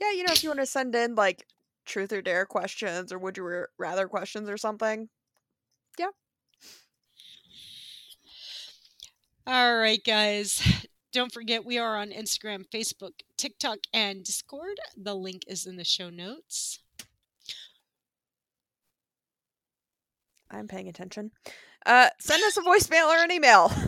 Yeah, 0.00 0.12
you 0.12 0.22
know, 0.22 0.32
if 0.32 0.44
you 0.44 0.50
want 0.50 0.60
to 0.60 0.66
send 0.66 0.94
in 0.94 1.16
like 1.16 1.44
truth 1.86 2.12
or 2.12 2.22
dare 2.22 2.46
questions 2.46 3.12
or 3.12 3.18
would 3.18 3.36
you 3.36 3.64
rather 3.78 4.08
questions 4.08 4.50
or 4.50 4.56
something, 4.56 5.08
yeah. 5.98 6.10
All 9.46 9.76
right, 9.76 10.02
guys. 10.04 10.62
Don't 11.12 11.32
forget, 11.32 11.64
we 11.64 11.78
are 11.78 11.96
on 11.96 12.10
Instagram, 12.10 12.64
Facebook, 12.68 13.12
TikTok, 13.38 13.78
and 13.94 14.22
Discord. 14.22 14.78
The 14.96 15.14
link 15.14 15.44
is 15.46 15.64
in 15.64 15.76
the 15.76 15.84
show 15.84 16.10
notes. 16.10 16.80
I'm 20.50 20.68
paying 20.68 20.88
attention. 20.88 21.30
Uh, 21.86 22.10
send 22.20 22.42
us 22.44 22.58
a 22.58 22.60
voicemail 22.60 23.08
or 23.08 23.22
an 23.22 23.32
email. 23.32 23.72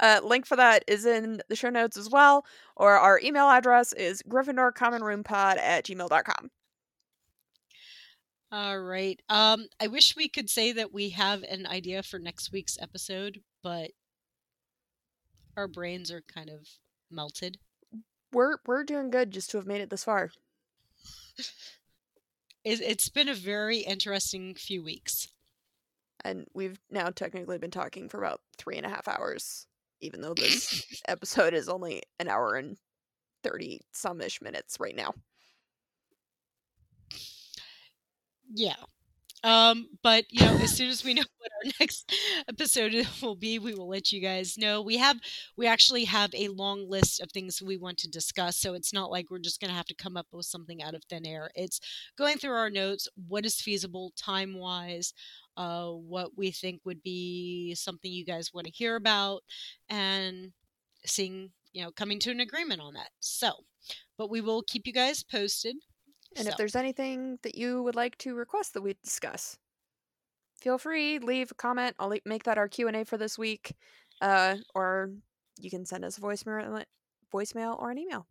Uh, 0.00 0.20
link 0.22 0.46
for 0.46 0.54
that 0.54 0.84
is 0.86 1.04
in 1.04 1.42
the 1.48 1.56
show 1.56 1.70
notes 1.70 1.96
as 1.96 2.08
well, 2.08 2.46
or 2.76 2.92
our 2.92 3.20
email 3.20 3.48
address 3.48 3.92
is 3.94 4.22
gryffindorcommonroompod 4.28 5.58
at 5.58 5.84
gmail.com. 5.84 6.50
All 8.50 8.78
right. 8.80 9.20
Um, 9.28 9.66
I 9.80 9.88
wish 9.88 10.16
we 10.16 10.28
could 10.28 10.48
say 10.48 10.72
that 10.72 10.92
we 10.92 11.10
have 11.10 11.42
an 11.42 11.66
idea 11.66 12.02
for 12.02 12.18
next 12.18 12.50
week's 12.50 12.78
episode, 12.80 13.40
but 13.62 13.90
our 15.56 15.68
brains 15.68 16.10
are 16.10 16.22
kind 16.22 16.48
of 16.48 16.66
melted. 17.10 17.58
We're 18.32 18.56
we're 18.66 18.84
doing 18.84 19.10
good 19.10 19.30
just 19.30 19.50
to 19.50 19.58
have 19.58 19.66
made 19.66 19.80
it 19.80 19.90
this 19.90 20.04
far. 20.04 20.30
It, 22.64 22.80
it's 22.80 23.08
been 23.08 23.28
a 23.28 23.34
very 23.34 23.78
interesting 23.78 24.54
few 24.54 24.82
weeks. 24.82 25.28
And 26.24 26.46
we've 26.52 26.80
now 26.90 27.10
technically 27.10 27.56
been 27.56 27.70
talking 27.70 28.08
for 28.08 28.18
about 28.18 28.40
three 28.58 28.76
and 28.76 28.84
a 28.84 28.90
half 28.90 29.06
hours 29.06 29.68
even 30.00 30.20
though 30.20 30.34
this 30.34 31.02
episode 31.08 31.54
is 31.54 31.68
only 31.68 32.02
an 32.18 32.28
hour 32.28 32.54
and 32.54 32.76
30 33.44 33.80
some 33.92 34.20
ish 34.20 34.40
minutes 34.40 34.78
right 34.80 34.96
now. 34.96 35.14
Yeah. 38.52 38.76
Um, 39.44 39.88
but 40.02 40.24
you 40.30 40.40
know, 40.44 40.56
as 40.58 40.72
soon 40.76 40.88
as 40.90 41.04
we 41.04 41.14
know 41.14 41.22
what 41.38 41.52
our 41.64 41.72
next 41.80 42.12
episode 42.48 43.06
will 43.22 43.36
be, 43.36 43.58
we 43.58 43.74
will 43.74 43.88
let 43.88 44.12
you 44.12 44.20
guys 44.20 44.58
know. 44.58 44.82
We 44.82 44.98
have 44.98 45.18
we 45.56 45.66
actually 45.66 46.04
have 46.04 46.30
a 46.34 46.48
long 46.48 46.88
list 46.90 47.20
of 47.20 47.30
things 47.32 47.62
we 47.62 47.76
want 47.76 47.98
to 47.98 48.10
discuss, 48.10 48.58
so 48.58 48.74
it's 48.74 48.92
not 48.92 49.10
like 49.10 49.30
we're 49.30 49.38
just 49.40 49.60
gonna 49.60 49.74
have 49.74 49.86
to 49.86 49.94
come 49.94 50.16
up 50.16 50.26
with 50.32 50.46
something 50.46 50.82
out 50.82 50.94
of 50.94 51.04
thin 51.04 51.26
air. 51.26 51.50
It's 51.54 51.80
going 52.18 52.38
through 52.38 52.52
our 52.54 52.70
notes, 52.70 53.08
what 53.28 53.46
is 53.46 53.60
feasible 53.60 54.12
time 54.16 54.54
wise, 54.58 55.14
uh, 55.56 55.88
what 55.90 56.36
we 56.36 56.50
think 56.50 56.82
would 56.84 57.02
be 57.02 57.74
something 57.76 58.12
you 58.12 58.24
guys 58.26 58.52
want 58.54 58.66
to 58.66 58.72
hear 58.72 58.96
about, 58.96 59.42
and 59.88 60.52
seeing, 61.06 61.50
you 61.72 61.82
know, 61.82 61.92
coming 61.92 62.20
to 62.20 62.30
an 62.30 62.40
agreement 62.40 62.80
on 62.80 62.94
that. 62.94 63.10
So, 63.20 63.52
but 64.18 64.30
we 64.30 64.40
will 64.40 64.62
keep 64.62 64.86
you 64.86 64.92
guys 64.92 65.22
posted. 65.24 65.76
And 66.36 66.44
so. 66.44 66.50
if 66.50 66.56
there's 66.56 66.76
anything 66.76 67.38
that 67.42 67.56
you 67.56 67.82
would 67.82 67.96
like 67.96 68.16
to 68.18 68.34
request 68.34 68.74
that 68.74 68.82
we 68.82 68.94
discuss, 69.02 69.58
feel 70.60 70.78
free 70.78 71.18
leave 71.18 71.50
a 71.50 71.54
comment. 71.54 71.96
I'll 71.98 72.12
make 72.24 72.44
that 72.44 72.58
our 72.58 72.68
Q 72.68 72.88
and 72.88 72.96
A 72.96 73.04
for 73.04 73.16
this 73.16 73.38
week, 73.38 73.74
uh, 74.20 74.56
or 74.74 75.10
you 75.58 75.70
can 75.70 75.84
send 75.84 76.04
us 76.04 76.18
a 76.18 76.20
voicemail, 76.20 76.84
voicemail 77.32 77.80
or 77.80 77.90
an 77.90 77.98
email. 77.98 78.26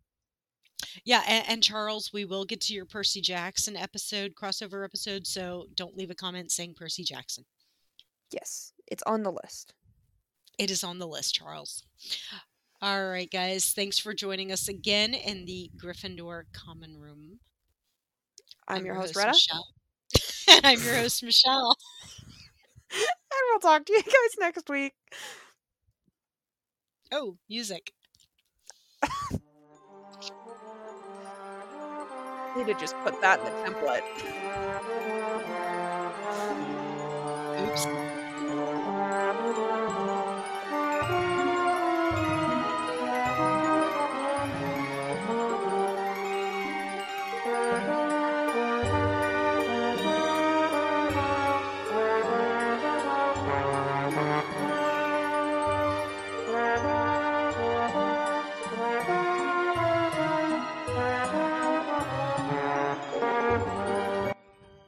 Yeah, 1.04 1.22
and, 1.26 1.44
and, 1.48 1.62
Charles, 1.62 2.12
we 2.12 2.24
will 2.24 2.44
get 2.44 2.60
to 2.62 2.74
your 2.74 2.86
Percy 2.86 3.20
Jackson 3.20 3.76
episode, 3.76 4.34
crossover 4.40 4.84
episode, 4.84 5.26
so 5.26 5.66
don't 5.74 5.96
leave 5.96 6.10
a 6.10 6.14
comment 6.14 6.52
saying 6.52 6.74
Percy 6.74 7.02
Jackson. 7.02 7.44
Yes, 8.30 8.72
it's 8.86 9.02
on 9.02 9.22
the 9.22 9.32
list. 9.32 9.74
It 10.58 10.70
is 10.70 10.84
on 10.84 10.98
the 10.98 11.06
list, 11.06 11.34
Charles. 11.34 11.84
All 12.80 13.08
right, 13.08 13.30
guys, 13.30 13.72
thanks 13.72 13.98
for 13.98 14.14
joining 14.14 14.52
us 14.52 14.68
again 14.68 15.14
in 15.14 15.44
the 15.46 15.70
Gryffindor 15.76 16.44
Common 16.52 16.96
Room. 16.96 17.40
I'm, 18.68 18.78
I'm 18.78 18.86
your, 18.86 18.94
host, 18.94 19.16
Retta. 19.16 19.38
and 20.50 20.60
I'm 20.66 20.80
your 20.82 20.94
host, 20.96 21.22
Michelle. 21.22 21.76
and 22.92 23.00
we'll 23.50 23.60
talk 23.60 23.84
to 23.86 23.92
you 23.92 24.02
guys 24.04 24.36
next 24.38 24.68
week. 24.68 24.94
Oh, 27.10 27.38
music. 27.48 27.92
need 32.58 32.66
to 32.66 32.74
just 32.80 32.96
put 33.04 33.20
that 33.20 33.38
in 33.38 33.44
the 33.46 33.50
template. 33.70 34.02
Oops. 37.70 38.07